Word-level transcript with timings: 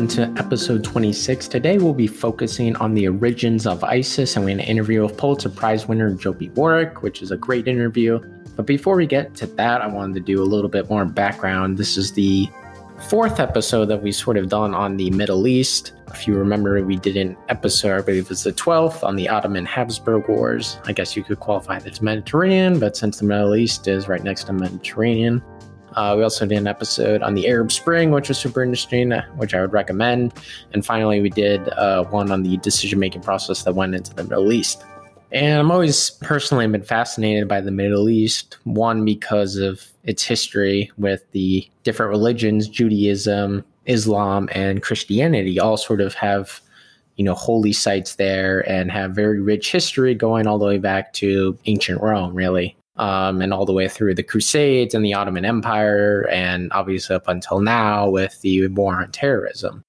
welcome 0.00 0.34
to 0.34 0.42
episode 0.42 0.82
26. 0.82 1.46
Today 1.46 1.76
we'll 1.76 1.92
be 1.92 2.06
focusing 2.06 2.74
on 2.76 2.94
the 2.94 3.06
origins 3.06 3.66
of 3.66 3.84
ISIS 3.84 4.34
and 4.34 4.46
we're 4.46 4.52
going 4.52 4.64
to 4.64 4.64
interview 4.64 5.02
with 5.02 5.14
Pulitzer 5.18 5.50
Prize 5.50 5.86
winner 5.88 6.10
Joby 6.14 6.48
Warrick, 6.50 7.02
which 7.02 7.20
is 7.20 7.32
a 7.32 7.36
great 7.36 7.68
interview. 7.68 8.18
But 8.56 8.64
before 8.64 8.96
we 8.96 9.06
get 9.06 9.34
to 9.34 9.46
that, 9.46 9.82
I 9.82 9.86
wanted 9.88 10.14
to 10.14 10.20
do 10.20 10.42
a 10.42 10.44
little 10.44 10.70
bit 10.70 10.88
more 10.88 11.04
background. 11.04 11.76
This 11.76 11.98
is 11.98 12.12
the 12.12 12.48
fourth 13.10 13.40
episode 13.40 13.86
that 13.86 14.02
we 14.02 14.10
sort 14.10 14.38
of 14.38 14.48
done 14.48 14.74
on 14.74 14.96
the 14.96 15.10
Middle 15.10 15.46
East. 15.46 15.92
If 16.08 16.26
you 16.26 16.32
remember, 16.32 16.82
we 16.82 16.96
did 16.96 17.18
an 17.18 17.36
episode, 17.50 17.98
I 17.98 18.00
believe 18.00 18.22
it 18.22 18.28
was 18.30 18.44
the 18.44 18.52
12th, 18.52 19.04
on 19.04 19.16
the 19.16 19.28
Ottoman 19.28 19.66
Habsburg 19.66 20.30
Wars. 20.30 20.78
I 20.86 20.92
guess 20.92 21.14
you 21.14 21.22
could 21.22 21.40
qualify 21.40 21.78
that 21.78 21.92
as 21.92 22.00
Mediterranean, 22.00 22.78
but 22.78 22.96
since 22.96 23.18
the 23.18 23.26
Middle 23.26 23.54
East 23.54 23.86
is 23.86 24.08
right 24.08 24.24
next 24.24 24.44
to 24.44 24.54
Mediterranean, 24.54 25.42
uh, 25.94 26.14
we 26.16 26.22
also 26.22 26.46
did 26.46 26.58
an 26.58 26.66
episode 26.66 27.22
on 27.22 27.34
the 27.34 27.48
Arab 27.48 27.72
Spring, 27.72 28.10
which 28.10 28.28
was 28.28 28.38
super 28.38 28.62
interesting, 28.62 29.12
uh, 29.12 29.24
which 29.36 29.54
I 29.54 29.60
would 29.60 29.72
recommend. 29.72 30.32
And 30.72 30.84
finally, 30.84 31.20
we 31.20 31.30
did 31.30 31.68
uh, 31.70 32.04
one 32.04 32.30
on 32.30 32.42
the 32.42 32.56
decision 32.58 32.98
making 32.98 33.22
process 33.22 33.62
that 33.64 33.74
went 33.74 33.94
into 33.94 34.14
the 34.14 34.24
Middle 34.24 34.52
East. 34.52 34.84
And 35.32 35.60
I'm 35.60 35.70
always 35.70 36.10
personally 36.10 36.66
been 36.66 36.82
fascinated 36.82 37.46
by 37.46 37.60
the 37.60 37.70
Middle 37.70 38.08
East, 38.08 38.58
one, 38.64 39.04
because 39.04 39.56
of 39.56 39.86
its 40.04 40.24
history 40.24 40.90
with 40.98 41.22
the 41.32 41.68
different 41.84 42.10
religions, 42.10 42.68
Judaism, 42.68 43.64
Islam, 43.86 44.48
and 44.52 44.82
Christianity, 44.82 45.60
all 45.60 45.76
sort 45.76 46.00
of 46.00 46.14
have 46.14 46.60
you 47.16 47.24
know 47.24 47.34
holy 47.34 47.72
sites 47.72 48.14
there 48.14 48.68
and 48.68 48.90
have 48.90 49.12
very 49.12 49.40
rich 49.40 49.70
history 49.70 50.14
going 50.14 50.46
all 50.46 50.58
the 50.58 50.64
way 50.64 50.78
back 50.78 51.12
to 51.14 51.56
ancient 51.66 52.00
Rome, 52.00 52.34
really 52.34 52.76
um, 53.00 53.40
and 53.40 53.54
all 53.54 53.64
the 53.64 53.72
way 53.72 53.88
through 53.88 54.14
the 54.14 54.22
Crusades 54.22 54.94
and 54.94 55.02
the 55.02 55.14
Ottoman 55.14 55.46
Empire, 55.46 56.28
and 56.30 56.70
obviously 56.72 57.16
up 57.16 57.28
until 57.28 57.60
now 57.60 58.10
with 58.10 58.38
the 58.42 58.68
war 58.68 59.00
on 59.00 59.10
terrorism. 59.10 59.82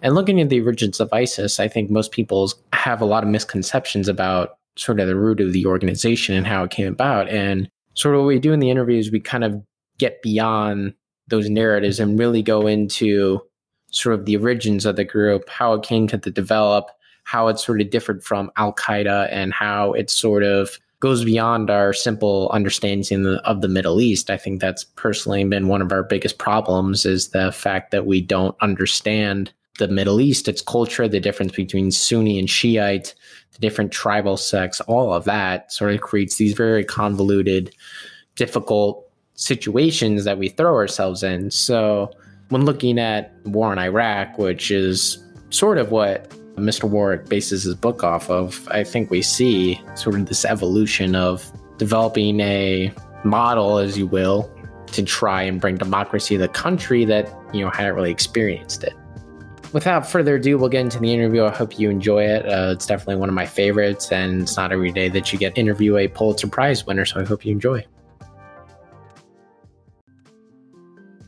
And 0.00 0.14
looking 0.14 0.40
at 0.40 0.48
the 0.48 0.62
origins 0.62 0.98
of 0.98 1.12
ISIS, 1.12 1.60
I 1.60 1.68
think 1.68 1.90
most 1.90 2.10
people 2.10 2.50
have 2.72 3.02
a 3.02 3.04
lot 3.04 3.22
of 3.22 3.28
misconceptions 3.28 4.08
about 4.08 4.56
sort 4.76 4.98
of 4.98 5.08
the 5.08 5.14
root 5.14 5.40
of 5.40 5.52
the 5.52 5.66
organization 5.66 6.34
and 6.34 6.46
how 6.46 6.64
it 6.64 6.70
came 6.70 6.88
about. 6.88 7.28
And 7.28 7.68
sort 7.92 8.14
of 8.14 8.22
what 8.22 8.28
we 8.28 8.38
do 8.38 8.54
in 8.54 8.60
the 8.60 8.70
interviews, 8.70 9.10
we 9.10 9.20
kind 9.20 9.44
of 9.44 9.62
get 9.98 10.22
beyond 10.22 10.94
those 11.28 11.50
narratives 11.50 12.00
and 12.00 12.18
really 12.18 12.42
go 12.42 12.66
into 12.66 13.40
sort 13.90 14.18
of 14.18 14.24
the 14.24 14.38
origins 14.38 14.86
of 14.86 14.96
the 14.96 15.04
group, 15.04 15.50
how 15.50 15.74
it 15.74 15.82
came 15.82 16.06
to 16.08 16.16
develop, 16.16 16.90
how 17.24 17.48
it 17.48 17.58
sort 17.58 17.82
of 17.82 17.90
differed 17.90 18.24
from 18.24 18.50
Al 18.56 18.72
Qaeda, 18.72 19.28
and 19.30 19.52
how 19.52 19.92
it 19.92 20.08
sort 20.08 20.42
of 20.42 20.78
goes 21.04 21.22
beyond 21.22 21.68
our 21.68 21.92
simple 21.92 22.48
understanding 22.50 23.26
of 23.44 23.60
the 23.60 23.68
Middle 23.68 24.00
East. 24.00 24.30
I 24.30 24.38
think 24.38 24.58
that's 24.58 24.84
personally 24.84 25.44
been 25.44 25.68
one 25.68 25.82
of 25.82 25.92
our 25.92 26.02
biggest 26.02 26.38
problems 26.38 27.04
is 27.04 27.28
the 27.28 27.52
fact 27.52 27.90
that 27.90 28.06
we 28.06 28.22
don't 28.22 28.56
understand 28.62 29.52
the 29.78 29.86
Middle 29.86 30.18
East, 30.18 30.48
its 30.48 30.62
culture, 30.62 31.06
the 31.06 31.20
difference 31.20 31.52
between 31.52 31.90
Sunni 31.90 32.38
and 32.38 32.48
Shiite, 32.48 33.14
the 33.52 33.58
different 33.58 33.92
tribal 33.92 34.38
sects, 34.38 34.80
all 34.80 35.12
of 35.12 35.24
that 35.24 35.70
sort 35.70 35.92
of 35.92 36.00
creates 36.00 36.36
these 36.36 36.54
very 36.54 36.82
convoluted, 36.86 37.76
difficult 38.34 39.06
situations 39.34 40.24
that 40.24 40.38
we 40.38 40.48
throw 40.48 40.74
ourselves 40.74 41.22
in. 41.22 41.50
So 41.50 42.12
when 42.48 42.64
looking 42.64 42.98
at 42.98 43.30
war 43.44 43.74
in 43.74 43.78
Iraq, 43.78 44.38
which 44.38 44.70
is 44.70 45.22
sort 45.50 45.76
of 45.76 45.90
what 45.90 46.32
Mr. 46.56 46.88
Warrick 46.88 47.28
bases 47.28 47.64
his 47.64 47.74
book 47.74 48.04
off 48.04 48.30
of, 48.30 48.66
I 48.70 48.84
think 48.84 49.10
we 49.10 49.22
see 49.22 49.80
sort 49.96 50.14
of 50.16 50.26
this 50.26 50.44
evolution 50.44 51.14
of 51.16 51.50
developing 51.78 52.40
a 52.40 52.92
model, 53.24 53.78
as 53.78 53.98
you 53.98 54.06
will, 54.06 54.50
to 54.88 55.02
try 55.02 55.42
and 55.42 55.60
bring 55.60 55.76
democracy 55.76 56.36
to 56.36 56.42
the 56.42 56.48
country 56.48 57.04
that, 57.06 57.28
you 57.52 57.64
know, 57.64 57.70
hadn't 57.70 57.94
really 57.94 58.10
experienced 58.10 58.84
it. 58.84 58.94
Without 59.72 60.06
further 60.06 60.36
ado, 60.36 60.56
we'll 60.56 60.68
get 60.68 60.82
into 60.82 61.00
the 61.00 61.12
interview. 61.12 61.44
I 61.44 61.50
hope 61.50 61.80
you 61.80 61.90
enjoy 61.90 62.22
it. 62.22 62.46
Uh, 62.46 62.70
it's 62.70 62.86
definitely 62.86 63.16
one 63.16 63.28
of 63.28 63.34
my 63.34 63.46
favorites, 63.46 64.12
and 64.12 64.42
it's 64.42 64.56
not 64.56 64.70
every 64.70 64.92
day 64.92 65.08
that 65.08 65.32
you 65.32 65.38
get 65.38 65.58
interview 65.58 65.96
a 65.96 66.06
Pulitzer 66.06 66.46
Prize 66.46 66.86
winner, 66.86 67.04
so 67.04 67.20
I 67.20 67.24
hope 67.24 67.44
you 67.44 67.50
enjoy. 67.50 67.84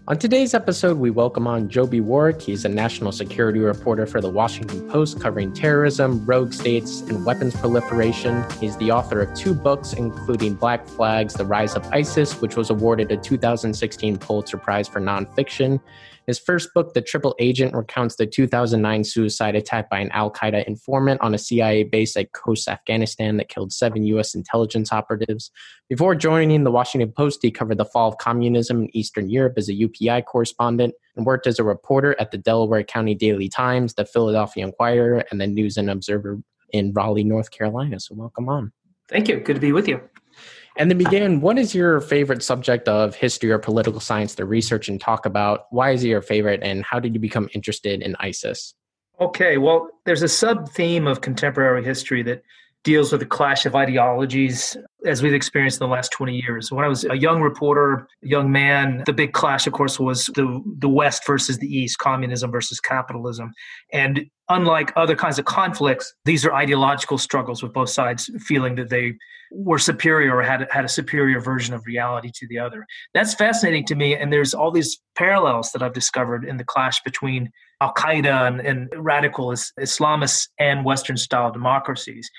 On 0.08 0.16
today's 0.16 0.54
episode, 0.54 0.98
we 0.98 1.10
welcome 1.10 1.48
on 1.48 1.68
Joby 1.68 2.00
Warrick. 2.00 2.40
He's 2.40 2.64
a 2.64 2.68
national 2.68 3.10
security 3.10 3.58
reporter 3.58 4.06
for 4.06 4.20
the 4.20 4.30
Washington 4.30 4.88
Post 4.88 5.20
covering 5.20 5.52
terrorism, 5.52 6.24
rogue 6.24 6.52
states, 6.52 7.00
and 7.00 7.26
weapons 7.26 7.56
proliferation. 7.56 8.44
He's 8.60 8.76
the 8.76 8.92
author 8.92 9.20
of 9.20 9.34
two 9.34 9.52
books, 9.52 9.94
including 9.94 10.54
Black 10.54 10.86
Flags 10.86 11.34
The 11.34 11.44
Rise 11.44 11.74
of 11.74 11.84
ISIS, 11.92 12.40
which 12.40 12.54
was 12.54 12.70
awarded 12.70 13.10
a 13.10 13.16
2016 13.16 14.18
Pulitzer 14.18 14.58
Prize 14.58 14.86
for 14.86 15.00
nonfiction, 15.00 15.80
his 16.26 16.38
first 16.38 16.74
book, 16.74 16.92
The 16.92 17.02
Triple 17.02 17.36
Agent, 17.38 17.74
recounts 17.74 18.16
the 18.16 18.26
2009 18.26 19.04
suicide 19.04 19.54
attack 19.54 19.88
by 19.88 20.00
an 20.00 20.10
Al 20.10 20.32
Qaeda 20.32 20.64
informant 20.64 21.20
on 21.20 21.34
a 21.34 21.38
CIA 21.38 21.84
base 21.84 22.16
at 22.16 22.32
Khost, 22.32 22.66
Afghanistan, 22.66 23.36
that 23.36 23.48
killed 23.48 23.72
seven 23.72 24.04
U.S. 24.04 24.34
intelligence 24.34 24.92
operatives. 24.92 25.50
Before 25.88 26.16
joining 26.16 26.64
the 26.64 26.72
Washington 26.72 27.12
Post, 27.12 27.40
he 27.42 27.50
covered 27.52 27.78
the 27.78 27.84
fall 27.84 28.08
of 28.08 28.18
communism 28.18 28.82
in 28.82 28.96
Eastern 28.96 29.30
Europe 29.30 29.54
as 29.56 29.68
a 29.68 29.74
UPI 29.74 30.24
correspondent 30.24 30.94
and 31.14 31.24
worked 31.24 31.46
as 31.46 31.60
a 31.60 31.64
reporter 31.64 32.16
at 32.18 32.32
the 32.32 32.38
Delaware 32.38 32.82
County 32.82 33.14
Daily 33.14 33.48
Times, 33.48 33.94
the 33.94 34.04
Philadelphia 34.04 34.66
Inquirer, 34.66 35.24
and 35.30 35.40
the 35.40 35.46
News 35.46 35.76
and 35.76 35.88
Observer 35.88 36.42
in 36.72 36.92
Raleigh, 36.92 37.24
North 37.24 37.52
Carolina. 37.52 38.00
So, 38.00 38.16
welcome 38.16 38.48
on. 38.48 38.72
Thank 39.08 39.28
you. 39.28 39.38
Good 39.38 39.54
to 39.54 39.60
be 39.60 39.72
with 39.72 39.86
you. 39.86 40.00
And 40.78 40.90
then 40.90 40.98
begin, 40.98 41.40
what 41.40 41.58
is 41.58 41.74
your 41.74 42.02
favorite 42.02 42.42
subject 42.42 42.86
of 42.86 43.14
history 43.14 43.50
or 43.50 43.58
political 43.58 43.98
science 43.98 44.34
to 44.34 44.44
research 44.44 44.88
and 44.88 45.00
talk 45.00 45.24
about? 45.24 45.66
Why 45.70 45.92
is 45.92 46.04
it 46.04 46.08
your 46.08 46.20
favorite, 46.20 46.62
and 46.62 46.84
how 46.84 47.00
did 47.00 47.14
you 47.14 47.20
become 47.20 47.48
interested 47.54 48.02
in 48.02 48.14
ISIS? 48.20 48.74
Okay, 49.18 49.56
well, 49.56 49.88
there's 50.04 50.22
a 50.22 50.28
sub 50.28 50.68
theme 50.68 51.06
of 51.06 51.22
contemporary 51.22 51.82
history 51.82 52.22
that 52.24 52.42
deals 52.86 53.10
with 53.10 53.20
the 53.20 53.26
clash 53.26 53.66
of 53.66 53.74
ideologies 53.74 54.76
as 55.04 55.20
we've 55.20 55.34
experienced 55.34 55.80
in 55.80 55.88
the 55.88 55.92
last 55.92 56.12
20 56.12 56.40
years. 56.40 56.70
When 56.70 56.84
I 56.84 56.88
was 56.88 57.04
a 57.04 57.16
young 57.16 57.42
reporter, 57.42 58.06
a 58.22 58.28
young 58.28 58.52
man, 58.52 59.02
the 59.06 59.12
big 59.12 59.32
clash, 59.32 59.66
of 59.66 59.72
course, 59.72 59.98
was 59.98 60.26
the, 60.36 60.62
the 60.78 60.88
West 60.88 61.26
versus 61.26 61.58
the 61.58 61.66
East, 61.66 61.98
communism 61.98 62.52
versus 62.52 62.78
capitalism. 62.78 63.52
And 63.92 64.26
unlike 64.48 64.92
other 64.94 65.16
kinds 65.16 65.40
of 65.40 65.46
conflicts, 65.46 66.14
these 66.26 66.46
are 66.46 66.54
ideological 66.54 67.18
struggles 67.18 67.60
with 67.60 67.72
both 67.72 67.90
sides 67.90 68.30
feeling 68.38 68.76
that 68.76 68.88
they 68.88 69.14
were 69.50 69.80
superior 69.80 70.36
or 70.36 70.42
had, 70.44 70.68
had 70.70 70.84
a 70.84 70.88
superior 70.88 71.40
version 71.40 71.74
of 71.74 71.84
reality 71.86 72.30
to 72.36 72.46
the 72.46 72.60
other. 72.60 72.86
That's 73.14 73.34
fascinating 73.34 73.84
to 73.86 73.96
me. 73.96 74.14
And 74.14 74.32
there's 74.32 74.54
all 74.54 74.70
these 74.70 75.00
parallels 75.16 75.72
that 75.72 75.82
I've 75.82 75.92
discovered 75.92 76.44
in 76.44 76.56
the 76.56 76.64
clash 76.64 77.02
between 77.02 77.50
Al 77.80 77.92
Qaeda 77.94 78.46
and, 78.46 78.60
and 78.60 78.88
radical 78.96 79.48
Islamists 79.48 80.48
and 80.60 80.84
Western 80.84 81.16
style 81.16 81.50
democracies. 81.50 82.30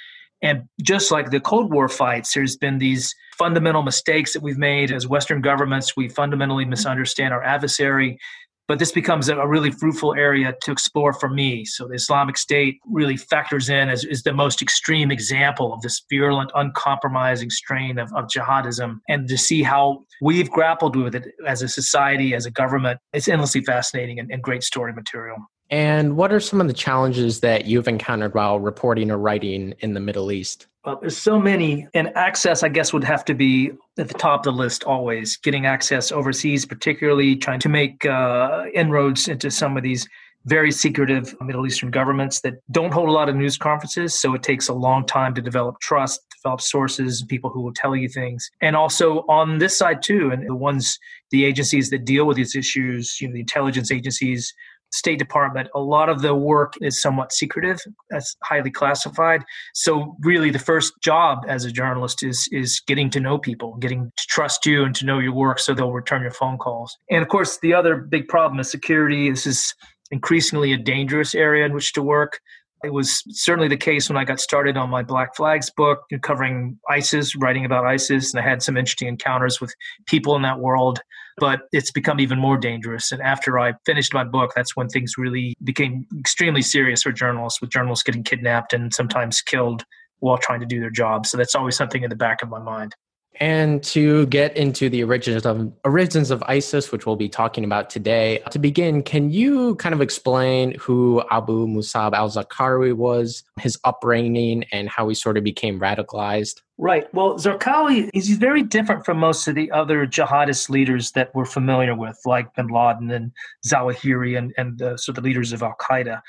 And 0.42 0.64
just 0.82 1.12
like 1.12 1.32
the 1.32 1.40
Cold 1.40 1.72
War 1.72 1.90
fights, 1.90 2.34
there's 2.34 2.58
been 2.58 2.78
these 2.78 3.14
fundamental 3.38 3.84
mistakes 3.84 4.34
that 4.34 4.42
we've 4.42 4.58
made 4.58 4.92
as 4.92 5.08
Western 5.08 5.42
governments. 5.42 5.96
We 5.96 6.10
fundamentally 6.10 6.66
misunderstand 6.66 7.34
our 7.34 7.44
adversary. 7.44 8.20
But 8.68 8.80
this 8.80 8.92
becomes 8.92 9.30
a 9.30 9.48
really 9.48 9.72
fruitful 9.72 10.14
area 10.16 10.54
to 10.64 10.72
explore 10.72 11.14
for 11.14 11.30
me. 11.30 11.64
So 11.64 11.88
the 11.88 11.94
Islamic 11.94 12.38
State 12.38 12.80
really 12.86 13.16
factors 13.16 13.70
in 13.70 13.88
as 13.88 14.04
is 14.04 14.24
the 14.24 14.34
most 14.34 14.62
extreme 14.62 15.10
example 15.10 15.74
of 15.74 15.82
this 15.82 16.04
virulent, 16.10 16.52
uncompromising 16.54 17.50
strain 17.50 17.98
of, 17.98 18.12
of 18.14 18.26
jihadism. 18.26 18.98
And 19.08 19.28
to 19.30 19.38
see 19.38 19.64
how 19.64 20.04
we've 20.22 20.50
grappled 20.50 20.98
with 20.98 21.16
it 21.16 21.28
as 21.48 21.62
a 21.62 21.70
society, 21.70 22.36
as 22.36 22.46
a 22.46 22.52
government, 22.52 23.00
it's 23.14 23.30
endlessly 23.30 23.62
fascinating 23.62 24.20
and, 24.20 24.30
and 24.32 24.44
great 24.44 24.64
story 24.64 24.92
material. 24.92 25.38
And 25.70 26.16
what 26.16 26.32
are 26.32 26.40
some 26.40 26.62
of 26.62 26.68
the 26.68 26.74
challenges 26.74 27.42
that 27.42 27.66
you've 27.66 27.88
encountered 27.88 28.34
while 28.34 28.60
reporting 28.60 29.12
or 29.12 29.18
writing 29.18 29.74
in 29.80 29.94
the 29.94 30.00
Middle 30.00 30.32
East? 30.32 30.68
Well, 30.86 30.98
there's 31.02 31.18
so 31.18 31.38
many, 31.38 31.86
and 31.94 32.16
access, 32.16 32.64
I 32.64 32.70
guess, 32.70 32.94
would 32.94 33.04
have 33.04 33.26
to 33.26 33.34
be 33.34 33.72
at 33.98 34.08
the 34.08 34.14
top 34.14 34.42
of 34.42 34.44
the 34.46 34.52
list 34.54 34.86
always. 34.86 35.36
Getting 35.36 35.66
access 35.66 36.14
overseas, 36.14 36.66
particularly 36.66 37.36
trying 37.36 37.60
to 37.60 37.70
make 37.70 38.06
uh, 38.06 38.66
inroads 38.74 39.28
into 39.28 39.52
some 39.52 39.76
of 39.76 39.84
these 39.84 40.08
very 40.46 40.72
secretive 40.72 41.36
Middle 41.42 41.68
Eastern 41.68 41.92
governments 41.92 42.40
that 42.40 42.54
don't 42.72 42.94
hold 42.94 43.10
a 43.10 43.12
lot 43.12 43.28
of 43.28 43.36
news 43.36 43.58
conferences. 43.58 44.18
So 44.18 44.34
it 44.34 44.44
takes 44.44 44.70
a 44.70 44.74
long 44.74 45.06
time 45.06 45.36
to 45.36 45.42
develop 45.42 45.82
trust, 45.82 46.22
develop 46.42 46.62
sources, 46.62 47.22
people 47.28 47.50
who 47.50 47.62
will 47.62 47.74
tell 47.74 47.94
you 47.94 48.08
things. 48.08 48.50
And 48.62 48.74
also 48.74 49.26
on 49.28 49.58
this 49.58 49.78
side, 49.78 50.02
too, 50.02 50.32
and 50.32 50.48
the 50.48 50.56
ones, 50.56 50.98
the 51.32 51.44
agencies 51.44 51.90
that 51.90 52.06
deal 52.06 52.26
with 52.26 52.38
these 52.38 52.56
issues, 52.56 53.20
you 53.20 53.28
know, 53.28 53.34
the 53.34 53.42
intelligence 53.42 53.92
agencies, 53.92 54.54
State 54.94 55.20
Department, 55.20 55.70
a 55.76 55.80
lot 55.80 56.10
of 56.10 56.22
the 56.22 56.34
work 56.34 56.74
is 56.82 57.02
somewhat 57.02 57.32
secretive, 57.32 57.80
that's 58.10 58.36
highly 58.44 58.72
classified. 58.72 59.44
So 59.74 60.16
really 60.22 60.50
the 60.50 60.60
first 60.60 60.94
job 61.02 61.46
as 61.48 61.66
a 61.66 61.72
journalist 61.72 62.24
is 62.24 62.48
is 62.52 62.82
getting 62.88 63.10
to 63.12 63.20
know 63.20 63.38
people, 63.38 63.76
getting 63.78 64.12
to 64.16 64.24
trust 64.28 64.66
you 64.66 64.84
and 64.84 64.96
to 64.96 65.06
know 65.06 65.20
your 65.20 65.34
work 65.34 65.60
so 65.60 65.74
they'll 65.74 65.92
return 65.92 66.22
your 66.22 66.32
phone 66.32 66.58
calls. 66.58 66.98
And 67.10 67.22
of 67.22 67.28
course 67.28 67.60
the 67.60 67.74
other 67.74 67.98
big 67.98 68.28
problem 68.28 68.60
is 68.60 68.72
security. 68.72 69.30
This 69.30 69.46
is 69.46 69.74
increasingly 70.12 70.74
a 70.74 70.78
dangerous 70.78 71.36
area 71.36 71.66
in 71.66 71.74
which 71.74 71.94
to 71.94 72.02
work. 72.02 72.40
It 72.84 72.94
was 72.94 73.24
certainly 73.30 73.68
the 73.68 73.78
case 73.78 74.08
when 74.08 74.18
I 74.18 74.24
got 74.24 74.40
started 74.40 74.78
on 74.78 74.90
my 74.90 75.02
Black 75.02 75.36
Flags 75.36 75.72
book, 75.76 76.04
covering 76.22 76.80
ISIS, 76.90 77.36
writing 77.36 77.66
about 77.66 77.86
ISIS, 77.86 78.34
and 78.34 78.40
I 78.40 78.48
had 78.48 78.62
some 78.62 78.78
interesting 78.78 79.08
encounters 79.08 79.60
with 79.60 79.74
people 80.06 80.36
in 80.36 80.44
that 80.44 80.60
world. 80.60 81.00
But 81.38 81.62
it's 81.72 81.92
become 81.92 82.20
even 82.20 82.40
more 82.40 82.58
dangerous. 82.58 83.12
And 83.12 83.22
after 83.22 83.60
I 83.60 83.74
finished 83.86 84.14
my 84.14 84.24
book, 84.24 84.54
that's 84.56 84.76
when 84.76 84.90
things 84.90 85.14
really 85.18 85.56
became 85.64 86.06
extremely 86.18 86.64
serious 86.64 87.04
for 87.04 87.12
journalists, 87.12 87.62
with 87.62 87.70
journalists 87.70 88.04
getting 88.04 88.24
kidnapped 88.24 88.74
and 88.74 88.94
sometimes 88.94 89.42
killed 89.42 89.84
while 90.20 90.38
trying 90.38 90.60
to 90.62 90.66
do 90.66 90.80
their 90.80 90.90
job. 90.90 91.28
So 91.28 91.38
that's 91.38 91.54
always 91.54 91.76
something 91.76 92.04
in 92.04 92.10
the 92.10 92.16
back 92.16 92.42
of 92.42 92.50
my 92.50 92.60
mind. 92.60 92.96
And 93.40 93.84
to 93.84 94.26
get 94.28 94.58
into 94.58 94.90
the 94.90 95.04
origins 95.04 95.46
of 95.46 95.72
origins 95.84 96.32
of 96.32 96.44
ISIS, 96.48 96.92
which 96.92 97.06
we'll 97.06 97.16
be 97.16 97.30
talking 97.30 97.64
about 97.64 97.90
today, 97.90 98.40
to 98.52 98.60
begin, 98.60 99.04
can 99.04 99.30
you 99.30 99.76
kind 99.76 99.94
of 99.94 100.02
explain 100.02 100.76
who 100.80 101.24
Abu 101.30 101.68
Musab 101.68 102.14
al-Zarqawi 102.14 102.94
was, 102.94 103.44
his 103.60 103.78
upbringing, 103.84 104.64
and 104.72 104.90
how 104.90 105.08
he 105.08 105.16
sort 105.16 105.38
of 105.38 105.44
became 105.44 105.80
radicalized? 105.80 106.62
Right. 106.80 107.12
Well, 107.14 107.36
Zarqawi 107.36 108.10
is 108.14 108.30
very 108.30 108.62
different 108.62 109.06
from 109.06 109.18
most 109.18 109.48
of 109.48 109.56
the 109.56 109.72
other 109.72 110.06
jihadist 110.06 110.70
leaders 110.70 111.12
that 111.12 111.34
we're 111.34 111.46
familiar 111.46 111.96
with, 111.96 112.20
like 112.26 112.54
Bin 112.56 112.68
Laden 112.68 113.10
and 113.12 113.32
Zawahiri 113.68 114.38
and, 114.38 114.54
and 114.58 114.82
uh, 114.82 114.98
so 114.98 115.12
the 115.12 115.22
leaders 115.22 115.54
of 115.54 115.64
Al 115.64 115.76
Qaeda. 115.80 116.22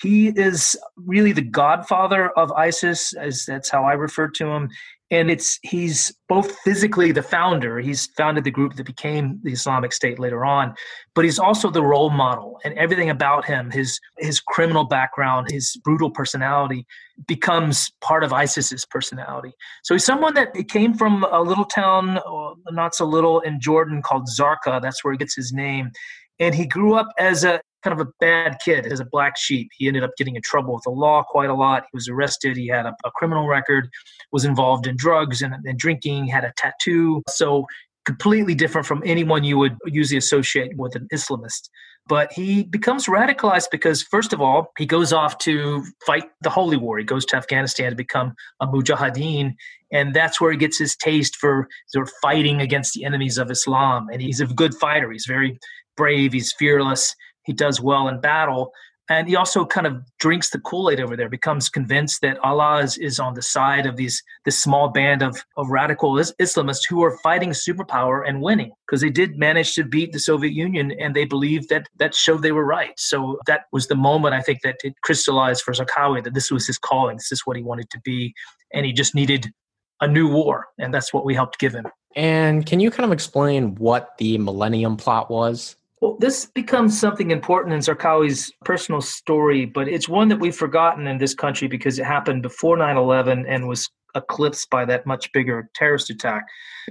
He 0.00 0.28
is 0.28 0.76
really 0.96 1.32
the 1.32 1.42
godfather 1.42 2.30
of 2.30 2.50
ISIS, 2.52 3.12
as 3.14 3.44
that's 3.46 3.70
how 3.70 3.84
I 3.84 3.92
refer 3.92 4.28
to 4.28 4.46
him 4.46 4.70
and 5.12 5.30
it's 5.30 5.60
he's 5.62 6.12
both 6.28 6.58
physically 6.60 7.12
the 7.12 7.22
founder 7.22 7.78
he's 7.78 8.06
founded 8.16 8.42
the 8.42 8.50
group 8.50 8.74
that 8.74 8.86
became 8.86 9.38
the 9.44 9.52
islamic 9.52 9.92
state 9.92 10.18
later 10.18 10.44
on 10.44 10.74
but 11.14 11.24
he's 11.24 11.38
also 11.38 11.70
the 11.70 11.82
role 11.82 12.10
model. 12.10 12.58
And 12.64 12.76
everything 12.78 13.10
about 13.10 13.44
him 13.44 13.70
his 13.70 14.00
his 14.18 14.40
criminal 14.40 14.84
background 14.84 15.48
his 15.50 15.76
brutal 15.84 16.10
personality 16.10 16.86
becomes 17.26 17.90
part 18.00 18.24
of 18.24 18.32
isis's 18.32 18.84
personality. 18.86 19.52
So 19.84 19.94
he's 19.94 20.04
someone 20.04 20.34
that 20.34 20.54
came 20.68 20.94
from 20.94 21.24
a 21.24 21.40
little 21.40 21.64
town 21.64 22.18
uh, 22.18 22.54
not 22.70 22.94
so 22.94 23.04
little 23.04 23.40
in 23.40 23.60
jordan 23.60 24.02
called 24.02 24.28
zarqa. 24.28 24.80
That's 24.80 25.04
where 25.04 25.12
he 25.12 25.18
gets 25.18 25.34
his 25.34 25.52
name. 25.52 25.90
And 26.38 26.54
he 26.54 26.66
grew 26.66 26.94
up 26.94 27.08
as 27.18 27.44
a 27.44 27.60
kind 27.82 27.98
of 27.98 28.06
a 28.06 28.10
bad 28.20 28.58
kid, 28.64 28.86
as 28.86 29.00
a 29.00 29.04
black 29.04 29.36
sheep. 29.36 29.70
He 29.76 29.88
ended 29.88 30.04
up 30.04 30.10
getting 30.16 30.36
in 30.36 30.42
trouble 30.42 30.74
with 30.74 30.84
the 30.84 30.90
law 30.90 31.22
quite 31.22 31.50
a 31.50 31.54
lot. 31.54 31.84
He 31.90 31.96
was 31.96 32.08
arrested. 32.08 32.56
He 32.56 32.68
had 32.68 32.86
a, 32.86 32.94
a 33.04 33.10
criminal 33.10 33.48
record, 33.48 33.88
was 34.30 34.44
involved 34.44 34.86
in 34.86 34.96
drugs 34.96 35.42
and, 35.42 35.54
and 35.64 35.78
drinking, 35.78 36.26
had 36.26 36.44
a 36.44 36.52
tattoo. 36.56 37.22
So 37.28 37.66
completely 38.04 38.54
different 38.54 38.86
from 38.86 39.02
anyone 39.04 39.44
you 39.44 39.58
would 39.58 39.76
usually 39.86 40.18
associate 40.18 40.76
with 40.76 40.96
an 40.96 41.06
Islamist. 41.12 41.68
But 42.08 42.32
he 42.32 42.64
becomes 42.64 43.06
radicalized 43.06 43.68
because, 43.70 44.02
first 44.02 44.32
of 44.32 44.40
all, 44.40 44.72
he 44.76 44.86
goes 44.86 45.12
off 45.12 45.38
to 45.38 45.84
fight 46.04 46.24
the 46.40 46.50
Holy 46.50 46.76
War. 46.76 46.98
He 46.98 47.04
goes 47.04 47.24
to 47.26 47.36
Afghanistan 47.36 47.90
to 47.90 47.96
become 47.96 48.34
a 48.60 48.66
mujahideen. 48.66 49.54
And 49.92 50.12
that's 50.12 50.40
where 50.40 50.50
he 50.50 50.58
gets 50.58 50.78
his 50.78 50.96
taste 50.96 51.36
for 51.36 51.68
sort 51.86 52.08
of 52.08 52.14
fighting 52.20 52.60
against 52.60 52.94
the 52.94 53.04
enemies 53.04 53.38
of 53.38 53.52
Islam. 53.52 54.08
And 54.12 54.20
he's 54.20 54.40
a 54.40 54.46
good 54.46 54.74
fighter. 54.74 55.12
He's 55.12 55.26
very 55.26 55.60
brave. 55.96 56.32
He's 56.32 56.52
fearless. 56.58 57.14
He 57.44 57.52
does 57.52 57.80
well 57.80 58.08
in 58.08 58.20
battle. 58.20 58.72
And 59.10 59.28
he 59.28 59.34
also 59.34 59.66
kind 59.66 59.86
of 59.86 60.00
drinks 60.20 60.50
the 60.50 60.60
Kool-Aid 60.60 61.00
over 61.00 61.16
there, 61.16 61.28
becomes 61.28 61.68
convinced 61.68 62.20
that 62.22 62.38
Allah 62.38 62.82
is, 62.82 62.96
is 62.98 63.18
on 63.18 63.34
the 63.34 63.42
side 63.42 63.84
of 63.84 63.96
these 63.96 64.22
this 64.44 64.62
small 64.62 64.88
band 64.90 65.22
of, 65.22 65.44
of 65.56 65.68
radical 65.68 66.14
Islamists 66.14 66.88
who 66.88 67.02
are 67.02 67.18
fighting 67.18 67.50
superpower 67.50 68.26
and 68.26 68.40
winning 68.40 68.70
because 68.86 69.00
they 69.00 69.10
did 69.10 69.36
manage 69.36 69.74
to 69.74 69.84
beat 69.84 70.12
the 70.12 70.20
Soviet 70.20 70.52
Union 70.52 70.92
and 70.98 71.14
they 71.14 71.24
believed 71.24 71.68
that 71.68 71.88
that 71.98 72.14
showed 72.14 72.42
they 72.42 72.52
were 72.52 72.64
right. 72.64 72.92
So 72.96 73.38
that 73.46 73.62
was 73.72 73.88
the 73.88 73.96
moment 73.96 74.34
I 74.34 74.40
think 74.40 74.62
that 74.62 74.76
it 74.84 74.94
crystallized 75.02 75.62
for 75.62 75.72
Zarqawi 75.72 76.22
that 76.22 76.34
this 76.34 76.50
was 76.50 76.66
his 76.66 76.78
calling, 76.78 77.16
this 77.16 77.32
is 77.32 77.42
what 77.44 77.56
he 77.56 77.62
wanted 77.62 77.90
to 77.90 78.00
be, 78.04 78.32
and 78.72 78.86
he 78.86 78.92
just 78.92 79.14
needed 79.14 79.52
a 80.00 80.08
new 80.08 80.28
war, 80.28 80.66
and 80.78 80.92
that's 80.92 81.12
what 81.12 81.24
we 81.24 81.34
helped 81.34 81.58
give 81.58 81.72
him. 81.72 81.86
And 82.16 82.66
can 82.66 82.80
you 82.80 82.90
kind 82.90 83.04
of 83.04 83.12
explain 83.12 83.74
what 83.76 84.16
the 84.18 84.38
Millennium 84.38 84.96
Plot 84.96 85.30
was? 85.30 85.76
Well, 86.02 86.16
this 86.18 86.46
becomes 86.46 86.98
something 86.98 87.30
important 87.30 87.74
in 87.74 87.78
Zarqawi's 87.78 88.50
personal 88.64 89.00
story, 89.00 89.66
but 89.66 89.86
it's 89.86 90.08
one 90.08 90.26
that 90.30 90.40
we've 90.40 90.54
forgotten 90.54 91.06
in 91.06 91.18
this 91.18 91.32
country 91.32 91.68
because 91.68 91.96
it 92.00 92.04
happened 92.04 92.42
before 92.42 92.76
9 92.76 92.96
11 92.96 93.46
and 93.46 93.68
was 93.68 93.88
eclipsed 94.16 94.68
by 94.68 94.84
that 94.84 95.06
much 95.06 95.30
bigger 95.32 95.70
terrorist 95.76 96.10
attack. 96.10 96.42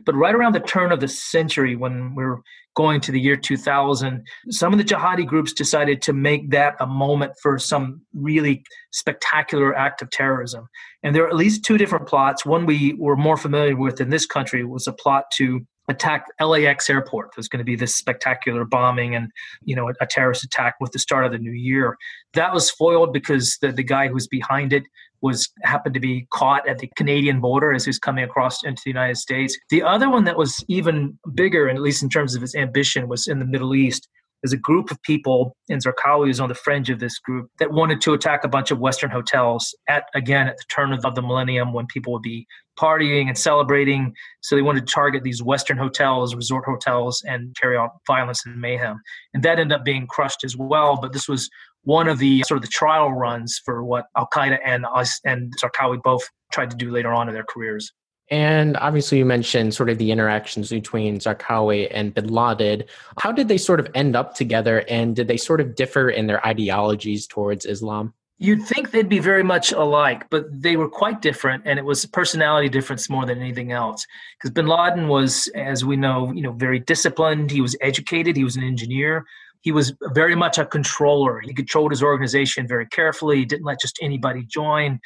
But 0.06 0.16
right 0.16 0.34
around 0.34 0.56
the 0.56 0.62
turn 0.62 0.94
of 0.94 1.02
the 1.02 1.10
century, 1.10 1.76
when 1.76 2.16
we're 2.16 2.38
going 2.78 3.02
to 3.02 3.12
the 3.12 3.20
year 3.20 3.36
2000, 3.36 4.26
some 4.50 4.72
of 4.72 4.80
the 4.80 4.86
jihadi 4.86 5.28
groups 5.28 5.52
decided 5.52 6.02
to 6.04 6.14
make 6.14 6.50
that 6.52 6.76
a 6.80 6.88
moment 6.88 7.34
for 7.44 7.60
some 7.60 8.00
really 8.14 8.64
spectacular 8.94 9.76
act 9.76 10.02
of 10.02 10.10
terrorism. 10.12 10.70
And 11.04 11.14
there 11.14 11.26
are 11.26 11.30
at 11.30 11.36
least 11.36 11.66
two 11.66 11.78
different 11.78 12.08
plots. 12.08 12.46
One 12.46 12.66
we 12.66 12.94
were 12.98 13.18
more 13.18 13.36
familiar 13.36 13.76
with 13.76 14.00
in 14.00 14.10
this 14.10 14.26
country 14.26 14.64
was 14.64 14.88
a 14.88 14.94
plot 14.94 15.26
to 15.34 15.68
attack 15.88 16.26
LAX 16.40 16.90
airport. 16.90 17.32
There's 17.36 17.48
going 17.48 17.60
to 17.60 17.66
be 17.66 17.76
this 17.76 17.96
spectacular 17.96 18.66
bombing 18.66 19.16
and 19.16 19.32
you 19.64 19.76
know 19.76 19.90
a, 19.90 19.94
a, 20.02 20.08
terrorist 20.08 20.44
attack 20.44 20.76
with 20.80 20.92
the 20.92 21.00
start 21.00 21.26
of 21.26 21.32
the 21.32 21.38
new 21.38 21.52
year. 21.52 21.98
That 22.34 22.54
was 22.54 22.70
foiled 22.70 23.14
because 23.14 23.58
the, 23.62 23.72
the 23.72 23.84
guy 23.84 24.08
who 24.08 24.14
was 24.14 24.28
behind 24.28 24.74
it 24.74 24.84
was 25.22 25.50
happened 25.64 25.94
to 25.94 26.00
be 26.00 26.28
caught 26.34 26.68
at 26.68 26.80
the 26.80 26.90
Canadian 26.96 27.40
border 27.40 27.74
as 27.74 27.86
he 27.86 27.90
was 27.90 28.00
coming 28.00 28.24
across 28.24 28.64
into 28.64 28.82
the 28.84 28.90
United 28.90 29.18
States. 29.18 29.58
The 29.70 29.84
other 29.84 30.10
one 30.10 30.24
that 30.24 30.38
was 30.38 30.64
even 30.68 31.18
bigger, 31.36 31.68
and 31.68 31.78
at 31.78 31.84
least 31.84 32.02
in 32.02 32.10
terms 32.10 32.36
of 32.36 32.42
its 32.42 32.56
ambition, 32.56 33.08
was 33.08 33.28
in 33.28 33.40
the 33.40 33.46
Middle 33.46 33.76
East 33.76 34.08
there's 34.42 34.54
a 34.54 34.58
group 34.58 34.92
of 34.92 35.02
people, 35.04 35.56
and 35.70 35.84
Zarqawi 35.84 36.30
is 36.30 36.40
on 36.40 36.50
the 36.50 36.56
fringe 36.56 36.90
of 36.90 37.00
this 37.00 37.20
group, 37.20 37.50
that 37.60 37.72
wanted 37.72 38.02
to 38.02 38.14
attack 38.14 38.44
a 38.44 38.48
bunch 38.48 38.72
of 38.72 38.80
Western 38.80 39.12
hotels 39.12 39.76
at, 39.88 40.06
again, 40.16 40.48
at 40.48 40.58
the 40.58 40.64
turn 40.74 40.94
of 40.94 41.02
the 41.16 41.22
millennium 41.22 41.74
when 41.74 41.86
people 41.88 42.14
would 42.14 42.22
be 42.22 42.48
partying 42.80 43.28
and 43.28 43.38
celebrating. 43.38 44.14
So 44.42 44.56
they 44.56 44.62
wanted 44.62 44.88
to 44.88 44.94
target 44.94 45.24
these 45.24 45.44
Western 45.44 45.78
hotels, 45.78 46.34
resort 46.36 46.66
hotels, 46.66 47.24
and 47.28 47.56
carry 47.60 47.78
out 47.78 47.92
violence 48.08 48.44
and 48.46 48.60
mayhem. 48.60 49.00
And 49.34 49.44
that 49.44 49.60
ended 49.60 49.78
up 49.78 49.86
being 49.86 50.08
crushed 50.08 50.44
as 50.44 50.58
well. 50.58 50.98
But 51.00 51.14
this 51.14 51.28
was 51.28 51.50
one 51.84 52.08
of 52.08 52.20
the 52.20 52.44
sort 52.44 52.58
of 52.58 52.62
the 52.62 52.68
trial 52.70 53.12
runs 53.12 53.60
for 53.64 53.84
what 53.84 54.06
Al 54.18 54.28
Qaeda 54.34 54.60
and 54.64 54.86
us 54.86 55.20
and 55.26 55.54
Zarqawi 55.62 56.02
both 56.02 56.24
tried 56.52 56.72
to 56.72 56.78
do 56.78 56.92
later 56.92 57.12
on 57.14 57.28
in 57.28 57.34
their 57.34 57.46
careers. 57.48 57.92
And 58.32 58.78
obviously, 58.78 59.18
you 59.18 59.26
mentioned 59.26 59.74
sort 59.74 59.90
of 59.90 59.98
the 59.98 60.10
interactions 60.10 60.70
between 60.70 61.20
Zarqawi 61.20 61.90
and 61.92 62.14
bin 62.14 62.30
Laden. 62.30 62.86
How 63.20 63.34
did 63.34 63.50
they 63.50 63.58
sort 63.58 63.82
of 63.82 63.90
end 63.94 64.16
up 64.16 64.36
together, 64.36 64.86
and 64.90 65.16
did 65.18 65.28
they 65.28 65.36
sort 65.36 65.60
of 65.60 65.76
differ 65.76 66.10
in 66.10 66.28
their 66.28 66.44
ideologies 66.48 67.28
towards 67.28 67.66
Islam? 67.66 68.14
You'd 68.38 68.64
think 68.64 68.90
they'd 68.90 69.10
be 69.10 69.20
very 69.20 69.44
much 69.44 69.74
alike, 69.74 70.28
but 70.30 70.46
they 70.50 70.78
were 70.78 70.90
quite 70.90 71.22
different, 71.22 71.64
and 71.66 71.78
it 71.78 71.84
was 71.84 72.06
personality 72.06 72.70
difference 72.70 73.10
more 73.10 73.26
than 73.26 73.40
anything 73.40 73.74
else. 73.74 74.08
Because 74.38 74.52
Bin 74.52 74.66
Laden 74.66 75.10
was, 75.10 75.48
as 75.54 75.84
we 75.84 75.98
know, 75.98 76.32
you 76.32 76.42
know, 76.42 76.54
very 76.54 76.80
disciplined. 76.80 77.52
He 77.52 77.62
was 77.62 77.76
educated. 77.82 78.38
He 78.38 78.46
was 78.46 78.56
an 78.56 78.64
engineer. 78.64 79.26
He 79.60 79.74
was 79.74 79.94
very 80.14 80.36
much 80.36 80.58
a 80.58 80.66
controller. 80.66 81.42
He 81.42 81.54
controlled 81.54 81.92
his 81.92 82.02
organization 82.02 82.66
very 82.66 82.88
carefully. 82.88 83.40
He 83.40 83.46
didn't 83.46 83.66
let 83.66 83.82
just 83.82 84.00
anybody 84.02 84.44
join 84.46 85.02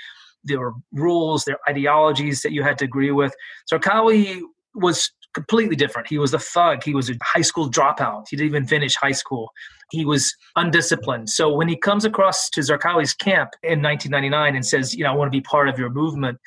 there 0.46 0.60
were 0.60 0.74
rules, 0.92 1.44
there 1.44 1.56
were 1.56 1.72
ideologies 1.72 2.42
that 2.42 2.52
you 2.52 2.64
had 2.64 2.78
to 2.80 2.86
agree 2.86 3.12
with. 3.12 3.34
Zarqawi 3.72 4.42
was 4.74 5.12
completely 5.34 5.76
different. 5.76 6.08
He 6.08 6.18
was 6.18 6.34
a 6.34 6.40
thug. 6.40 6.84
He 6.84 6.96
was 6.96 7.10
a 7.10 7.14
high 7.22 7.42
school 7.42 7.70
dropout. 7.70 8.26
He 8.30 8.38
didn't 8.38 8.48
even 8.48 8.66
finish 8.66 8.96
high 8.96 9.12
school. 9.12 9.52
He 9.92 10.06
was 10.06 10.34
undisciplined. 10.56 11.30
So 11.30 11.54
when 11.54 11.68
he 11.68 11.76
comes 11.76 12.06
across 12.06 12.50
to 12.52 12.62
Zarqawi's 12.62 13.14
camp 13.14 13.50
in 13.62 13.82
1999 13.82 14.56
and 14.56 14.66
says, 14.66 14.96
you 14.96 15.04
know, 15.04 15.12
I 15.12 15.16
want 15.16 15.32
to 15.32 15.38
be 15.38 15.42
part 15.42 15.70
of 15.70 15.78
your 15.78 15.90
movement, 15.90 16.40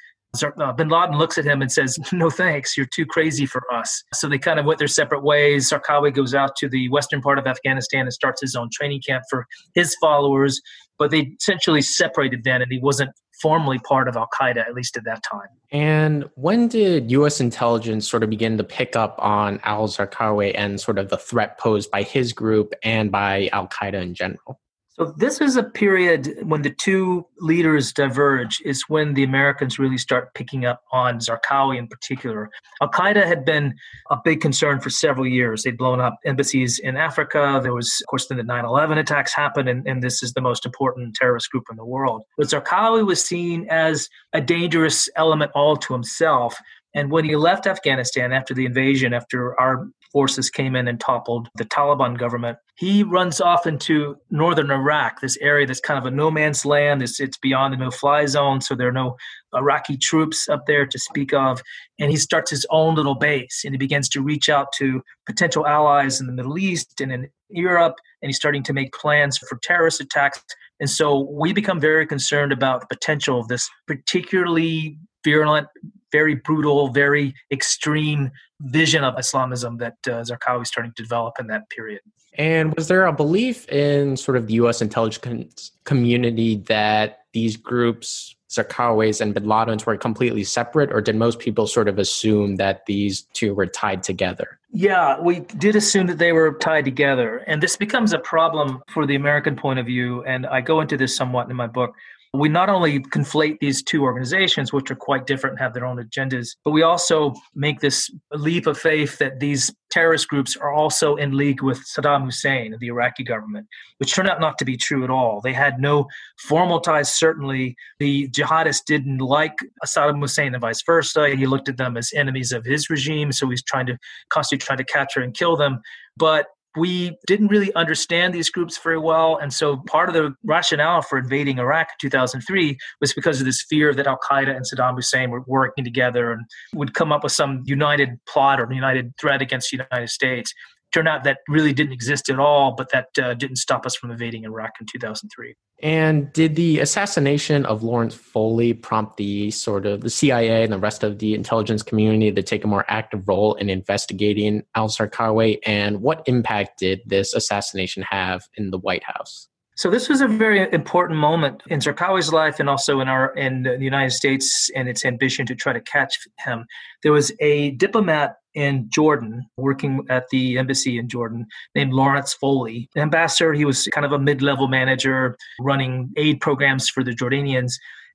uh, 0.42 0.72
bin 0.72 0.88
Laden 0.88 1.16
looks 1.16 1.38
at 1.38 1.44
him 1.44 1.62
and 1.62 1.72
says, 1.72 1.98
No 2.12 2.30
thanks, 2.30 2.76
you're 2.76 2.86
too 2.86 3.06
crazy 3.06 3.46
for 3.46 3.62
us. 3.72 4.02
So 4.14 4.28
they 4.28 4.38
kind 4.38 4.58
of 4.58 4.66
went 4.66 4.78
their 4.78 4.88
separate 4.88 5.22
ways. 5.22 5.70
Zarqawi 5.70 6.14
goes 6.14 6.34
out 6.34 6.56
to 6.56 6.68
the 6.68 6.88
western 6.90 7.22
part 7.22 7.38
of 7.38 7.46
Afghanistan 7.46 8.02
and 8.02 8.12
starts 8.12 8.40
his 8.40 8.54
own 8.54 8.68
training 8.72 9.02
camp 9.06 9.24
for 9.30 9.46
his 9.74 9.96
followers, 10.00 10.60
but 10.98 11.10
they 11.10 11.32
essentially 11.40 11.82
separated 11.82 12.44
then, 12.44 12.60
and 12.62 12.70
he 12.70 12.78
wasn't 12.78 13.10
formally 13.40 13.78
part 13.78 14.08
of 14.08 14.16
Al 14.16 14.28
Qaeda, 14.28 14.58
at 14.58 14.74
least 14.74 14.96
at 14.96 15.04
that 15.04 15.22
time. 15.22 15.48
And 15.70 16.28
when 16.34 16.68
did 16.68 17.10
U.S. 17.10 17.40
intelligence 17.40 18.08
sort 18.08 18.22
of 18.22 18.30
begin 18.30 18.56
to 18.58 18.64
pick 18.64 18.96
up 18.96 19.16
on 19.18 19.60
al 19.64 19.88
Zarqawi 19.88 20.52
and 20.54 20.80
sort 20.80 20.98
of 20.98 21.10
the 21.10 21.18
threat 21.18 21.58
posed 21.58 21.90
by 21.90 22.02
his 22.02 22.32
group 22.32 22.74
and 22.82 23.10
by 23.12 23.48
Al 23.52 23.68
Qaeda 23.68 24.00
in 24.00 24.14
general? 24.14 24.60
So 24.98 25.14
this 25.16 25.40
is 25.40 25.54
a 25.56 25.62
period 25.62 26.38
when 26.42 26.62
the 26.62 26.70
two 26.70 27.24
leaders 27.38 27.92
diverge. 27.92 28.60
Is 28.64 28.82
when 28.88 29.14
the 29.14 29.22
Americans 29.22 29.78
really 29.78 29.96
start 29.96 30.34
picking 30.34 30.64
up 30.64 30.82
on 30.92 31.20
Zarqawi 31.20 31.78
in 31.78 31.86
particular. 31.86 32.50
Al 32.82 32.90
Qaeda 32.90 33.24
had 33.24 33.44
been 33.44 33.76
a 34.10 34.16
big 34.24 34.40
concern 34.40 34.80
for 34.80 34.90
several 34.90 35.26
years. 35.26 35.62
They'd 35.62 35.78
blown 35.78 36.00
up 36.00 36.16
embassies 36.26 36.80
in 36.80 36.96
Africa. 36.96 37.60
There 37.62 37.74
was, 37.74 38.02
of 38.02 38.10
course, 38.10 38.26
then 38.26 38.38
the 38.38 38.44
9/11 38.44 38.98
attacks 38.98 39.32
happened, 39.32 39.68
and, 39.68 39.86
and 39.86 40.02
this 40.02 40.20
is 40.20 40.32
the 40.32 40.40
most 40.40 40.66
important 40.66 41.14
terrorist 41.14 41.48
group 41.52 41.64
in 41.70 41.76
the 41.76 41.86
world. 41.86 42.22
But 42.36 42.48
Zarqawi 42.48 43.06
was 43.06 43.24
seen 43.24 43.68
as 43.70 44.08
a 44.32 44.40
dangerous 44.40 45.08
element 45.14 45.52
all 45.54 45.76
to 45.76 45.92
himself 45.92 46.58
and 46.94 47.10
when 47.10 47.24
he 47.24 47.36
left 47.36 47.66
Afghanistan 47.66 48.32
after 48.32 48.54
the 48.54 48.64
invasion, 48.64 49.12
after 49.12 49.58
our 49.60 49.88
forces 50.12 50.50
came 50.50 50.74
in 50.74 50.88
and 50.88 51.00
toppled 51.00 51.48
the 51.56 51.64
Taliban 51.64 52.18
government. 52.18 52.58
He 52.76 53.02
runs 53.02 53.40
off 53.40 53.66
into 53.66 54.16
northern 54.30 54.70
Iraq, 54.70 55.20
this 55.20 55.36
area 55.38 55.66
that's 55.66 55.80
kind 55.80 55.98
of 55.98 56.06
a 56.06 56.14
no 56.14 56.30
man's 56.30 56.64
land. 56.64 57.02
It's, 57.02 57.20
it's 57.20 57.36
beyond 57.36 57.74
the 57.74 57.78
no 57.78 57.90
fly 57.90 58.26
zone, 58.26 58.60
so 58.60 58.74
there 58.74 58.88
are 58.88 58.92
no 58.92 59.16
Iraqi 59.54 59.96
troops 59.96 60.48
up 60.48 60.66
there 60.66 60.86
to 60.86 60.98
speak 60.98 61.32
of. 61.32 61.62
And 61.98 62.10
he 62.10 62.16
starts 62.16 62.50
his 62.50 62.66
own 62.70 62.94
little 62.94 63.14
base 63.14 63.62
and 63.64 63.74
he 63.74 63.78
begins 63.78 64.08
to 64.10 64.22
reach 64.22 64.48
out 64.48 64.68
to 64.78 65.02
potential 65.26 65.66
allies 65.66 66.20
in 66.20 66.26
the 66.26 66.32
Middle 66.32 66.58
East 66.58 67.00
and 67.00 67.12
in 67.12 67.28
Europe. 67.48 67.96
And 68.22 68.28
he's 68.28 68.36
starting 68.36 68.62
to 68.64 68.72
make 68.72 68.92
plans 68.92 69.38
for 69.38 69.58
terrorist 69.62 70.00
attacks. 70.00 70.42
And 70.80 70.88
so 70.88 71.28
we 71.30 71.52
become 71.52 71.80
very 71.80 72.06
concerned 72.06 72.52
about 72.52 72.80
the 72.80 72.86
potential 72.86 73.40
of 73.40 73.48
this 73.48 73.68
particularly 73.86 74.96
virulent, 75.24 75.66
very 76.12 76.34
brutal, 76.34 76.88
very 76.88 77.34
extreme 77.50 78.30
vision 78.60 79.04
of 79.04 79.18
Islamism 79.18 79.78
that 79.78 79.96
uh, 80.06 80.22
Zarqawi 80.22 80.62
is 80.62 80.68
starting 80.68 80.92
to 80.96 81.02
develop 81.02 81.34
in 81.38 81.46
that 81.48 81.68
period. 81.70 82.00
And 82.38 82.74
was 82.76 82.88
there 82.88 83.04
a 83.04 83.12
belief 83.12 83.68
in 83.68 84.16
sort 84.16 84.36
of 84.36 84.46
the 84.46 84.54
U.S. 84.54 84.80
intelligence 84.80 85.72
community 85.84 86.56
that 86.68 87.24
these 87.32 87.56
groups, 87.56 88.36
Zarqawis 88.48 89.20
and 89.20 89.34
Bin 89.34 89.44
Ladens, 89.44 89.84
were 89.84 89.96
completely 89.96 90.44
separate, 90.44 90.92
or 90.92 91.00
did 91.00 91.16
most 91.16 91.40
people 91.40 91.66
sort 91.66 91.88
of 91.88 91.98
assume 91.98 92.56
that 92.56 92.86
these 92.86 93.22
two 93.32 93.54
were 93.54 93.66
tied 93.66 94.04
together? 94.04 94.58
Yeah, 94.70 95.20
we 95.20 95.40
did 95.40 95.74
assume 95.74 96.06
that 96.06 96.18
they 96.18 96.32
were 96.32 96.54
tied 96.60 96.84
together. 96.84 97.38
And 97.48 97.60
this 97.60 97.76
becomes 97.76 98.12
a 98.12 98.18
problem 98.18 98.82
for 98.92 99.04
the 99.04 99.16
American 99.16 99.56
point 99.56 99.80
of 99.80 99.86
view. 99.86 100.22
And 100.24 100.46
I 100.46 100.60
go 100.60 100.80
into 100.80 100.96
this 100.96 101.16
somewhat 101.16 101.50
in 101.50 101.56
my 101.56 101.66
book 101.66 101.94
we 102.38 102.48
not 102.48 102.68
only 102.68 103.00
conflate 103.00 103.58
these 103.60 103.82
two 103.82 104.02
organizations, 104.02 104.72
which 104.72 104.90
are 104.90 104.96
quite 104.96 105.26
different 105.26 105.54
and 105.54 105.60
have 105.60 105.74
their 105.74 105.86
own 105.86 105.96
agendas, 105.96 106.56
but 106.64 106.70
we 106.70 106.82
also 106.82 107.34
make 107.54 107.80
this 107.80 108.10
leap 108.32 108.66
of 108.66 108.78
faith 108.78 109.18
that 109.18 109.40
these 109.40 109.72
terrorist 109.90 110.28
groups 110.28 110.56
are 110.56 110.72
also 110.72 111.16
in 111.16 111.36
league 111.36 111.62
with 111.62 111.78
Saddam 111.86 112.24
Hussein 112.24 112.72
and 112.72 112.80
the 112.80 112.88
Iraqi 112.88 113.24
government, 113.24 113.66
which 113.98 114.14
turned 114.14 114.28
out 114.28 114.40
not 114.40 114.58
to 114.58 114.64
be 114.64 114.76
true 114.76 115.04
at 115.04 115.10
all. 115.10 115.40
They 115.40 115.52
had 115.52 115.80
no 115.80 116.06
formal 116.38 116.80
ties, 116.80 117.12
certainly. 117.12 117.74
The 117.98 118.28
jihadists 118.28 118.84
didn't 118.86 119.18
like 119.18 119.56
Saddam 119.86 120.20
Hussein 120.20 120.54
and 120.54 120.60
vice 120.60 120.82
versa. 120.82 121.30
He 121.34 121.46
looked 121.46 121.68
at 121.68 121.76
them 121.76 121.96
as 121.96 122.12
enemies 122.14 122.52
of 122.52 122.64
his 122.64 122.90
regime, 122.90 123.32
so 123.32 123.48
he's 123.48 123.62
trying 123.62 123.86
to 123.86 123.98
constantly 124.28 124.64
trying 124.64 124.78
to 124.78 124.84
capture 124.84 125.20
and 125.20 125.34
kill 125.34 125.56
them. 125.56 125.80
But 126.16 126.46
we 126.78 127.16
didn't 127.26 127.48
really 127.48 127.74
understand 127.74 128.32
these 128.34 128.50
groups 128.50 128.78
very 128.78 128.98
well. 128.98 129.36
And 129.36 129.52
so 129.52 129.78
part 129.86 130.08
of 130.08 130.14
the 130.14 130.34
rationale 130.44 131.02
for 131.02 131.18
invading 131.18 131.58
Iraq 131.58 131.88
in 131.88 132.08
2003 132.08 132.76
was 133.00 133.12
because 133.12 133.40
of 133.40 133.46
this 133.46 133.64
fear 133.68 133.94
that 133.94 134.06
Al 134.06 134.18
Qaeda 134.18 134.54
and 134.54 134.64
Saddam 134.64 134.94
Hussein 134.94 135.30
were 135.30 135.42
working 135.46 135.84
together 135.84 136.32
and 136.32 136.42
would 136.74 136.94
come 136.94 137.12
up 137.12 137.22
with 137.22 137.32
some 137.32 137.62
united 137.64 138.18
plot 138.26 138.60
or 138.60 138.72
united 138.72 139.12
threat 139.20 139.42
against 139.42 139.70
the 139.70 139.78
United 139.90 140.08
States 140.08 140.52
turned 140.92 141.08
out 141.08 141.24
that 141.24 141.38
really 141.48 141.72
didn't 141.72 141.92
exist 141.92 142.28
at 142.28 142.38
all, 142.38 142.74
but 142.74 142.90
that 142.92 143.06
uh, 143.22 143.34
didn't 143.34 143.56
stop 143.56 143.86
us 143.86 143.96
from 143.96 144.10
invading 144.10 144.44
Iraq 144.44 144.72
in 144.80 144.86
2003. 144.86 145.54
And 145.80 146.32
did 146.32 146.56
the 146.56 146.80
assassination 146.80 147.64
of 147.66 147.82
Laurence 147.82 148.14
Foley 148.14 148.72
prompt 148.74 149.16
the 149.16 149.50
sort 149.50 149.86
of 149.86 150.00
the 150.00 150.10
CIA 150.10 150.64
and 150.64 150.72
the 150.72 150.78
rest 150.78 151.04
of 151.04 151.18
the 151.18 151.34
intelligence 151.34 151.82
community 151.82 152.32
to 152.32 152.42
take 152.42 152.64
a 152.64 152.66
more 152.66 152.84
active 152.88 153.28
role 153.28 153.54
in 153.54 153.70
investigating 153.70 154.62
al 154.74 154.88
Zarqawi? 154.88 155.58
And 155.64 156.00
what 156.00 156.22
impact 156.26 156.78
did 156.80 157.00
this 157.06 157.34
assassination 157.34 158.02
have 158.10 158.42
in 158.56 158.70
the 158.70 158.78
White 158.78 159.04
House? 159.04 159.48
So 159.78 159.88
this 159.90 160.08
was 160.08 160.20
a 160.20 160.26
very 160.26 160.68
important 160.72 161.20
moment 161.20 161.62
in 161.68 161.78
Zarqawi's 161.78 162.32
life 162.32 162.58
and 162.58 162.68
also 162.68 162.98
in 162.98 163.06
our 163.06 163.32
in 163.34 163.62
the 163.62 163.78
United 163.78 164.10
States 164.10 164.68
and 164.74 164.88
its 164.88 165.04
ambition 165.04 165.46
to 165.46 165.54
try 165.54 165.72
to 165.72 165.80
catch 165.80 166.18
him. 166.40 166.66
There 167.04 167.12
was 167.12 167.30
a 167.38 167.70
diplomat 167.70 168.38
in 168.58 168.90
Jordan 168.90 169.46
working 169.56 170.04
at 170.10 170.28
the 170.30 170.58
embassy 170.58 170.98
in 170.98 171.08
Jordan 171.08 171.46
named 171.76 171.92
Laurence 171.92 172.34
Foley. 172.34 172.88
ambassador, 172.96 173.52
he 173.52 173.64
was 173.64 173.86
kind 173.94 174.04
of 174.04 174.10
a 174.10 174.18
mid-level 174.18 174.66
manager 174.66 175.36
running 175.60 176.10
aid 176.16 176.40
programs 176.40 176.88
for 176.88 177.04
the 177.04 177.12
Jordanians. 177.12 177.74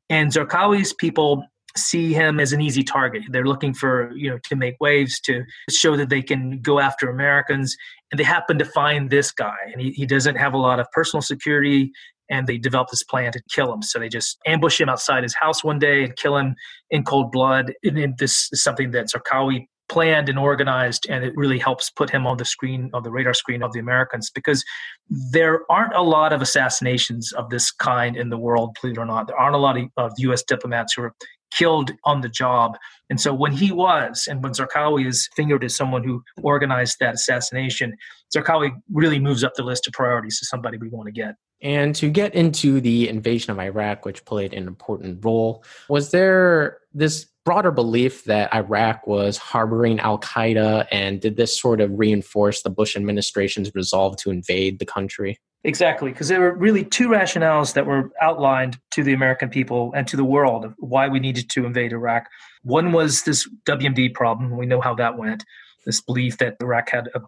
And 0.09 0.31
Zarqawi's 0.31 0.93
people 0.93 1.45
see 1.77 2.13
him 2.13 2.41
as 2.41 2.51
an 2.51 2.59
easy 2.59 2.83
target. 2.83 3.23
They're 3.29 3.45
looking 3.45 3.73
for, 3.73 4.11
you 4.15 4.29
know, 4.29 4.37
to 4.49 4.55
make 4.55 4.75
waves, 4.81 5.19
to 5.21 5.43
show 5.69 5.95
that 5.95 6.09
they 6.09 6.21
can 6.21 6.61
go 6.61 6.79
after 6.79 7.09
Americans. 7.09 7.75
And 8.11 8.19
they 8.19 8.25
happen 8.25 8.59
to 8.59 8.65
find 8.65 9.09
this 9.09 9.31
guy. 9.31 9.55
And 9.71 9.81
he, 9.81 9.91
he 9.91 10.05
doesn't 10.05 10.35
have 10.35 10.53
a 10.53 10.57
lot 10.57 10.79
of 10.81 10.91
personal 10.91 11.21
security. 11.21 11.91
And 12.29 12.47
they 12.47 12.57
develop 12.57 12.89
this 12.89 13.03
plan 13.03 13.31
to 13.31 13.41
kill 13.49 13.73
him. 13.73 13.81
So 13.81 13.97
they 13.97 14.09
just 14.09 14.37
ambush 14.45 14.79
him 14.79 14.89
outside 14.89 15.23
his 15.23 15.35
house 15.35 15.63
one 15.63 15.79
day 15.79 16.03
and 16.03 16.15
kill 16.15 16.37
him 16.37 16.55
in 16.89 17.03
cold 17.03 17.31
blood. 17.31 17.73
And 17.83 18.17
this 18.17 18.49
is 18.51 18.61
something 18.61 18.91
that 18.91 19.07
Zarqawi 19.07 19.67
planned 19.93 20.27
and 20.27 20.39
organized 20.39 21.05
and 21.09 21.23
it 21.23 21.33
really 21.35 21.59
helps 21.59 21.91
put 21.91 22.09
him 22.09 22.25
on 22.25 22.37
the 22.37 22.45
screen 22.45 22.89
of 22.93 23.03
the 23.03 23.11
radar 23.11 23.33
screen 23.33 23.61
of 23.61 23.71
the 23.73 23.79
americans 23.79 24.31
because 24.33 24.63
there 25.09 25.61
aren't 25.69 25.93
a 25.93 26.01
lot 26.01 26.33
of 26.33 26.41
assassinations 26.41 27.31
of 27.33 27.49
this 27.49 27.71
kind 27.71 28.17
in 28.17 28.29
the 28.29 28.37
world 28.37 28.75
believe 28.81 28.97
it 28.97 29.01
or 29.01 29.05
not 29.05 29.27
there 29.27 29.39
aren't 29.39 29.55
a 29.55 29.59
lot 29.67 29.77
of, 29.77 29.85
of 29.97 30.11
us 30.33 30.41
diplomats 30.41 30.93
who 30.93 31.03
are 31.03 31.13
killed 31.53 31.91
on 32.03 32.21
the 32.21 32.29
job. 32.29 32.77
And 33.09 33.19
so 33.19 33.33
when 33.33 33.51
he 33.51 33.71
was, 33.71 34.27
and 34.29 34.43
when 34.43 34.53
Zarqawi 34.53 35.07
is 35.07 35.29
fingered 35.35 35.63
as 35.63 35.75
someone 35.75 36.03
who 36.03 36.23
organized 36.41 36.97
that 36.99 37.15
assassination, 37.15 37.95
Zarqawi 38.35 38.71
really 38.91 39.19
moves 39.19 39.43
up 39.43 39.53
the 39.55 39.63
list 39.63 39.87
of 39.87 39.93
priorities 39.93 40.39
to 40.39 40.45
somebody 40.45 40.77
we 40.77 40.89
want 40.89 41.07
to 41.07 41.11
get. 41.11 41.35
And 41.61 41.95
to 41.95 42.09
get 42.09 42.35
into 42.35 42.81
the 42.81 43.07
invasion 43.07 43.51
of 43.51 43.59
Iraq, 43.59 44.03
which 44.03 44.25
played 44.25 44.53
an 44.53 44.67
important 44.67 45.23
role, 45.23 45.63
was 45.87 46.11
there 46.11 46.79
this 46.93 47.27
broader 47.45 47.71
belief 47.71 48.23
that 48.25 48.53
Iraq 48.53 49.05
was 49.05 49.37
harboring 49.37 49.99
Al 49.99 50.19
Qaeda? 50.19 50.87
And 50.91 51.19
did 51.19 51.35
this 51.35 51.59
sort 51.59 51.81
of 51.81 51.91
reinforce 51.93 52.61
the 52.61 52.69
Bush 52.69 52.95
administration's 52.95 53.73
resolve 53.75 54.17
to 54.17 54.31
invade 54.31 54.79
the 54.79 54.85
country? 54.85 55.37
Exactly, 55.65 56.11
because 56.11 56.27
there 56.27 56.41
were 56.41 56.53
really 56.53 56.83
two 56.83 57.07
rationales 57.07 57.73
that 57.73 57.85
were 57.85 58.11
outlined 58.21 58.77
to 58.91 59.03
the 59.03 59.13
American 59.13 59.49
people 59.49 59.93
and 59.95 60.05
to 60.07 60.17
the 60.17 60.25
world 60.25 60.65
of 60.65 60.73
why 60.77 61.07
we 61.07 61.19
needed 61.19 61.49
to 61.51 61.65
invade 61.65 61.93
Iraq. 61.93 62.27
One 62.63 62.91
was 62.91 63.23
this 63.23 63.49
WMD 63.65 64.13
problem. 64.13 64.57
We 64.57 64.65
know 64.65 64.81
how 64.81 64.93
that 64.95 65.17
went. 65.17 65.45
This 65.85 66.01
belief 66.01 66.37
that 66.39 66.57
Iraq 66.61 66.89
had 66.89 67.09
a 67.15 67.21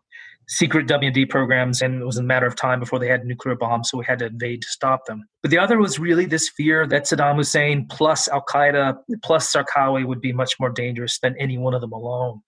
secret 0.48 0.88
WMD 0.88 1.30
programs 1.30 1.82
and 1.82 2.02
it 2.02 2.06
was 2.06 2.18
a 2.18 2.24
matter 2.24 2.46
of 2.46 2.56
time 2.56 2.80
before 2.80 3.00
they 3.00 3.08
had 3.08 3.26
nuclear 3.26 3.56
bombs, 3.56 3.90
so 3.90 3.98
we 3.98 4.06
had 4.06 4.20
to 4.20 4.28
invade 4.28 4.62
to 4.62 4.68
stop 4.68 5.06
them. 5.06 5.24
But 5.42 5.52
the 5.52 5.58
other 5.58 5.78
was 5.78 6.00
really 6.00 6.26
this 6.26 6.50
fear 6.50 6.88
that 6.88 7.04
Saddam 7.04 7.38
Hussein 7.38 7.88
plus 7.90 8.28
Al 8.28 8.44
Qaeda 8.44 8.98
plus 9.24 9.54
Zarqawi 9.54 10.06
would 10.06 10.22
be 10.22 10.34
much 10.34 10.60
more 10.60 10.70
dangerous 10.70 11.20
than 11.20 11.36
any 11.40 11.58
one 11.58 11.74
of 11.74 11.82
them 11.82 11.92
alone. 11.92 12.42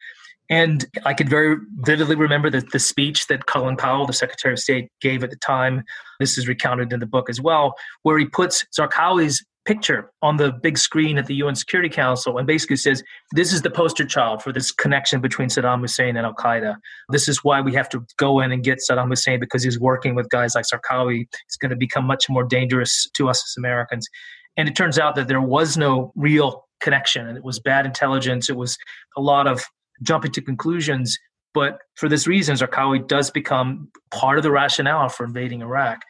And 0.50 0.86
I 1.06 1.14
could 1.14 1.30
very 1.30 1.58
vividly 1.80 2.16
remember 2.16 2.50
the, 2.50 2.62
the 2.72 2.80
speech 2.80 3.28
that 3.28 3.48
Colin 3.48 3.76
Powell, 3.76 4.06
the 4.06 4.14
Secretary 4.14 4.54
of 4.54 4.60
State, 4.60 4.90
gave 5.02 5.24
at 5.24 5.30
the 5.30 5.36
time. 5.38 5.84
This 6.20 6.38
is 6.38 6.48
recounted 6.48 6.94
in 6.94 7.00
the 7.02 7.06
book 7.06 7.30
as 7.30 7.42
well, 7.42 7.76
where 8.04 8.18
he 8.18 8.26
puts 8.26 8.66
Zarqawi's 8.78 9.46
picture 9.68 10.10
on 10.22 10.38
the 10.38 10.52
big 10.52 10.78
screen 10.78 11.18
at 11.18 11.26
the 11.26 11.36
UN 11.36 11.54
Security 11.54 11.90
Council 11.90 12.38
and 12.38 12.48
basically 12.48 12.78
says, 12.78 13.04
This 13.34 13.52
is 13.52 13.62
the 13.62 13.70
poster 13.70 14.06
child 14.06 14.42
for 14.42 14.54
this 14.54 14.72
connection 14.72 15.20
between 15.20 15.50
Saddam 15.50 15.82
Hussein 15.82 16.16
and 16.16 16.26
Al 16.26 16.34
Qaeda. 16.34 16.78
This 17.10 17.28
is 17.28 17.44
why 17.44 17.60
we 17.60 17.74
have 17.74 17.90
to 17.90 18.04
go 18.18 18.40
in 18.40 18.52
and 18.52 18.64
get 18.64 18.80
Saddam 18.80 19.10
Hussein 19.10 19.40
because 19.40 19.64
he's 19.64 19.80
working 19.80 20.16
with 20.16 20.30
guys 20.30 20.56
like 20.56 20.66
Zarqawi. 20.66 21.28
It's 21.46 21.58
going 21.58 21.72
to 21.72 21.76
become 21.76 22.06
much 22.06 22.30
more 22.30 22.46
dangerous 22.46 23.08
to 23.18 23.30
us 23.30 23.44
as 23.46 23.58
Americans. 23.58 24.08
And 24.56 24.70
it 24.70 24.76
turns 24.76 24.98
out 24.98 25.16
that 25.16 25.28
there 25.28 25.42
was 25.42 25.78
no 25.78 26.14
real 26.16 26.66
connection 26.80 27.28
and 27.28 27.38
it 27.38 27.44
was 27.44 27.60
bad 27.60 27.86
intelligence. 27.86 28.50
It 28.50 28.56
was 28.56 28.78
a 29.18 29.22
lot 29.22 29.48
of 29.48 29.66
jumping 30.02 30.32
to 30.32 30.42
conclusions. 30.42 31.20
But 31.54 31.80
for 31.96 32.08
this 32.08 32.26
reason, 32.26 32.56
Zarqawi 32.56 33.08
does 33.08 33.32
become 33.32 33.90
part 34.12 34.38
of 34.38 34.44
the 34.44 34.52
rationale 34.52 35.10
for 35.10 35.26
invading 35.26 35.62
Iraq. 35.62 36.02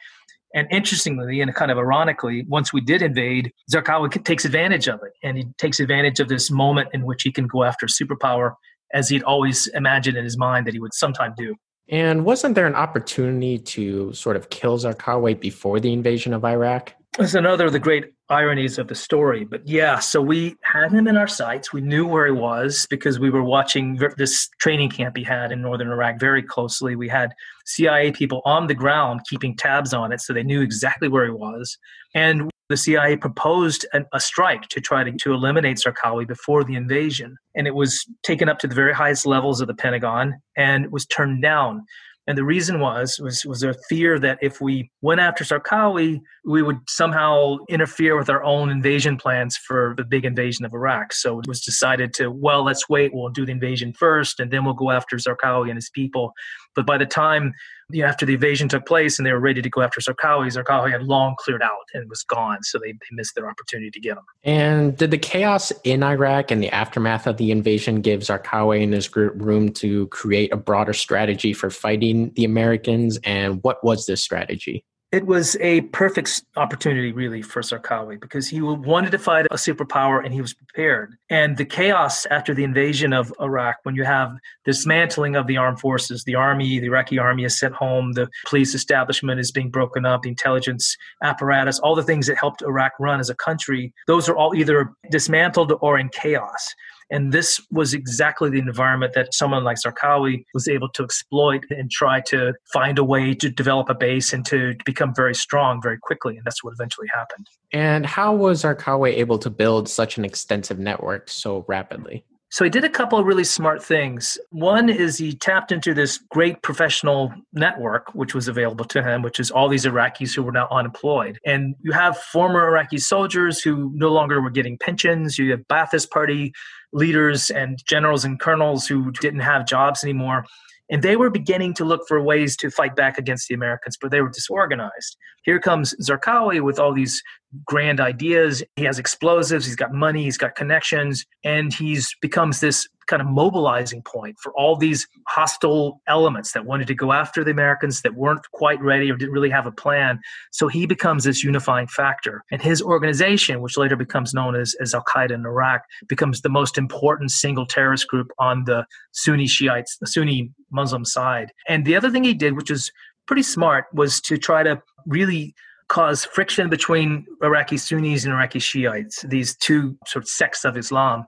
And 0.54 0.66
interestingly 0.70 1.40
and 1.40 1.54
kind 1.54 1.70
of 1.70 1.78
ironically, 1.78 2.44
once 2.48 2.72
we 2.72 2.80
did 2.80 3.02
invade, 3.02 3.52
Zarqawi 3.72 4.24
takes 4.24 4.44
advantage 4.44 4.88
of 4.88 5.00
it. 5.02 5.12
And 5.22 5.36
he 5.36 5.44
takes 5.58 5.78
advantage 5.80 6.20
of 6.20 6.28
this 6.28 6.50
moment 6.50 6.88
in 6.92 7.04
which 7.04 7.22
he 7.22 7.32
can 7.32 7.46
go 7.46 7.64
after 7.64 7.86
superpower 7.86 8.54
as 8.94 9.08
he'd 9.08 9.22
always 9.22 9.66
imagined 9.68 10.16
in 10.16 10.24
his 10.24 10.38
mind 10.38 10.66
that 10.66 10.72
he 10.72 10.80
would 10.80 10.94
sometime 10.94 11.34
do. 11.36 11.54
And 11.90 12.24
wasn't 12.24 12.54
there 12.54 12.66
an 12.66 12.74
opportunity 12.74 13.58
to 13.58 14.12
sort 14.12 14.36
of 14.36 14.50
kill 14.50 14.78
Zarqawi 14.78 15.38
before 15.38 15.80
the 15.80 15.92
invasion 15.92 16.32
of 16.34 16.44
Iraq? 16.44 16.94
That's 17.18 17.34
another 17.34 17.66
of 17.66 17.72
the 17.72 17.78
great 17.78 18.12
ironies 18.30 18.78
of 18.78 18.88
the 18.88 18.94
story. 18.94 19.44
But 19.44 19.66
yeah, 19.66 19.98
so 19.98 20.20
we 20.20 20.56
had 20.62 20.92
him 20.92 21.08
in 21.08 21.16
our 21.16 21.28
sights. 21.28 21.72
We 21.72 21.80
knew 21.80 22.06
where 22.06 22.26
he 22.26 22.32
was 22.32 22.86
because 22.90 23.18
we 23.18 23.30
were 23.30 23.42
watching 23.42 23.98
this 24.16 24.48
training 24.60 24.90
camp 24.90 25.16
he 25.16 25.24
had 25.24 25.52
in 25.52 25.62
northern 25.62 25.90
Iraq 25.90 26.20
very 26.20 26.42
closely. 26.42 26.96
We 26.96 27.08
had 27.08 27.32
CIA 27.66 28.12
people 28.12 28.42
on 28.44 28.66
the 28.66 28.74
ground 28.74 29.22
keeping 29.28 29.56
tabs 29.56 29.94
on 29.94 30.12
it, 30.12 30.20
so 30.20 30.32
they 30.32 30.42
knew 30.42 30.60
exactly 30.60 31.08
where 31.08 31.24
he 31.24 31.30
was. 31.30 31.78
And 32.14 32.50
the 32.68 32.76
CIA 32.76 33.16
proposed 33.16 33.86
an, 33.94 34.04
a 34.12 34.20
strike 34.20 34.68
to 34.68 34.80
try 34.80 35.02
to, 35.02 35.12
to 35.12 35.32
eliminate 35.32 35.78
Zarqawi 35.78 36.28
before 36.28 36.64
the 36.64 36.74
invasion. 36.74 37.36
And 37.54 37.66
it 37.66 37.74
was 37.74 38.04
taken 38.22 38.48
up 38.48 38.58
to 38.60 38.66
the 38.66 38.74
very 38.74 38.92
highest 38.92 39.24
levels 39.24 39.60
of 39.60 39.68
the 39.68 39.74
Pentagon 39.74 40.34
and 40.56 40.92
was 40.92 41.06
turned 41.06 41.40
down 41.40 41.86
And 42.28 42.36
the 42.36 42.44
reason 42.44 42.78
was 42.78 43.18
was 43.18 43.46
was 43.46 43.62
a 43.62 43.74
fear 43.88 44.18
that 44.18 44.38
if 44.42 44.60
we 44.60 44.90
went 45.00 45.18
after 45.18 45.44
Zarqawi, 45.44 46.20
we 46.44 46.62
would 46.62 46.76
somehow 46.86 47.56
interfere 47.70 48.18
with 48.18 48.28
our 48.28 48.44
own 48.44 48.68
invasion 48.68 49.16
plans 49.16 49.56
for 49.56 49.94
the 49.96 50.04
big 50.04 50.26
invasion 50.26 50.66
of 50.66 50.74
Iraq. 50.74 51.14
So 51.14 51.40
it 51.40 51.48
was 51.48 51.62
decided 51.62 52.12
to 52.14 52.30
well, 52.30 52.62
let's 52.62 52.86
wait. 52.86 53.12
We'll 53.14 53.30
do 53.30 53.46
the 53.46 53.52
invasion 53.52 53.94
first, 53.94 54.40
and 54.40 54.50
then 54.50 54.66
we'll 54.66 54.74
go 54.74 54.90
after 54.90 55.16
Zarqawi 55.16 55.68
and 55.70 55.76
his 55.78 55.88
people. 55.88 56.34
But 56.78 56.86
by 56.86 56.96
the 56.96 57.06
time 57.06 57.54
you 57.90 58.02
know, 58.02 58.08
after 58.08 58.24
the 58.24 58.34
invasion 58.34 58.68
took 58.68 58.86
place 58.86 59.18
and 59.18 59.26
they 59.26 59.32
were 59.32 59.40
ready 59.40 59.60
to 59.60 59.68
go 59.68 59.82
after 59.82 60.00
Zarqawi, 60.00 60.46
Zarqawi 60.46 60.92
had 60.92 61.02
long 61.02 61.34
cleared 61.40 61.60
out 61.60 61.88
and 61.92 62.08
was 62.08 62.22
gone. 62.22 62.62
So 62.62 62.78
they, 62.78 62.92
they 62.92 63.08
missed 63.10 63.34
their 63.34 63.50
opportunity 63.50 63.90
to 63.90 63.98
get 63.98 64.12
him. 64.12 64.22
And 64.44 64.96
did 64.96 65.10
the 65.10 65.18
chaos 65.18 65.72
in 65.82 66.04
Iraq 66.04 66.52
and 66.52 66.62
the 66.62 66.70
aftermath 66.70 67.26
of 67.26 67.36
the 67.36 67.50
invasion 67.50 68.00
give 68.00 68.20
Zarqawi 68.20 68.84
and 68.84 68.92
his 68.92 69.08
group 69.08 69.34
room 69.42 69.72
to 69.72 70.06
create 70.08 70.52
a 70.52 70.56
broader 70.56 70.92
strategy 70.92 71.52
for 71.52 71.68
fighting 71.68 72.30
the 72.36 72.44
Americans? 72.44 73.18
And 73.24 73.60
what 73.64 73.82
was 73.82 74.06
this 74.06 74.22
strategy? 74.22 74.84
It 75.10 75.24
was 75.24 75.56
a 75.60 75.80
perfect 75.80 76.42
opportunity, 76.56 77.12
really, 77.12 77.40
for 77.40 77.62
Zarqawi 77.62 78.20
because 78.20 78.46
he 78.46 78.60
wanted 78.60 79.10
to 79.12 79.18
fight 79.18 79.46
a 79.46 79.54
superpower 79.54 80.22
and 80.22 80.34
he 80.34 80.42
was 80.42 80.52
prepared. 80.52 81.16
And 81.30 81.56
the 81.56 81.64
chaos 81.64 82.26
after 82.26 82.52
the 82.52 82.62
invasion 82.62 83.14
of 83.14 83.32
Iraq, 83.40 83.76
when 83.84 83.94
you 83.94 84.04
have 84.04 84.36
dismantling 84.66 85.34
of 85.34 85.46
the 85.46 85.56
armed 85.56 85.80
forces, 85.80 86.24
the 86.24 86.34
army, 86.34 86.78
the 86.78 86.88
Iraqi 86.88 87.18
army 87.18 87.44
is 87.44 87.58
sent 87.58 87.72
home, 87.72 88.12
the 88.12 88.28
police 88.46 88.74
establishment 88.74 89.40
is 89.40 89.50
being 89.50 89.70
broken 89.70 90.04
up, 90.04 90.20
the 90.20 90.28
intelligence 90.28 90.94
apparatus, 91.22 91.78
all 91.78 91.94
the 91.94 92.02
things 92.02 92.26
that 92.26 92.36
helped 92.36 92.60
Iraq 92.60 92.92
run 93.00 93.18
as 93.18 93.30
a 93.30 93.34
country, 93.34 93.94
those 94.06 94.28
are 94.28 94.36
all 94.36 94.54
either 94.54 94.92
dismantled 95.10 95.72
or 95.80 95.98
in 95.98 96.10
chaos. 96.10 96.74
And 97.10 97.32
this 97.32 97.60
was 97.70 97.94
exactly 97.94 98.50
the 98.50 98.58
environment 98.58 99.14
that 99.14 99.32
someone 99.32 99.64
like 99.64 99.78
Zarqawi 99.84 100.44
was 100.54 100.68
able 100.68 100.88
to 100.90 101.04
exploit 101.04 101.64
and 101.70 101.90
try 101.90 102.20
to 102.22 102.52
find 102.72 102.98
a 102.98 103.04
way 103.04 103.34
to 103.34 103.48
develop 103.48 103.88
a 103.88 103.94
base 103.94 104.32
and 104.32 104.44
to 104.46 104.74
become 104.84 105.14
very 105.14 105.34
strong 105.34 105.80
very 105.82 105.98
quickly. 105.98 106.36
And 106.36 106.44
that's 106.44 106.62
what 106.62 106.72
eventually 106.72 107.08
happened. 107.14 107.46
And 107.72 108.04
how 108.06 108.34
was 108.34 108.62
Zarqawi 108.62 109.14
able 109.14 109.38
to 109.38 109.50
build 109.50 109.88
such 109.88 110.18
an 110.18 110.24
extensive 110.24 110.78
network 110.78 111.28
so 111.28 111.64
rapidly? 111.68 112.24
So 112.50 112.64
he 112.64 112.70
did 112.70 112.84
a 112.84 112.88
couple 112.88 113.18
of 113.18 113.26
really 113.26 113.44
smart 113.44 113.82
things. 113.82 114.38
One 114.50 114.88
is 114.88 115.18
he 115.18 115.34
tapped 115.34 115.70
into 115.70 115.92
this 115.92 116.18
great 116.30 116.62
professional 116.62 117.32
network, 117.52 118.14
which 118.14 118.34
was 118.34 118.48
available 118.48 118.86
to 118.86 119.02
him, 119.02 119.20
which 119.20 119.38
is 119.38 119.50
all 119.50 119.68
these 119.68 119.84
Iraqis 119.84 120.34
who 120.34 120.42
were 120.42 120.52
now 120.52 120.66
unemployed. 120.70 121.38
And 121.44 121.74
you 121.82 121.92
have 121.92 122.16
former 122.16 122.66
Iraqi 122.66 122.98
soldiers 122.98 123.60
who 123.60 123.92
no 123.94 124.08
longer 124.08 124.40
were 124.40 124.50
getting 124.50 124.78
pensions. 124.78 125.38
You 125.38 125.50
have 125.50 125.60
Ba'athist 125.68 126.10
Party 126.10 126.52
leaders 126.94 127.50
and 127.50 127.78
generals 127.86 128.24
and 128.24 128.40
colonels 128.40 128.86
who 128.86 129.12
didn't 129.20 129.40
have 129.40 129.66
jobs 129.66 130.02
anymore. 130.02 130.46
And 130.90 131.02
they 131.02 131.16
were 131.16 131.28
beginning 131.28 131.74
to 131.74 131.84
look 131.84 132.08
for 132.08 132.22
ways 132.22 132.56
to 132.58 132.70
fight 132.70 132.96
back 132.96 133.18
against 133.18 133.48
the 133.48 133.54
Americans, 133.54 133.98
but 134.00 134.10
they 134.10 134.22
were 134.22 134.30
disorganized. 134.30 135.18
Here 135.42 135.60
comes 135.60 135.94
Zarqawi 136.02 136.62
with 136.62 136.78
all 136.78 136.94
these 136.94 137.22
grand 137.64 138.00
ideas. 138.00 138.62
He 138.76 138.84
has 138.84 138.98
explosives, 138.98 139.66
he's 139.66 139.76
got 139.76 139.92
money, 139.92 140.24
he's 140.24 140.38
got 140.38 140.54
connections, 140.54 141.24
and 141.44 141.72
he's 141.72 142.14
becomes 142.20 142.60
this 142.60 142.88
kind 143.08 143.22
of 143.22 143.28
mobilizing 143.28 144.02
point 144.02 144.36
for 144.38 144.52
all 144.54 144.76
these 144.76 145.08
hostile 145.26 146.00
elements 146.06 146.52
that 146.52 146.66
wanted 146.66 146.86
to 146.86 146.94
go 146.94 147.12
after 147.12 147.42
the 147.42 147.50
Americans 147.50 148.02
that 148.02 148.14
weren't 148.14 148.44
quite 148.52 148.80
ready 148.82 149.10
or 149.10 149.16
didn't 149.16 149.32
really 149.32 149.50
have 149.50 149.66
a 149.66 149.72
plan. 149.72 150.20
So 150.52 150.68
he 150.68 150.86
becomes 150.86 151.24
this 151.24 151.42
unifying 151.42 151.86
factor. 151.88 152.44
And 152.52 152.60
his 152.60 152.82
organization, 152.82 153.62
which 153.62 153.78
later 153.78 153.96
becomes 153.96 154.34
known 154.34 154.54
as, 154.54 154.76
as 154.80 154.94
Al 154.94 155.02
Qaeda 155.04 155.30
in 155.30 155.46
Iraq, 155.46 155.82
becomes 156.06 156.42
the 156.42 156.50
most 156.50 156.76
important 156.76 157.30
single 157.30 157.66
terrorist 157.66 158.06
group 158.08 158.30
on 158.38 158.64
the 158.64 158.84
Sunni 159.12 159.46
Shiites, 159.46 159.96
the 159.98 160.06
Sunni 160.06 160.52
Muslim 160.70 161.04
side. 161.04 161.50
And 161.66 161.86
the 161.86 161.96
other 161.96 162.10
thing 162.10 162.24
he 162.24 162.34
did, 162.34 162.56
which 162.56 162.70
was 162.70 162.92
pretty 163.26 163.42
smart, 163.42 163.86
was 163.94 164.20
to 164.22 164.36
try 164.36 164.62
to 164.62 164.82
really 165.06 165.54
cause 165.88 166.24
friction 166.24 166.68
between 166.68 167.26
Iraqi 167.42 167.76
Sunnis 167.76 168.24
and 168.24 168.32
Iraqi 168.32 168.58
Shiites, 168.58 169.22
these 169.22 169.56
two 169.56 169.96
sort 170.06 170.24
of 170.24 170.28
sects 170.28 170.64
of 170.64 170.76
Islam. 170.76 171.24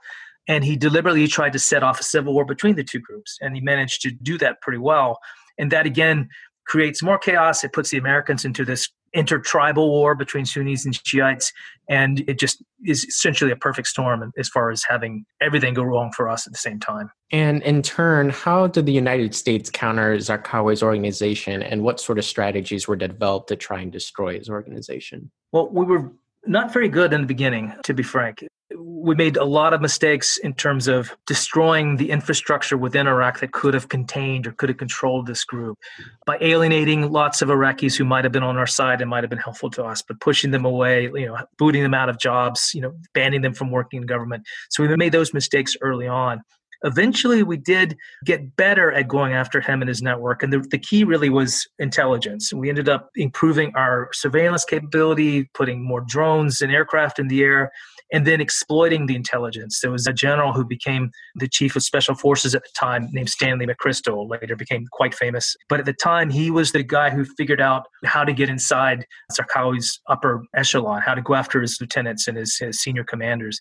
And 0.49 0.65
he 0.65 0.77
deliberately 0.77 1.27
tried 1.29 1.53
to 1.53 1.59
set 1.59 1.83
off 1.83 2.01
a 2.01 2.03
civil 2.03 2.35
war 2.35 2.45
between 2.45 2.77
the 2.77 2.85
two 2.85 3.01
groups. 3.01 3.39
And 3.41 3.55
he 3.55 3.61
managed 3.61 4.03
to 4.03 4.11
do 4.11 4.37
that 4.39 4.61
pretty 4.61 4.79
well. 4.79 5.19
And 5.59 5.71
that 5.71 5.87
again 5.87 6.29
creates 6.67 7.03
more 7.03 7.19
chaos. 7.19 7.65
It 7.65 7.73
puts 7.73 7.91
the 7.91 7.99
Americans 7.99 8.45
into 8.45 8.65
this 8.65 8.89
intertribal 9.13 9.91
war 9.91 10.15
between 10.15 10.45
Sunnis 10.45 10.85
and 10.85 10.95
Shiites, 11.07 11.53
and 11.89 12.21
it 12.29 12.39
just 12.39 12.63
is 12.85 13.05
essentially 13.05 13.51
a 13.51 13.57
perfect 13.57 13.89
storm 13.89 14.33
as 14.39 14.49
far 14.49 14.71
as 14.71 14.85
having 14.89 15.25
everything 15.41 15.75
go 15.75 15.83
wrong 15.83 16.13
for 16.13 16.29
us 16.29 16.47
at 16.47 16.53
the 16.53 16.59
same 16.59 16.79
time. 16.79 17.11
And 17.33 17.63
in 17.63 17.83
turn, 17.83 18.31
how 18.31 18.69
did 18.69 18.87
the 18.87 18.93
United 18.93 19.35
States 19.35 19.71
counter 19.71 20.17
Zarqawi's 20.17 20.83
organization, 20.83 21.63
and 21.63 21.83
what 21.83 22.01
sort 22.01 22.19
of 22.19 22.25
strategies 22.25 22.87
were 22.87 22.97
developed 22.97 23.49
to 23.49 23.57
try 23.57 23.81
and 23.81 23.91
destroy 23.91 24.39
his 24.39 24.49
organization? 24.49 25.31
Well, 25.53 25.69
we 25.69 25.85
were 25.85 26.13
not 26.47 26.73
very 26.73 26.89
good 26.89 27.13
in 27.13 27.21
the 27.21 27.27
beginning, 27.27 27.75
to 27.85 27.95
be 27.95 28.03
frank 28.03 28.45
we 28.79 29.15
made 29.15 29.37
a 29.37 29.45
lot 29.45 29.75
of 29.75 29.81
mistakes 29.81 30.37
in 30.37 30.55
terms 30.55 30.87
of 30.87 31.17
destroying 31.27 31.97
the 31.97 32.11
infrastructure 32.11 32.77
within 32.77 33.07
Iraq 33.07 33.41
that 33.41 33.53
could 33.53 33.75
have 33.75 33.89
contained 33.89 34.47
or 34.47 34.53
could 34.53 34.69
have 34.69 34.79
controlled 34.79 35.27
this 35.27 35.45
group 35.45 35.79
by 36.25 36.39
alienating 36.41 37.11
lots 37.11 37.43
of 37.43 37.49
Iraqis 37.49 37.97
who 37.97 38.05
might 38.05 38.25
have 38.25 38.33
been 38.33 38.43
on 38.43 38.57
our 38.57 38.67
side 38.67 39.01
and 39.01 39.11
might 39.11 39.25
have 39.25 39.31
been 39.31 39.39
helpful 39.39 39.71
to 39.71 39.85
us, 39.85 40.03
but 40.03 40.21
pushing 40.21 40.51
them 40.51 40.65
away, 40.65 41.05
you 41.05 41.27
know, 41.27 41.39
booting 41.59 41.83
them 41.83 41.95
out 41.95 42.09
of 42.09 42.19
jobs, 42.19 42.71
you 42.75 42.81
know, 42.81 42.95
banning 43.13 43.43
them 43.43 43.55
from 43.55 43.71
working 43.71 44.03
in 44.03 44.07
government. 44.07 44.47
So 44.71 44.87
we 44.87 44.97
made 44.97 45.13
those 45.13 45.35
mistakes 45.35 45.77
early 45.81 46.07
on. 46.07 46.43
Eventually, 46.83 47.43
we 47.43 47.59
did 47.59 47.97
get 48.25 48.57
better 48.57 48.91
at 48.91 49.07
going 49.07 49.35
after 49.35 49.61
him 49.61 49.83
and 49.83 49.89
his 49.89 50.01
network. 50.01 50.43
And 50.43 50.51
the, 50.51 50.61
the 50.61 50.79
key 50.79 51.05
really 51.05 51.29
was 51.29 51.69
intelligence. 51.79 52.55
We 52.55 52.71
ended 52.71 52.89
up 52.89 53.11
improving 53.17 53.73
our 53.75 54.09
surveillance 54.15 54.65
capability, 54.65 55.51
putting 55.53 55.83
more 55.83 56.01
drones 56.01 56.63
and 56.63 56.73
aircraft 56.73 57.19
in 57.19 57.29
the 57.29 57.43
air, 57.43 57.71
and 58.13 58.27
then 58.27 58.41
exploiting 58.41 59.07
the 59.07 59.15
intelligence. 59.15 59.81
There 59.81 59.91
was 59.91 60.07
a 60.07 60.13
general 60.13 60.53
who 60.53 60.65
became 60.65 61.11
the 61.37 61.49
chief 61.49 61.77
of 61.77 61.83
special 61.83 62.15
forces 62.15 62.55
at 62.55 62.63
the 62.63 62.71
time 62.79 63.09
named 63.13 63.31
Stanley 63.31 63.67
McChrystal, 63.67 64.29
later 64.29 64.57
became 64.57 64.87
quite 64.93 65.15
famous. 65.15 65.57
But 65.69 65.81
at 65.81 65.87
the 65.87 65.93
time, 65.93 66.31
he 66.31 66.51
was 66.51 66.73
the 66.73 66.83
guy 66.83 67.11
who 67.11 67.25
figured 67.25 67.61
out 67.61 67.87
how 68.05 68.25
to 68.25 68.33
get 68.33 68.49
inside 68.49 69.07
Zarqawi's 69.33 70.01
upper 70.09 70.43
echelon, 70.55 71.03
how 71.03 71.15
to 71.15 71.23
go 71.23 71.35
after 71.35 71.61
his 71.61 71.79
lieutenants 71.81 72.27
and 72.29 72.37
his, 72.37 72.57
his 72.59 72.81
senior 72.81 73.05
commanders. 73.05 73.61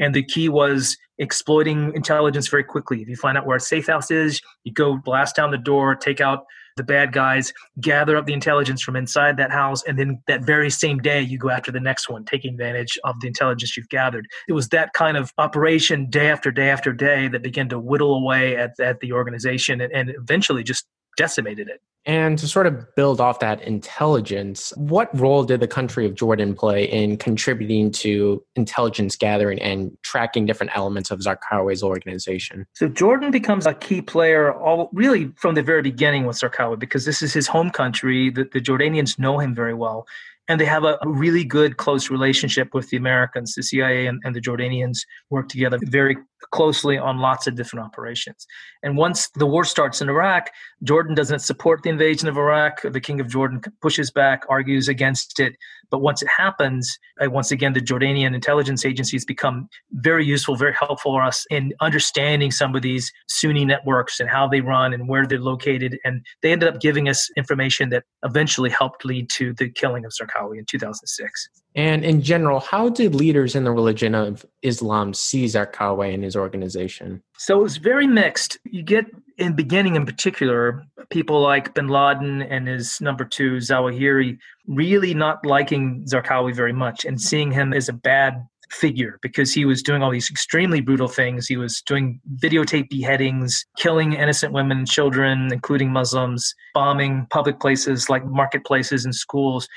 And 0.00 0.14
the 0.14 0.24
key 0.24 0.48
was 0.48 0.96
exploiting 1.18 1.92
intelligence 1.94 2.48
very 2.48 2.64
quickly. 2.64 3.02
If 3.02 3.08
you 3.08 3.16
find 3.16 3.36
out 3.36 3.46
where 3.46 3.56
a 3.56 3.60
safe 3.60 3.86
house 3.86 4.10
is, 4.10 4.40
you 4.64 4.72
go 4.72 4.96
blast 4.96 5.36
down 5.36 5.50
the 5.50 5.58
door, 5.58 5.94
take 5.94 6.20
out 6.20 6.44
the 6.76 6.82
bad 6.82 7.12
guys, 7.12 7.52
gather 7.80 8.16
up 8.16 8.26
the 8.26 8.32
intelligence 8.32 8.82
from 8.82 8.96
inside 8.96 9.36
that 9.36 9.50
house, 9.50 9.82
and 9.84 9.98
then 9.98 10.22
that 10.28 10.44
very 10.44 10.70
same 10.70 10.98
day 10.98 11.20
you 11.20 11.38
go 11.38 11.50
after 11.50 11.70
the 11.70 11.80
next 11.80 12.08
one, 12.08 12.24
taking 12.24 12.52
advantage 12.52 12.98
of 13.04 13.14
the 13.20 13.26
intelligence 13.26 13.76
you've 13.76 13.88
gathered. 13.88 14.26
It 14.48 14.52
was 14.52 14.68
that 14.68 14.92
kind 14.92 15.16
of 15.16 15.32
operation 15.38 16.08
day 16.10 16.30
after 16.30 16.50
day 16.50 16.70
after 16.70 16.92
day 16.92 17.28
that 17.28 17.42
began 17.42 17.68
to 17.70 17.78
whittle 17.78 18.14
away 18.14 18.56
at, 18.56 18.78
at 18.80 19.00
the 19.00 19.12
organization 19.12 19.80
and, 19.80 19.92
and 19.92 20.10
eventually 20.10 20.62
just 20.62 20.86
decimated 21.16 21.68
it. 21.68 21.80
And 22.04 22.36
to 22.38 22.48
sort 22.48 22.66
of 22.66 22.94
build 22.96 23.20
off 23.20 23.38
that 23.38 23.62
intelligence, 23.62 24.72
what 24.76 25.08
role 25.16 25.44
did 25.44 25.60
the 25.60 25.68
country 25.68 26.04
of 26.04 26.16
Jordan 26.16 26.52
play 26.52 26.84
in 26.84 27.16
contributing 27.16 27.92
to 27.92 28.42
intelligence 28.56 29.14
gathering 29.14 29.62
and 29.62 29.96
tracking 30.02 30.44
different 30.44 30.76
elements 30.76 31.12
of 31.12 31.20
Zarqawi's 31.20 31.82
organization? 31.82 32.66
So 32.72 32.88
Jordan 32.88 33.30
becomes 33.30 33.66
a 33.66 33.74
key 33.74 34.02
player 34.02 34.52
all 34.52 34.90
really 34.92 35.32
from 35.36 35.54
the 35.54 35.62
very 35.62 35.82
beginning 35.82 36.26
with 36.26 36.38
Zarqawi 36.38 36.76
because 36.76 37.04
this 37.04 37.22
is 37.22 37.32
his 37.32 37.46
home 37.46 37.70
country. 37.70 38.30
The, 38.30 38.48
the 38.52 38.60
Jordanians 38.60 39.16
know 39.16 39.38
him 39.38 39.54
very 39.54 39.74
well 39.74 40.06
and 40.48 40.60
they 40.60 40.64
have 40.64 40.84
a 40.84 40.98
really 41.04 41.44
good 41.44 41.76
close 41.76 42.10
relationship 42.10 42.74
with 42.74 42.90
the 42.90 42.96
Americans. 42.96 43.54
The 43.54 43.62
CIA 43.62 44.06
and, 44.06 44.20
and, 44.24 44.34
the 44.34 44.40
Jordanians 44.40 45.06
work 45.30 45.48
together 45.48 45.78
very 45.82 46.16
closely 46.50 46.98
on 46.98 47.18
lots 47.18 47.46
of 47.46 47.54
different 47.54 47.84
operations. 47.84 48.46
And 48.82 48.96
once 48.96 49.28
the 49.34 49.46
war 49.46 49.64
starts 49.64 50.00
in 50.00 50.08
Iraq, 50.08 50.50
Jordan 50.82 51.14
doesn't 51.14 51.40
support 51.40 51.82
the 51.82 51.90
invasion 51.90 52.28
of 52.28 52.36
Iraq. 52.36 52.82
The 52.82 53.00
king 53.00 53.20
of 53.20 53.28
Jordan 53.28 53.60
pushes 53.80 54.10
back, 54.10 54.42
argues 54.48 54.88
against 54.88 55.38
it. 55.40 55.56
But 55.90 56.00
once 56.00 56.22
it 56.22 56.28
happens, 56.36 56.98
uh, 57.20 57.30
once 57.30 57.50
again, 57.50 57.74
the 57.74 57.80
Jordanian 57.80 58.34
intelligence 58.34 58.84
agencies 58.84 59.24
become 59.24 59.68
very 59.92 60.24
useful, 60.24 60.56
very 60.56 60.74
helpful 60.74 61.12
for 61.12 61.22
us 61.22 61.44
in 61.50 61.72
understanding 61.80 62.50
some 62.50 62.74
of 62.74 62.82
these 62.82 63.12
Sunni 63.28 63.64
networks 63.64 64.18
and 64.18 64.28
how 64.28 64.48
they 64.48 64.60
run 64.60 64.92
and 64.92 65.08
where 65.08 65.26
they're 65.26 65.38
located. 65.38 65.98
And 66.04 66.24
they 66.42 66.50
ended 66.50 66.68
up 66.68 66.80
giving 66.80 67.08
us 67.08 67.30
information 67.36 67.90
that 67.90 68.04
eventually 68.24 68.70
helped 68.70 69.04
lead 69.04 69.28
to 69.34 69.52
the 69.52 69.70
killing 69.70 70.04
of 70.04 70.12
Zarqawi 70.12 70.58
in 70.58 70.64
2006. 70.64 71.50
And 71.74 72.04
in 72.04 72.20
general, 72.20 72.60
how 72.60 72.90
did 72.90 73.14
leaders 73.14 73.54
in 73.54 73.64
the 73.64 73.72
religion 73.72 74.14
of 74.14 74.44
Islam 74.62 75.14
see 75.14 75.46
Zarqawi 75.46 76.12
and 76.12 76.22
his 76.22 76.36
organization? 76.36 77.22
So 77.38 77.58
it 77.58 77.62
was 77.62 77.78
very 77.78 78.06
mixed. 78.06 78.58
You 78.64 78.82
get 78.82 79.06
in 79.38 79.54
beginning 79.54 79.96
in 79.96 80.04
particular, 80.04 80.84
people 81.10 81.40
like 81.40 81.74
bin 81.74 81.88
Laden 81.88 82.42
and 82.42 82.68
his 82.68 83.00
number 83.00 83.24
two, 83.24 83.56
Zawahiri, 83.56 84.38
really 84.66 85.14
not 85.14 85.44
liking 85.46 86.04
Zarqawi 86.04 86.54
very 86.54 86.72
much 86.72 87.04
and 87.04 87.20
seeing 87.20 87.50
him 87.50 87.72
as 87.72 87.88
a 87.88 87.94
bad 87.94 88.46
figure 88.70 89.18
because 89.22 89.52
he 89.52 89.64
was 89.64 89.82
doing 89.82 90.02
all 90.02 90.10
these 90.10 90.30
extremely 90.30 90.80
brutal 90.80 91.08
things. 91.08 91.46
He 91.46 91.56
was 91.56 91.82
doing 91.82 92.20
videotape 92.36 92.88
beheadings, 92.88 93.66
killing 93.76 94.14
innocent 94.14 94.52
women 94.52 94.78
and 94.78 94.88
children, 94.88 95.52
including 95.52 95.90
Muslims, 95.92 96.54
bombing 96.74 97.26
public 97.30 97.60
places 97.60 98.08
like 98.08 98.24
marketplaces 98.24 99.04
and 99.04 99.14
schools 99.14 99.68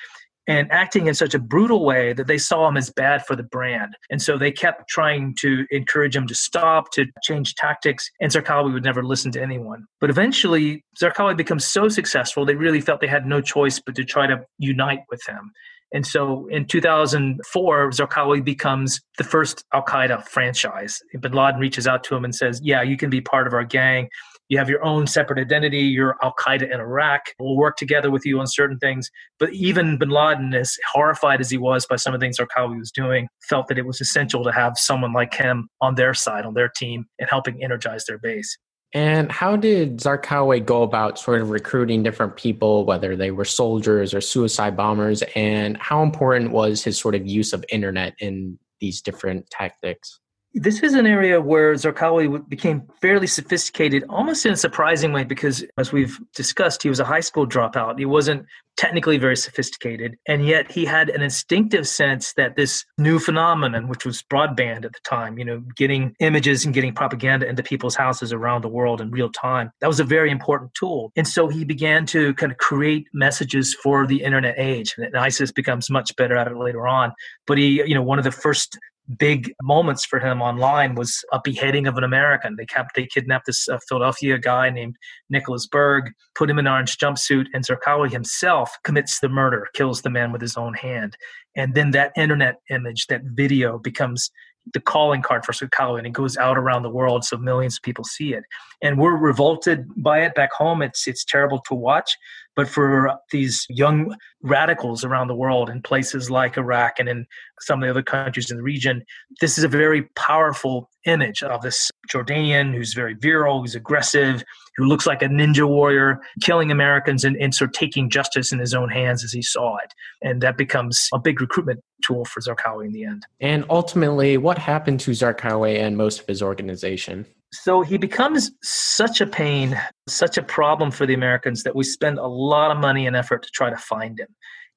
and 0.48 0.72
acting 0.72 1.08
in 1.08 1.14
such 1.14 1.34
a 1.34 1.40
brutal 1.40 1.84
way 1.84 2.14
that 2.14 2.28
they 2.28 2.38
saw 2.38 2.68
him 2.68 2.78
as 2.78 2.90
bad 2.90 3.26
for 3.26 3.36
the 3.36 3.44
brand. 3.44 3.96
And 4.10 4.22
so 4.22 4.38
they 4.38 4.52
kept 4.52 4.90
trying 4.90 5.36
to 5.40 5.66
encourage 5.72 6.16
him 6.16 6.28
to 6.28 6.36
stop, 6.36 6.92
to 6.94 7.06
change 7.24 7.56
tactics, 7.56 8.10
and 8.22 8.32
Zarqawi 8.32 8.74
would 8.74 8.84
never 8.84 9.04
listen 9.04 9.32
to 9.34 9.42
anyone. 9.42 9.86
But 10.00 10.10
eventually, 10.10 10.84
Zarqawi 11.02 11.36
becomes 11.36 11.66
so 11.66 11.90
successful, 11.90 12.46
they 12.46 12.56
really 12.56 12.82
felt 12.82 13.02
they 13.02 13.08
had 13.08 13.26
no 13.26 13.42
choice 13.42 13.80
but 13.84 13.96
to 13.96 14.04
try 14.04 14.28
to 14.28 14.46
unite 14.60 15.02
with 15.10 15.26
him. 15.28 15.52
And 15.94 16.06
so 16.06 16.48
in 16.48 16.66
2004, 16.66 17.92
Zarqawi 17.92 18.44
becomes 18.44 19.00
the 19.18 19.24
first 19.24 19.64
Al 19.74 19.84
Qaeda 19.84 20.28
franchise. 20.28 21.02
Bin 21.20 21.32
Laden 21.32 21.60
reaches 21.60 21.88
out 21.88 22.04
to 22.06 22.16
him 22.16 22.26
and 22.26 22.36
says, 22.36 22.60
Yeah, 22.64 22.82
you 22.82 22.98
can 22.98 23.10
be 23.10 23.22
part 23.22 23.48
of 23.48 23.54
our 23.54 23.64
gang. 23.64 24.10
You 24.50 24.60
have 24.60 24.70
your 24.70 24.84
own 24.86 25.08
separate 25.08 25.40
identity. 25.40 25.80
You're 25.80 26.18
Al 26.22 26.34
Qaeda 26.34 26.72
in 26.72 26.80
Iraq. 26.80 27.34
We'll 27.40 27.56
work 27.56 27.78
together 27.78 28.12
with 28.12 28.26
you 28.26 28.40
on 28.40 28.48
certain 28.48 28.78
things. 28.78 29.10
But 29.40 29.52
even 29.54 29.98
bin 29.98 30.10
Laden, 30.10 30.54
as 30.54 30.78
horrified 30.92 31.42
as 31.42 31.50
he 31.50 31.58
was 31.58 31.86
by 31.88 31.96
some 31.96 32.14
of 32.14 32.20
the 32.20 32.24
things 32.24 32.38
Zarqawi 32.38 32.78
was 32.78 32.92
doing, 32.92 33.28
felt 33.50 33.68
that 33.68 33.80
it 33.80 33.86
was 33.86 34.02
essential 34.02 34.44
to 34.44 34.52
have 34.52 34.78
someone 34.78 35.14
like 35.14 35.34
him 35.34 35.68
on 35.82 35.96
their 35.96 36.14
side, 36.14 36.46
on 36.46 36.54
their 36.54 36.70
team, 36.70 37.06
and 37.18 37.28
helping 37.30 37.64
energize 37.64 38.06
their 38.06 38.20
base. 38.20 38.56
And 38.94 39.32
how 39.32 39.58
did 39.58 39.98
Zarqawi 39.98 40.64
go 40.64 40.84
about 40.84 41.20
sort 41.20 41.42
of 41.42 41.50
recruiting 41.50 42.04
different 42.04 42.38
people, 42.38 42.86
whether 42.86 43.16
they 43.16 43.32
were 43.32 43.46
soldiers 43.46 44.14
or 44.14 44.22
suicide 44.22 44.78
bombers? 44.78 45.24
And 45.36 45.76
how 45.78 46.04
important 46.04 46.52
was 46.52 46.84
his 46.84 46.98
sort 46.98 47.16
of 47.16 47.26
use 47.26 47.52
of 47.52 47.66
internet 47.70 48.14
in 48.20 48.60
these 48.80 49.02
different 49.02 49.50
tactics? 49.50 50.20
This 50.58 50.82
is 50.84 50.94
an 50.94 51.06
area 51.06 51.42
where 51.42 51.74
Zarqawi 51.74 52.48
became 52.48 52.84
fairly 53.02 53.28
sophisticated, 53.28 54.06
almost 54.08 54.46
in 54.46 54.54
a 54.54 54.56
surprising 54.56 55.12
way, 55.12 55.26
because 55.26 55.66
as 55.78 55.92
we've 55.92 56.18
discussed, 56.34 56.82
he 56.82 56.88
was 56.88 57.02
a 57.02 57.04
high 57.04 57.20
school 57.20 57.46
dropout. 57.46 58.00
He 58.00 58.06
wasn't 58.06 58.46
technically 58.78 59.18
very 59.18 59.36
sophisticated, 59.36 60.16
and 60.30 60.46
yet 60.48 60.72
he 60.72 60.86
had 60.86 61.10
an 61.10 61.22
instinctive 61.22 61.86
sense 61.86 62.32
that 62.36 62.56
this 62.56 62.86
new 62.98 63.20
phenomenon, 63.20 63.90
which 63.90 64.06
was 64.06 64.24
broadband 64.24 64.86
at 64.86 64.94
the 64.94 65.00
time, 65.04 65.38
you 65.38 65.44
know, 65.44 65.62
getting 65.76 66.16
images 66.22 66.64
and 66.64 66.74
getting 66.74 66.94
propaganda 66.94 67.46
into 67.50 67.62
people's 67.62 67.96
houses 67.96 68.32
around 68.32 68.64
the 68.64 68.70
world 68.70 69.02
in 69.02 69.12
real 69.12 69.30
time, 69.30 69.72
that 69.82 69.88
was 69.88 70.00
a 70.00 70.06
very 70.06 70.32
important 70.32 70.74
tool. 70.74 71.12
And 71.18 71.28
so 71.28 71.50
he 71.50 71.66
began 71.66 72.06
to 72.08 72.34
kind 72.36 72.54
of 72.54 72.58
create 72.60 73.08
messages 73.14 73.74
for 73.74 74.08
the 74.08 74.24
internet 74.24 74.56
age. 74.58 74.96
And 74.98 75.18
ISIS 75.18 75.52
becomes 75.52 75.90
much 75.90 76.16
better 76.16 76.38
at 76.38 76.48
it 76.48 76.56
later 76.56 76.88
on. 76.88 77.12
But 77.46 77.58
he, 77.58 77.84
you 77.86 77.94
know, 77.94 78.04
one 78.04 78.20
of 78.20 78.24
the 78.24 78.32
first 78.32 78.80
big 79.18 79.54
moments 79.62 80.06
for 80.06 80.20
him 80.20 80.42
online 80.42 80.96
was 80.96 81.24
a 81.32 81.40
beheading 81.44 81.88
of 81.88 81.98
an 81.98 82.04
American. 82.04 82.56
They 82.56 82.66
kept 82.66 82.96
they 82.96 83.06
kidnapped 83.06 83.46
this 83.46 83.68
uh, 83.70 83.80
Philadelphia 83.88 84.38
guy 84.38 84.70
named 84.70 84.96
Nicholas 85.30 85.68
Berg, 85.68 86.12
put 86.36 86.50
him 86.50 86.60
in 86.60 86.68
an 86.68 86.74
orange 86.74 86.98
jumpsuit, 86.98 87.46
and 87.54 87.66
Zarqawi 87.66 88.12
himself 88.12 88.76
commits 88.84 89.20
the 89.20 89.30
murder, 89.30 89.68
kills 89.74 90.02
the 90.02 90.10
man 90.10 90.32
with 90.32 90.42
his 90.42 90.58
own 90.58 90.74
hand. 90.74 91.18
And 91.56 91.76
then 91.76 91.92
that 91.92 92.12
internet 92.18 92.56
image, 92.70 93.08
that 93.08 93.22
video 93.24 93.78
becomes 93.80 94.32
the 94.74 94.80
calling 94.80 95.22
card 95.22 95.46
for 95.46 95.52
Zarqawi 95.52 96.00
and 96.00 96.08
it 96.08 96.14
goes 96.14 96.38
out 96.38 96.58
around 96.58 96.82
the 96.82 96.90
world 96.90 97.24
so 97.24 97.38
millions 97.38 97.78
of 97.78 97.84
people 97.84 98.04
see 98.04 98.34
it. 98.34 98.44
And 98.82 98.98
we're 98.98 99.16
revolted 99.16 99.86
by 99.96 100.24
it 100.24 100.34
back 100.36 100.52
home. 100.54 100.82
It's 100.82 101.08
it's 101.08 101.24
terrible 101.24 101.60
to 101.68 101.76
watch. 101.76 102.18
But 102.56 102.70
for 102.70 103.14
these 103.32 103.66
young 103.70 104.16
radicals 104.42 105.04
around 105.04 105.28
the 105.28 105.36
world 105.36 105.70
in 105.70 105.82
places 105.82 106.30
like 106.30 106.58
Iraq 106.58 107.00
and 107.00 107.10
in 107.10 107.26
some 107.62 107.82
of 107.82 107.88
the 107.88 107.92
other 107.92 108.04
countries 108.04 108.50
in 108.50 108.58
the 108.58 108.64
region, 108.64 109.04
this 109.42 109.58
is 109.58 109.64
a 109.64 109.68
very 109.68 110.04
powerful 110.16 110.90
image 111.06 111.44
of 111.44 111.62
this 111.62 111.92
Jordanian 112.12 112.74
who's 112.74 112.94
very 112.94 113.14
virile, 113.14 113.62
who's 113.62 113.76
aggressive, 113.76 114.44
who 114.78 114.86
looks 114.86 115.06
like 115.06 115.22
a 115.22 115.28
ninja 115.28 115.68
warrior, 115.68 116.20
killing 116.42 116.72
Americans 116.72 117.24
and, 117.24 117.36
and 117.38 117.54
sort 117.54 117.70
of 117.70 117.74
taking 117.74 118.10
justice 118.10 118.52
in 118.52 118.60
his 118.60 118.74
own 118.74 118.90
hands 118.90 119.24
as 119.24 119.32
he 119.32 119.42
saw 119.42 119.78
it. 119.78 119.94
And 120.22 120.42
that 120.42 120.58
becomes 120.58 121.10
a 121.14 121.20
big 121.20 121.42
recruitment 121.42 121.82
tool 122.06 122.26
for 122.26 122.42
Zarqawi 122.42 122.86
in 122.86 122.92
the 122.92 123.06
end. 123.06 123.26
And 123.40 123.66
ultimately, 123.70 124.38
what 124.38 124.58
happened 124.58 125.00
to 125.02 125.12
Zarqawi 125.12 125.80
and 125.80 125.98
most 125.98 126.22
of 126.22 126.28
his 126.28 126.42
organization? 126.42 127.26
So 127.64 127.82
he 127.82 127.98
becomes 127.98 128.52
such 128.64 129.22
a 129.22 129.28
pain, 129.28 129.80
such 130.08 130.38
a 130.38 130.44
problem 130.44 130.92
for 130.92 131.06
the 131.06 131.14
Americans 131.14 131.64
that 131.64 131.76
we 131.76 131.84
spend 131.84 132.20
a 132.20 132.28
lot 132.28 132.72
of 132.72 132.78
money 132.78 133.08
and 133.08 133.16
effort 133.16 133.44
to 133.44 133.50
try 133.54 133.70
to 133.70 133.78
find 133.78 134.20
him. 134.20 134.28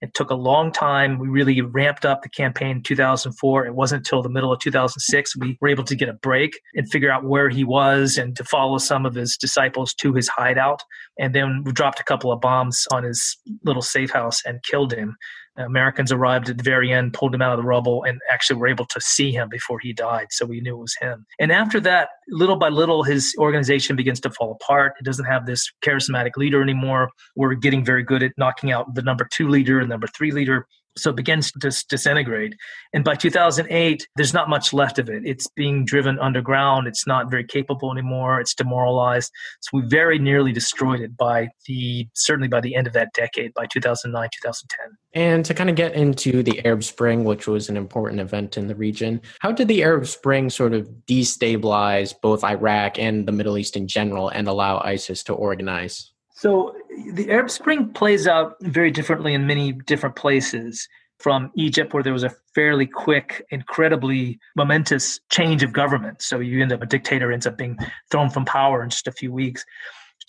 It 0.01 0.15
took 0.15 0.31
a 0.31 0.37
long 0.37 0.71
time. 0.71 1.19
We 1.19 1.29
really 1.29 1.61
ramped 1.61 2.05
up 2.05 2.23
the 2.23 2.29
campaign 2.29 2.77
in 2.77 2.83
2004. 2.85 3.67
It 3.67 3.75
wasn't 3.75 4.07
until 4.07 4.23
the 4.23 4.29
middle 4.29 4.53
of 4.53 4.61
2006 4.61 5.37
we 5.39 5.59
were 5.61 5.69
able 5.69 5.83
to 5.85 5.97
get 5.97 6.09
a 6.09 6.13
break 6.13 6.53
and 6.75 6.89
figure 6.89 7.11
out 7.11 7.25
where 7.25 7.49
he 7.49 7.65
was 7.65 8.17
and 8.17 8.37
to 8.37 8.45
follow 8.45 8.79
some 8.79 9.05
of 9.05 9.15
his 9.15 9.37
disciples 9.37 9.93
to 9.95 10.15
his 10.15 10.29
hideout. 10.29 10.83
And 11.19 11.35
then 11.35 11.65
we 11.65 11.73
dropped 11.73 11.99
a 11.99 12.05
couple 12.05 12.31
of 12.31 12.41
bombs 12.41 12.87
on 12.93 13.03
his 13.03 13.37
little 13.65 13.83
safe 13.83 14.13
house 14.13 14.41
and 14.47 14.63
killed 14.63 14.93
him. 14.93 15.17
Americans 15.59 16.13
arrived 16.13 16.49
at 16.49 16.57
the 16.57 16.63
very 16.63 16.93
end, 16.93 17.13
pulled 17.13 17.35
him 17.35 17.43
out 17.43 17.53
of 17.53 17.59
the 17.59 17.67
rubble, 17.67 18.05
and 18.05 18.21
actually 18.31 18.57
were 18.57 18.69
able 18.69 18.87
to 18.87 19.01
see 19.01 19.33
him 19.33 19.49
before 19.49 19.79
he 19.79 19.93
died. 19.93 20.29
So 20.31 20.47
we 20.47 20.61
knew 20.61 20.77
it 20.77 20.81
was 20.81 20.97
him. 21.01 21.27
And 21.39 21.53
after 21.53 21.81
that, 21.81 22.11
little 22.29 22.57
by 22.57 22.69
little, 22.69 23.03
his 23.03 23.35
organization 23.39 23.97
begins 23.97 24.21
to 24.21 24.31
fall 24.31 24.53
apart. 24.61 24.95
It 25.01 25.05
doesn't 25.05 25.25
have 25.25 25.47
this 25.47 25.71
charismatic 25.83 26.37
leader 26.37 26.63
anymore. 26.63 27.11
We're 27.37 27.55
getting 27.55 27.85
very 27.85 28.03
good 28.03 28.23
at 28.23 28.33
knocking 28.39 28.73
out 28.73 28.95
the 28.95 29.03
number 29.03 29.29
two 29.33 29.49
leader 29.49 29.81
and 29.81 29.89
number 29.89 30.07
three 30.07 30.31
leader. 30.31 30.67
So 30.99 31.11
it 31.11 31.17
begins 31.17 31.53
to 31.53 31.85
disintegrate. 31.89 32.55
And 32.93 33.05
by 33.05 33.15
2008, 33.15 34.07
there's 34.17 34.35
not 34.35 34.49
much 34.49 34.73
left 34.73 34.99
of 34.99 35.09
it. 35.09 35.23
It's 35.25 35.47
being 35.49 35.85
driven 35.85 36.19
underground. 36.19 36.87
It's 36.87 37.07
not 37.07 37.31
very 37.31 37.45
capable 37.45 37.93
anymore. 37.93 38.41
It's 38.41 38.55
demoralized. 38.55 39.31
So 39.61 39.71
we 39.79 39.83
very 39.87 40.19
nearly 40.19 40.53
destroyed 40.53 41.01
it 41.01 41.17
by 41.17 41.49
the, 41.67 42.09
certainly 42.15 42.49
by 42.49 42.61
the 42.61 42.75
end 42.75 42.87
of 42.87 42.93
that 42.95 43.13
decade, 43.15 43.53
by 43.55 43.67
2009, 43.67 44.29
2010. 44.43 44.97
And 45.15 45.45
to 45.45 45.55
kind 45.55 45.71
of 45.71 45.77
get 45.77 45.95
into 45.95 46.43
the 46.43 46.65
Arab 46.65 46.85
Spring, 46.85 47.25
which 47.25 47.47
was 47.47 47.69
an 47.69 47.77
important 47.77 48.21
event 48.21 48.57
in 48.57 48.67
the 48.67 48.75
region, 48.75 49.21
how 49.41 49.53
did 49.53 49.69
the 49.69 49.83
Arab 49.83 50.07
Spring 50.07 50.51
sort 50.51 50.75
of 50.75 50.89
destabilize 51.07 52.15
both 52.21 52.45
Iraq 52.45 52.99
and 52.99 53.27
the 53.27 53.33
Middle 53.33 53.59
East 53.59 53.77
in 53.77 53.89
general 53.89 54.29
and 54.29 54.47
allow 54.49 54.81
ISIS 54.85 55.23
to 55.25 55.33
organize? 55.33 56.13
So 56.39 56.75
the 57.15 57.31
Arab 57.31 57.51
Spring 57.51 57.93
plays 57.93 58.27
out 58.27 58.57
very 58.61 58.91
differently 58.91 59.35
in 59.35 59.47
many 59.47 59.73
different 59.73 60.17
places. 60.17 60.89
From 61.19 61.51
Egypt, 61.57 61.93
where 61.93 62.05
there 62.05 62.13
was 62.13 62.23
a 62.23 62.33
fairly 62.55 62.87
quick, 62.87 63.45
incredibly 63.51 64.39
momentous 64.55 65.19
change 65.31 65.65
of 65.65 65.73
government. 65.73 66.23
So 66.23 66.39
you 66.39 66.63
end 66.63 66.71
up, 66.71 66.81
a 66.81 66.87
dictator 66.87 67.33
ends 67.33 67.45
up 67.45 67.59
being 67.59 67.77
thrown 68.13 68.31
from 68.31 68.45
power 68.45 68.85
in 68.85 68.91
just 68.91 69.09
a 69.09 69.13
few 69.13 69.33
weeks, 69.33 69.65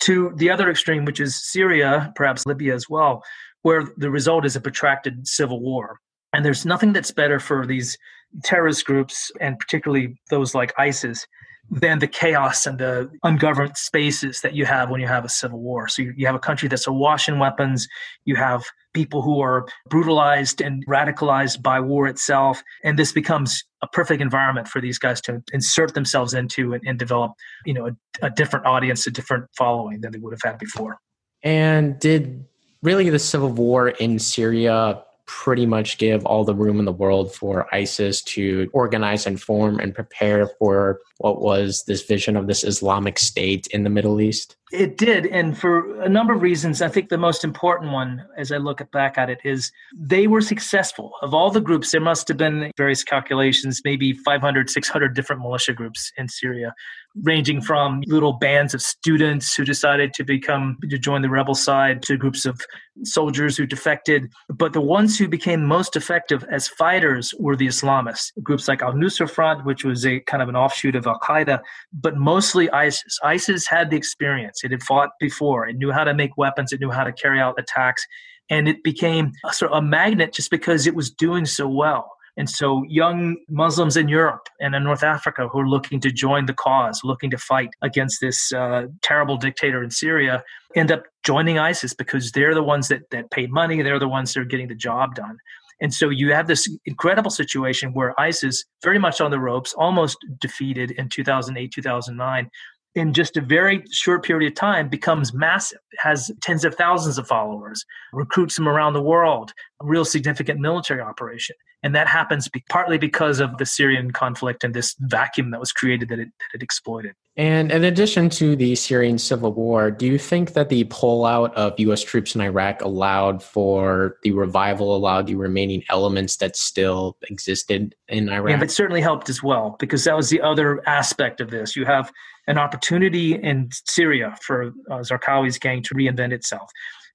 to 0.00 0.32
the 0.34 0.50
other 0.50 0.68
extreme, 0.68 1.04
which 1.04 1.20
is 1.20 1.48
Syria, 1.48 2.12
perhaps 2.16 2.44
Libya 2.44 2.74
as 2.74 2.90
well, 2.90 3.22
where 3.62 3.84
the 3.98 4.10
result 4.10 4.44
is 4.44 4.56
a 4.56 4.60
protracted 4.60 5.28
civil 5.28 5.60
war. 5.60 6.00
And 6.32 6.44
there's 6.44 6.66
nothing 6.66 6.92
that's 6.92 7.12
better 7.12 7.38
for 7.38 7.64
these 7.64 7.96
terrorist 8.42 8.84
groups, 8.84 9.30
and 9.40 9.60
particularly 9.60 10.20
those 10.28 10.56
like 10.56 10.74
ISIS, 10.76 11.24
than 11.70 12.00
the 12.00 12.06
chaos 12.06 12.66
and 12.66 12.78
the 12.78 13.10
ungoverned 13.22 13.76
spaces 13.76 14.40
that 14.40 14.54
you 14.54 14.66
have 14.66 14.90
when 14.90 15.00
you 15.00 15.06
have 15.06 15.24
a 15.24 15.28
civil 15.28 15.60
war. 15.60 15.86
So 15.86 16.02
you, 16.02 16.12
you 16.16 16.26
have 16.26 16.34
a 16.34 16.40
country 16.40 16.68
that's 16.68 16.86
awash 16.86 17.28
in 17.28 17.38
weapons. 17.38 17.86
You 18.24 18.34
have 18.36 18.64
people 18.92 19.22
who 19.22 19.40
are 19.40 19.66
brutalized 19.88 20.60
and 20.60 20.84
radicalized 20.86 21.62
by 21.62 21.78
war 21.78 22.08
itself. 22.08 22.62
And 22.82 22.98
this 22.98 23.12
becomes 23.12 23.64
a 23.82 23.86
perfect 23.86 24.20
environment 24.20 24.66
for 24.66 24.80
these 24.80 24.98
guys 24.98 25.20
to 25.22 25.42
insert 25.52 25.94
themselves 25.94 26.34
into 26.34 26.72
and, 26.72 26.82
and 26.84 26.98
develop, 26.98 27.32
you 27.64 27.74
know, 27.74 27.86
a, 27.86 28.26
a 28.26 28.30
different 28.30 28.66
audience, 28.66 29.06
a 29.06 29.10
different 29.10 29.46
following 29.56 30.00
than 30.00 30.10
they 30.10 30.18
would 30.18 30.32
have 30.32 30.42
had 30.42 30.58
before. 30.58 30.98
And 31.42 31.98
did 32.00 32.44
really 32.82 33.10
the 33.10 33.18
civil 33.18 33.50
war 33.50 33.90
in 33.90 34.18
Syria 34.18 35.02
pretty 35.26 35.64
much 35.64 35.98
give 35.98 36.26
all 36.26 36.44
the 36.44 36.54
room 36.54 36.80
in 36.80 36.84
the 36.84 36.92
world 36.92 37.32
for 37.32 37.72
ISIS 37.72 38.20
to 38.20 38.68
organize 38.72 39.26
and 39.28 39.40
form 39.40 39.78
and 39.78 39.94
prepare 39.94 40.48
for 40.58 40.98
what 41.20 41.42
was 41.42 41.84
this 41.86 42.02
vision 42.04 42.34
of 42.34 42.46
this 42.46 42.64
Islamic 42.64 43.18
State 43.18 43.66
in 43.66 43.84
the 43.84 43.90
Middle 43.90 44.22
East? 44.22 44.56
It 44.72 44.96
did. 44.96 45.26
And 45.26 45.58
for 45.58 46.00
a 46.00 46.08
number 46.08 46.32
of 46.32 46.40
reasons, 46.40 46.80
I 46.80 46.88
think 46.88 47.08
the 47.08 47.18
most 47.18 47.44
important 47.44 47.92
one, 47.92 48.24
as 48.38 48.52
I 48.52 48.56
look 48.56 48.80
back 48.92 49.18
at 49.18 49.28
it, 49.28 49.40
is 49.44 49.70
they 49.94 50.28
were 50.28 50.40
successful. 50.40 51.12
Of 51.20 51.34
all 51.34 51.50
the 51.50 51.60
groups, 51.60 51.90
there 51.90 52.00
must 52.00 52.28
have 52.28 52.36
been 52.36 52.70
various 52.76 53.04
calculations, 53.04 53.82
maybe 53.84 54.14
500, 54.14 54.70
600 54.70 55.14
different 55.14 55.42
militia 55.42 55.74
groups 55.74 56.10
in 56.16 56.28
Syria, 56.28 56.72
ranging 57.16 57.60
from 57.60 58.02
little 58.06 58.34
bands 58.34 58.72
of 58.72 58.80
students 58.80 59.54
who 59.54 59.64
decided 59.64 60.14
to 60.14 60.24
become, 60.24 60.78
to 60.88 60.98
join 60.98 61.22
the 61.22 61.28
rebel 61.28 61.56
side, 61.56 62.02
to 62.04 62.16
groups 62.16 62.46
of 62.46 62.60
soldiers 63.02 63.56
who 63.56 63.66
defected. 63.66 64.30
But 64.48 64.72
the 64.72 64.80
ones 64.80 65.18
who 65.18 65.26
became 65.26 65.64
most 65.64 65.96
effective 65.96 66.44
as 66.50 66.68
fighters 66.68 67.34
were 67.40 67.56
the 67.56 67.66
Islamists. 67.66 68.30
Groups 68.42 68.68
like 68.68 68.82
Al 68.82 68.92
Nusra 68.92 69.28
Front, 69.28 69.64
which 69.64 69.84
was 69.84 70.06
a 70.06 70.20
kind 70.20 70.42
of 70.42 70.48
an 70.48 70.56
offshoot 70.56 70.94
of 70.94 71.08
Al 71.10 71.20
Qaeda, 71.20 71.60
but 71.92 72.16
mostly 72.16 72.70
ISIS. 72.70 73.18
ISIS 73.22 73.66
had 73.68 73.90
the 73.90 73.96
experience. 73.96 74.64
It 74.64 74.70
had 74.70 74.82
fought 74.82 75.10
before. 75.18 75.68
It 75.68 75.76
knew 75.76 75.90
how 75.90 76.04
to 76.04 76.14
make 76.14 76.36
weapons. 76.36 76.72
It 76.72 76.80
knew 76.80 76.90
how 76.90 77.04
to 77.04 77.12
carry 77.12 77.40
out 77.40 77.58
attacks. 77.58 78.06
And 78.48 78.68
it 78.68 78.82
became 78.82 79.32
a, 79.44 79.52
sort 79.52 79.72
of 79.72 79.78
a 79.78 79.82
magnet 79.82 80.32
just 80.32 80.50
because 80.50 80.86
it 80.86 80.94
was 80.94 81.10
doing 81.10 81.46
so 81.46 81.68
well. 81.68 82.10
And 82.36 82.48
so, 82.48 82.84
young 82.88 83.36
Muslims 83.48 83.96
in 83.96 84.08
Europe 84.08 84.48
and 84.60 84.74
in 84.74 84.84
North 84.84 85.02
Africa 85.02 85.48
who 85.48 85.60
are 85.60 85.68
looking 85.68 86.00
to 86.00 86.10
join 86.10 86.46
the 86.46 86.54
cause, 86.54 87.00
looking 87.04 87.30
to 87.30 87.38
fight 87.38 87.70
against 87.82 88.20
this 88.20 88.52
uh, 88.52 88.86
terrible 89.02 89.36
dictator 89.36 89.82
in 89.82 89.90
Syria, 89.90 90.42
end 90.74 90.92
up 90.92 91.02
joining 91.24 91.58
ISIS 91.58 91.92
because 91.92 92.32
they're 92.32 92.54
the 92.54 92.62
ones 92.62 92.88
that, 92.88 93.10
that 93.10 93.30
pay 93.30 93.46
money, 93.46 93.82
they're 93.82 93.98
the 93.98 94.08
ones 94.08 94.32
that 94.32 94.40
are 94.40 94.44
getting 94.44 94.68
the 94.68 94.74
job 94.74 95.14
done. 95.16 95.38
And 95.80 95.92
so 95.92 96.10
you 96.10 96.32
have 96.32 96.46
this 96.46 96.68
incredible 96.84 97.30
situation 97.30 97.92
where 97.92 98.18
ISIS, 98.20 98.64
very 98.82 98.98
much 98.98 99.20
on 99.20 99.30
the 99.30 99.40
ropes, 99.40 99.74
almost 99.74 100.18
defeated 100.38 100.90
in 100.92 101.08
2008, 101.08 101.72
2009, 101.72 102.50
in 102.94 103.12
just 103.12 103.36
a 103.36 103.40
very 103.40 103.84
short 103.90 104.24
period 104.24 104.50
of 104.50 104.56
time 104.56 104.88
becomes 104.88 105.32
massive, 105.32 105.78
has 105.98 106.30
tens 106.40 106.64
of 106.64 106.74
thousands 106.74 107.18
of 107.18 107.26
followers, 107.26 107.84
recruits 108.12 108.56
them 108.56 108.68
around 108.68 108.94
the 108.94 109.02
world, 109.02 109.52
a 109.80 109.86
real 109.86 110.04
significant 110.04 110.60
military 110.60 111.00
operation. 111.00 111.56
And 111.82 111.94
that 111.94 112.08
happens 112.08 112.48
be- 112.48 112.62
partly 112.68 112.98
because 112.98 113.40
of 113.40 113.56
the 113.56 113.64
Syrian 113.64 114.10
conflict 114.10 114.64
and 114.64 114.74
this 114.74 114.94
vacuum 115.00 115.50
that 115.52 115.60
was 115.60 115.72
created 115.72 116.08
that 116.10 116.18
it, 116.18 116.28
that 116.38 116.56
it 116.56 116.62
exploited. 116.62 117.14
And 117.36 117.72
in 117.72 117.84
addition 117.84 118.28
to 118.30 118.54
the 118.54 118.74
Syrian 118.74 119.16
civil 119.16 119.52
war, 119.52 119.90
do 119.90 120.04
you 120.04 120.18
think 120.18 120.52
that 120.52 120.68
the 120.68 120.84
pullout 120.84 121.54
of 121.54 121.78
US 121.78 122.02
troops 122.02 122.34
in 122.34 122.42
Iraq 122.42 122.82
allowed 122.82 123.42
for 123.42 124.16
the 124.22 124.32
revival, 124.32 124.94
allowed 124.94 125.28
the 125.28 125.36
remaining 125.36 125.82
elements 125.88 126.36
that 126.36 126.54
still 126.56 127.16
existed 127.30 127.94
in 128.08 128.28
Iraq? 128.28 128.58
Yeah, 128.58 128.62
it 128.62 128.70
certainly 128.70 129.00
helped 129.00 129.30
as 129.30 129.42
well, 129.42 129.76
because 129.78 130.04
that 130.04 130.16
was 130.16 130.28
the 130.28 130.42
other 130.42 130.86
aspect 130.86 131.40
of 131.40 131.50
this. 131.50 131.76
You 131.76 131.86
have 131.86 132.12
an 132.46 132.58
opportunity 132.58 133.34
in 133.34 133.70
Syria 133.86 134.36
for 134.42 134.72
uh, 134.90 134.98
Zarqawi's 134.98 135.58
gang 135.58 135.82
to 135.82 135.94
reinvent 135.94 136.32
itself. 136.32 136.70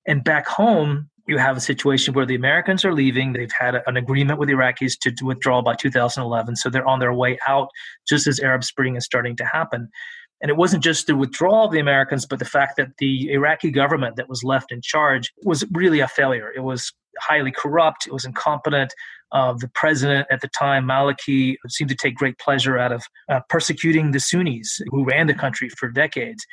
And 0.07 0.23
back 0.23 0.47
home, 0.47 1.09
you 1.27 1.38
have 1.38 1.57
a 1.57 1.61
situation 1.61 2.13
where 2.13 2.25
the 2.25 2.35
Americans 2.35 2.85
are 2.85 2.93
leaving. 2.93 3.33
They've 3.33 3.51
had 3.51 3.81
an 3.88 3.97
agreement 3.97 4.39
with 4.39 4.49
Iraqis 4.49 4.99
to, 5.01 5.11
to, 5.11 5.25
withdraw 5.25 5.61
by 5.61 5.73
2011. 5.73 6.55
So 6.55 6.69
they're 6.69 6.88
on 6.88 6.99
their 6.99 7.13
way 7.13 7.39
out 7.47 7.69
just 8.07 8.27
as 8.27 8.39
Arab 8.39 8.63
Spring 8.63 8.95
is 8.95 9.05
starting 9.05 9.35
to 9.38 9.45
happen. 9.45 9.89
And 10.45 10.51
it 10.51 10.58
wasn't 10.58 10.84
just 10.84 11.08
the 11.08 11.15
withdrawal 11.15 11.65
of 11.65 11.71
the 11.71 11.79
Americans, 11.79 12.27
but 12.27 12.38
the 12.38 12.45
fact 12.45 12.77
that 12.77 12.89
the 12.99 13.31
Iraqi 13.31 13.71
government 13.71 14.15
that 14.17 14.29
was 14.29 14.43
left 14.43 14.71
in 14.71 14.79
charge 14.79 15.34
was 15.41 15.63
really 15.71 16.01
a 16.01 16.08
failure. 16.08 16.51
It 16.55 16.60
was 16.60 16.93
highly 17.19 17.51
corrupt, 17.51 18.05
it 18.05 18.13
was 18.13 18.25
incompetent. 18.25 18.93
Uh, 19.31 19.53
the 19.53 19.67
president 19.69 20.27
at 20.29 20.41
the 20.41 20.47
time, 20.49 20.86
Maliki, 20.86 21.55
seemed 21.67 21.89
to 21.89 21.95
take 21.95 22.13
great 22.13 22.38
pleasure 22.38 22.77
out 22.77 22.91
of 22.91 23.03
uh, 23.27 23.39
persecuting 23.49 24.12
the 24.12 24.19
Sunnis 24.19 24.79
who 24.91 25.03
ran 25.03 25.25
the 25.25 25.34
country 25.34 25.67
for 25.79 25.89
decades. 25.89 26.45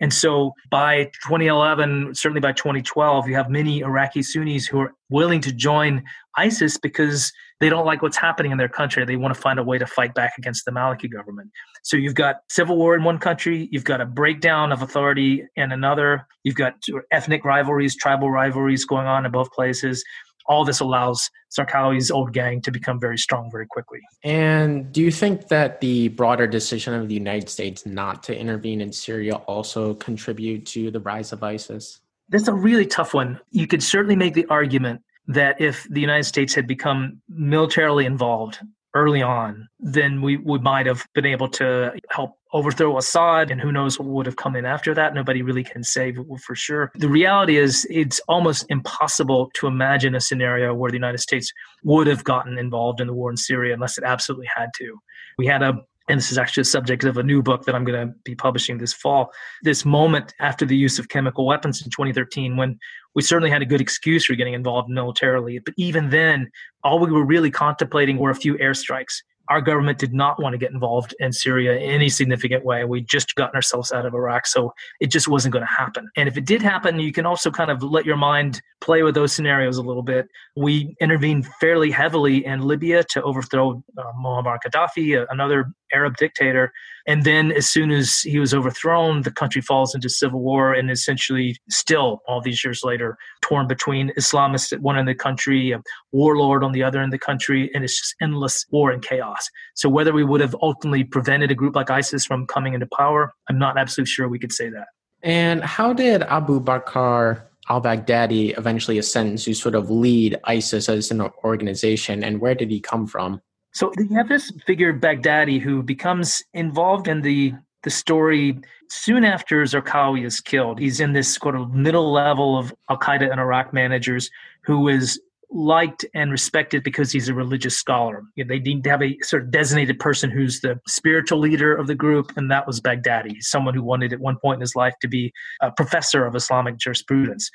And 0.00 0.12
so 0.12 0.54
by 0.70 1.04
2011, 1.26 2.14
certainly 2.14 2.40
by 2.40 2.52
2012, 2.52 3.28
you 3.28 3.34
have 3.34 3.50
many 3.50 3.80
Iraqi 3.80 4.22
Sunnis 4.22 4.66
who 4.66 4.80
are 4.80 4.94
willing 5.10 5.40
to 5.42 5.52
join 5.52 6.02
ISIS 6.36 6.78
because 6.78 7.32
they 7.60 7.68
don't 7.68 7.84
like 7.84 8.00
what's 8.00 8.16
happening 8.16 8.52
in 8.52 8.58
their 8.58 8.68
country. 8.68 9.04
They 9.04 9.16
want 9.16 9.34
to 9.34 9.40
find 9.40 9.58
a 9.58 9.62
way 9.62 9.76
to 9.76 9.86
fight 9.86 10.14
back 10.14 10.34
against 10.38 10.64
the 10.64 10.70
Maliki 10.70 11.12
government. 11.12 11.50
So 11.82 11.96
you've 11.96 12.14
got 12.14 12.36
civil 12.48 12.76
war 12.76 12.96
in 12.96 13.04
one 13.04 13.18
country, 13.18 13.68
you've 13.70 13.84
got 13.84 14.00
a 14.00 14.06
breakdown 14.06 14.72
of 14.72 14.80
authority 14.80 15.44
in 15.56 15.72
another, 15.72 16.26
you've 16.44 16.54
got 16.54 16.74
ethnic 17.10 17.44
rivalries, 17.44 17.94
tribal 17.94 18.30
rivalries 18.30 18.86
going 18.86 19.06
on 19.06 19.26
in 19.26 19.32
both 19.32 19.50
places 19.52 20.02
all 20.46 20.64
this 20.64 20.80
allows 20.80 21.30
Zarqawi's 21.56 22.10
old 22.10 22.32
gang 22.32 22.60
to 22.62 22.70
become 22.70 22.98
very 22.98 23.18
strong 23.18 23.50
very 23.50 23.66
quickly. 23.66 24.00
And 24.24 24.92
do 24.92 25.02
you 25.02 25.10
think 25.10 25.48
that 25.48 25.80
the 25.80 26.08
broader 26.08 26.46
decision 26.46 26.94
of 26.94 27.08
the 27.08 27.14
United 27.14 27.48
States 27.48 27.86
not 27.86 28.22
to 28.24 28.38
intervene 28.38 28.80
in 28.80 28.92
Syria 28.92 29.34
also 29.34 29.94
contribute 29.94 30.66
to 30.66 30.90
the 30.90 31.00
rise 31.00 31.32
of 31.32 31.42
ISIS? 31.42 32.00
That's 32.28 32.48
a 32.48 32.54
really 32.54 32.86
tough 32.86 33.14
one. 33.14 33.40
You 33.50 33.66
could 33.66 33.82
certainly 33.82 34.16
make 34.16 34.34
the 34.34 34.46
argument 34.46 35.02
that 35.26 35.60
if 35.60 35.86
the 35.90 36.00
United 36.00 36.24
States 36.24 36.54
had 36.54 36.66
become 36.66 37.20
militarily 37.28 38.06
involved 38.06 38.60
early 38.94 39.22
on, 39.22 39.68
then 39.78 40.20
we, 40.22 40.36
we 40.36 40.58
might 40.58 40.86
have 40.86 41.06
been 41.14 41.26
able 41.26 41.48
to 41.48 41.92
help 42.10 42.32
overthrow 42.52 42.98
Assad, 42.98 43.50
and 43.50 43.60
who 43.60 43.70
knows 43.70 43.98
what 43.98 44.08
would 44.08 44.26
have 44.26 44.36
come 44.36 44.56
in 44.56 44.64
after 44.64 44.92
that. 44.94 45.14
Nobody 45.14 45.42
really 45.42 45.62
can 45.62 45.84
say 45.84 46.14
for 46.44 46.54
sure. 46.56 46.90
The 46.96 47.08
reality 47.08 47.56
is, 47.56 47.86
it's 47.88 48.20
almost 48.26 48.66
impossible 48.68 49.50
to 49.54 49.66
imagine 49.66 50.14
a 50.14 50.20
scenario 50.20 50.74
where 50.74 50.90
the 50.90 50.96
United 50.96 51.18
States 51.18 51.52
would 51.84 52.08
have 52.08 52.24
gotten 52.24 52.58
involved 52.58 53.00
in 53.00 53.06
the 53.06 53.14
war 53.14 53.30
in 53.30 53.36
Syria 53.36 53.74
unless 53.74 53.98
it 53.98 54.04
absolutely 54.04 54.48
had 54.54 54.70
to. 54.78 54.98
We 55.38 55.46
had 55.46 55.62
a 55.62 55.74
and 56.10 56.18
this 56.18 56.32
is 56.32 56.38
actually 56.38 56.62
a 56.62 56.64
subject 56.64 57.04
of 57.04 57.16
a 57.16 57.22
new 57.22 57.42
book 57.42 57.64
that 57.64 57.74
I'm 57.74 57.84
going 57.84 58.08
to 58.08 58.14
be 58.24 58.34
publishing 58.34 58.78
this 58.78 58.92
fall. 58.92 59.32
This 59.62 59.84
moment 59.84 60.34
after 60.40 60.66
the 60.66 60.76
use 60.76 60.98
of 60.98 61.08
chemical 61.08 61.46
weapons 61.46 61.82
in 61.82 61.90
2013, 61.90 62.56
when 62.56 62.78
we 63.14 63.22
certainly 63.22 63.50
had 63.50 63.62
a 63.62 63.66
good 63.66 63.80
excuse 63.80 64.24
for 64.24 64.34
getting 64.34 64.54
involved 64.54 64.90
militarily, 64.90 65.58
but 65.60 65.74
even 65.76 66.10
then, 66.10 66.50
all 66.84 66.98
we 66.98 67.10
were 67.10 67.24
really 67.24 67.50
contemplating 67.50 68.18
were 68.18 68.30
a 68.30 68.34
few 68.34 68.54
airstrikes 68.54 69.22
our 69.50 69.60
government 69.60 69.98
did 69.98 70.14
not 70.14 70.40
want 70.40 70.54
to 70.54 70.58
get 70.58 70.70
involved 70.70 71.14
in 71.18 71.32
Syria 71.32 71.72
in 71.72 71.90
any 71.90 72.08
significant 72.08 72.64
way. 72.64 72.84
We'd 72.84 73.08
just 73.08 73.34
gotten 73.34 73.56
ourselves 73.56 73.90
out 73.90 74.06
of 74.06 74.14
Iraq, 74.14 74.46
so 74.46 74.72
it 75.00 75.08
just 75.10 75.26
wasn't 75.26 75.52
going 75.52 75.66
to 75.66 75.72
happen. 75.72 76.08
And 76.16 76.28
if 76.28 76.36
it 76.36 76.46
did 76.46 76.62
happen, 76.62 77.00
you 77.00 77.12
can 77.12 77.26
also 77.26 77.50
kind 77.50 77.70
of 77.70 77.82
let 77.82 78.06
your 78.06 78.16
mind 78.16 78.62
play 78.80 79.02
with 79.02 79.16
those 79.16 79.32
scenarios 79.32 79.76
a 79.76 79.82
little 79.82 80.04
bit. 80.04 80.28
We 80.56 80.94
intervened 81.00 81.46
fairly 81.60 81.90
heavily 81.90 82.46
in 82.46 82.60
Libya 82.60 83.02
to 83.10 83.22
overthrow 83.22 83.82
uh, 83.98 84.12
Muammar 84.24 84.58
Gaddafi, 84.64 85.26
another 85.30 85.72
Arab 85.92 86.16
dictator. 86.16 86.72
And 87.06 87.24
then, 87.24 87.50
as 87.52 87.68
soon 87.68 87.90
as 87.90 88.20
he 88.20 88.38
was 88.38 88.52
overthrown, 88.52 89.22
the 89.22 89.30
country 89.30 89.62
falls 89.62 89.94
into 89.94 90.08
civil 90.08 90.40
war 90.40 90.72
and 90.72 90.90
essentially, 90.90 91.56
still 91.68 92.22
all 92.26 92.40
these 92.40 92.62
years 92.62 92.82
later, 92.84 93.16
torn 93.42 93.66
between 93.66 94.12
Islamists 94.18 94.72
at 94.72 94.80
one 94.80 94.98
end 94.98 95.08
of 95.08 95.16
the 95.16 95.22
country, 95.22 95.72
a 95.72 95.82
warlord 96.12 96.62
on 96.62 96.72
the 96.72 96.82
other 96.82 96.98
end 96.98 97.12
of 97.12 97.18
the 97.18 97.24
country, 97.24 97.70
and 97.74 97.84
it's 97.84 97.98
just 97.98 98.14
endless 98.20 98.66
war 98.70 98.90
and 98.90 99.02
chaos. 99.02 99.48
So, 99.74 99.88
whether 99.88 100.12
we 100.12 100.24
would 100.24 100.40
have 100.40 100.54
ultimately 100.62 101.04
prevented 101.04 101.50
a 101.50 101.54
group 101.54 101.74
like 101.74 101.90
ISIS 101.90 102.24
from 102.24 102.46
coming 102.46 102.74
into 102.74 102.88
power, 102.96 103.32
I'm 103.48 103.58
not 103.58 103.78
absolutely 103.78 104.10
sure 104.10 104.28
we 104.28 104.38
could 104.38 104.52
say 104.52 104.68
that. 104.70 104.88
And 105.22 105.62
how 105.62 105.92
did 105.92 106.22
Abu 106.22 106.60
Bakr 106.60 107.42
al 107.68 107.80
Baghdadi 107.80 108.56
eventually 108.58 108.98
ascend 108.98 109.38
to 109.38 109.54
sort 109.54 109.74
of 109.74 109.90
lead 109.90 110.38
ISIS 110.44 110.88
as 110.88 111.10
an 111.10 111.22
organization, 111.44 112.24
and 112.24 112.40
where 112.40 112.54
did 112.54 112.70
he 112.70 112.80
come 112.80 113.06
from? 113.06 113.40
So 113.72 113.92
you 113.98 114.16
have 114.16 114.28
this 114.28 114.50
figure 114.66 114.92
Baghdadi 114.92 115.60
who 115.60 115.82
becomes 115.82 116.42
involved 116.54 117.08
in 117.08 117.22
the 117.22 117.54
the 117.82 117.90
story 117.90 118.58
soon 118.90 119.24
after 119.24 119.62
Zarqawi 119.62 120.26
is 120.26 120.40
killed. 120.40 120.78
He's 120.78 121.00
in 121.00 121.14
this 121.14 121.34
sort 121.34 121.56
of 121.56 121.72
middle 121.72 122.12
level 122.12 122.58
of 122.58 122.74
Al 122.90 122.98
Qaeda 122.98 123.30
and 123.30 123.40
Iraq 123.40 123.72
managers 123.72 124.30
who 124.62 124.88
is 124.88 125.18
liked 125.52 126.04
and 126.14 126.30
respected 126.30 126.84
because 126.84 127.10
he's 127.10 127.28
a 127.28 127.34
religious 127.34 127.76
scholar. 127.76 128.22
You 128.36 128.44
know, 128.44 128.48
they 128.48 128.60
need 128.60 128.84
to 128.84 128.90
have 128.90 129.02
a 129.02 129.18
sort 129.22 129.42
of 129.42 129.50
designated 129.50 129.98
person 129.98 130.30
who's 130.30 130.60
the 130.60 130.78
spiritual 130.86 131.38
leader 131.38 131.74
of 131.74 131.86
the 131.86 131.94
group, 131.94 132.32
and 132.36 132.50
that 132.50 132.66
was 132.66 132.80
Baghdadi, 132.80 133.36
someone 133.40 133.74
who 133.74 133.82
wanted 133.82 134.12
at 134.12 134.20
one 134.20 134.36
point 134.40 134.58
in 134.58 134.60
his 134.60 134.76
life 134.76 134.94
to 135.00 135.08
be 135.08 135.32
a 135.60 135.72
professor 135.72 136.24
of 136.24 136.34
Islamic 136.36 136.78
jurisprudence. 136.78 137.50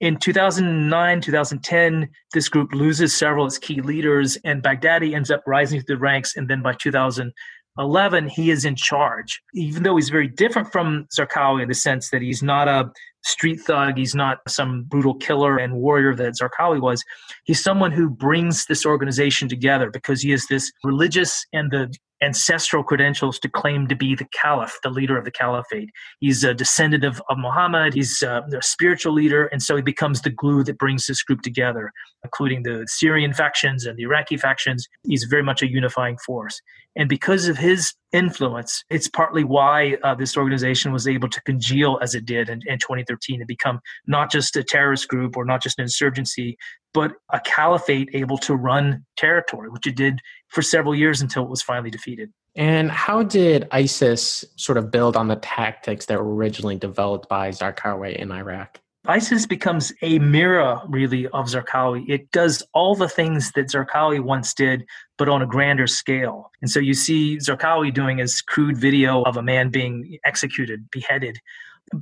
In 0.00 0.16
2009, 0.16 1.20
2010, 1.20 2.08
this 2.32 2.48
group 2.48 2.72
loses 2.72 3.14
several 3.14 3.44
of 3.44 3.48
its 3.48 3.58
key 3.58 3.82
leaders, 3.82 4.38
and 4.44 4.62
Baghdadi 4.62 5.14
ends 5.14 5.30
up 5.30 5.42
rising 5.46 5.80
through 5.80 5.96
the 5.96 6.00
ranks. 6.00 6.36
And 6.36 6.48
then 6.48 6.62
by 6.62 6.72
2011, 6.72 8.28
he 8.28 8.50
is 8.50 8.64
in 8.64 8.76
charge. 8.76 9.42
Even 9.52 9.82
though 9.82 9.96
he's 9.96 10.08
very 10.08 10.28
different 10.28 10.72
from 10.72 11.06
Zarqawi 11.14 11.62
in 11.62 11.68
the 11.68 11.74
sense 11.74 12.08
that 12.10 12.22
he's 12.22 12.42
not 12.42 12.66
a 12.66 12.90
street 13.22 13.60
thug, 13.60 13.96
he's 13.96 14.14
not 14.14 14.38
some 14.48 14.84
brutal 14.84 15.14
killer 15.14 15.56
and 15.58 15.74
warrior 15.74 16.14
that 16.16 16.34
Zarqawi 16.40 16.80
was. 16.80 17.02
He's 17.44 17.62
someone 17.62 17.92
who 17.92 18.08
brings 18.08 18.66
this 18.66 18.86
organization 18.86 19.48
together 19.48 19.90
because 19.90 20.22
he 20.22 20.30
has 20.30 20.46
this 20.46 20.70
religious 20.84 21.44
and 21.52 21.70
the 21.70 21.94
ancestral 22.22 22.82
credentials 22.82 23.38
to 23.38 23.48
claim 23.48 23.86
to 23.88 23.94
be 23.94 24.14
the 24.14 24.26
caliph, 24.26 24.78
the 24.82 24.90
leader 24.90 25.16
of 25.16 25.24
the 25.24 25.30
caliphate. 25.30 25.88
He's 26.20 26.44
a 26.44 26.52
descendant 26.52 27.04
of, 27.04 27.22
of 27.30 27.38
Muhammad, 27.38 27.94
he's 27.94 28.22
a, 28.22 28.42
a 28.56 28.62
spiritual 28.62 29.14
leader, 29.14 29.46
and 29.46 29.62
so 29.62 29.76
he 29.76 29.82
becomes 29.82 30.20
the 30.20 30.30
glue 30.30 30.62
that 30.64 30.78
brings 30.78 31.06
this 31.06 31.22
group 31.22 31.40
together, 31.40 31.92
including 32.22 32.62
the 32.62 32.84
Syrian 32.88 33.32
factions 33.32 33.86
and 33.86 33.96
the 33.96 34.02
Iraqi 34.02 34.36
factions. 34.36 34.86
He's 35.04 35.24
very 35.24 35.42
much 35.42 35.62
a 35.62 35.70
unifying 35.70 36.18
force. 36.18 36.60
And 36.96 37.08
because 37.08 37.48
of 37.48 37.56
his 37.56 37.94
influence, 38.12 38.84
it's 38.90 39.08
partly 39.08 39.44
why 39.44 39.96
uh, 40.02 40.14
this 40.14 40.36
organization 40.36 40.92
was 40.92 41.06
able 41.06 41.28
to 41.28 41.40
congeal 41.42 41.98
as 42.02 42.14
it 42.14 42.24
did 42.24 42.48
in, 42.48 42.60
in 42.66 42.78
2013 42.78 43.40
and 43.40 43.46
become 43.46 43.80
not 44.06 44.30
just 44.30 44.56
a 44.56 44.64
terrorist 44.64 45.08
group 45.08 45.36
or 45.36 45.44
not 45.44 45.62
just 45.62 45.78
an 45.78 45.82
insurgency, 45.82 46.56
but 46.92 47.12
a 47.32 47.40
caliphate 47.40 48.10
able 48.12 48.38
to 48.38 48.54
run 48.54 49.04
territory, 49.16 49.68
which 49.70 49.86
it 49.86 49.96
did 49.96 50.20
for 50.48 50.62
several 50.62 50.94
years 50.94 51.20
until 51.20 51.44
it 51.44 51.48
was 51.48 51.62
finally 51.62 51.90
defeated. 51.90 52.30
And 52.56 52.90
how 52.90 53.22
did 53.22 53.68
ISIS 53.70 54.44
sort 54.56 54.76
of 54.76 54.90
build 54.90 55.16
on 55.16 55.28
the 55.28 55.36
tactics 55.36 56.06
that 56.06 56.18
were 56.18 56.34
originally 56.34 56.76
developed 56.76 57.28
by 57.28 57.50
Zarqawi 57.50 58.16
in 58.16 58.32
Iraq? 58.32 58.80
ISIS 59.10 59.44
becomes 59.44 59.92
a 60.02 60.20
mirror, 60.20 60.80
really, 60.86 61.26
of 61.28 61.46
Zarqawi. 61.46 62.08
It 62.08 62.30
does 62.30 62.62
all 62.74 62.94
the 62.94 63.08
things 63.08 63.50
that 63.56 63.66
Zarqawi 63.66 64.20
once 64.20 64.54
did, 64.54 64.86
but 65.18 65.28
on 65.28 65.42
a 65.42 65.46
grander 65.46 65.88
scale. 65.88 66.52
And 66.62 66.70
so 66.70 66.78
you 66.78 66.94
see 66.94 67.36
Zarqawi 67.38 67.92
doing 67.92 68.18
his 68.18 68.40
crude 68.40 68.78
video 68.78 69.22
of 69.22 69.36
a 69.36 69.42
man 69.42 69.70
being 69.70 70.16
executed, 70.24 70.88
beheaded 70.92 71.40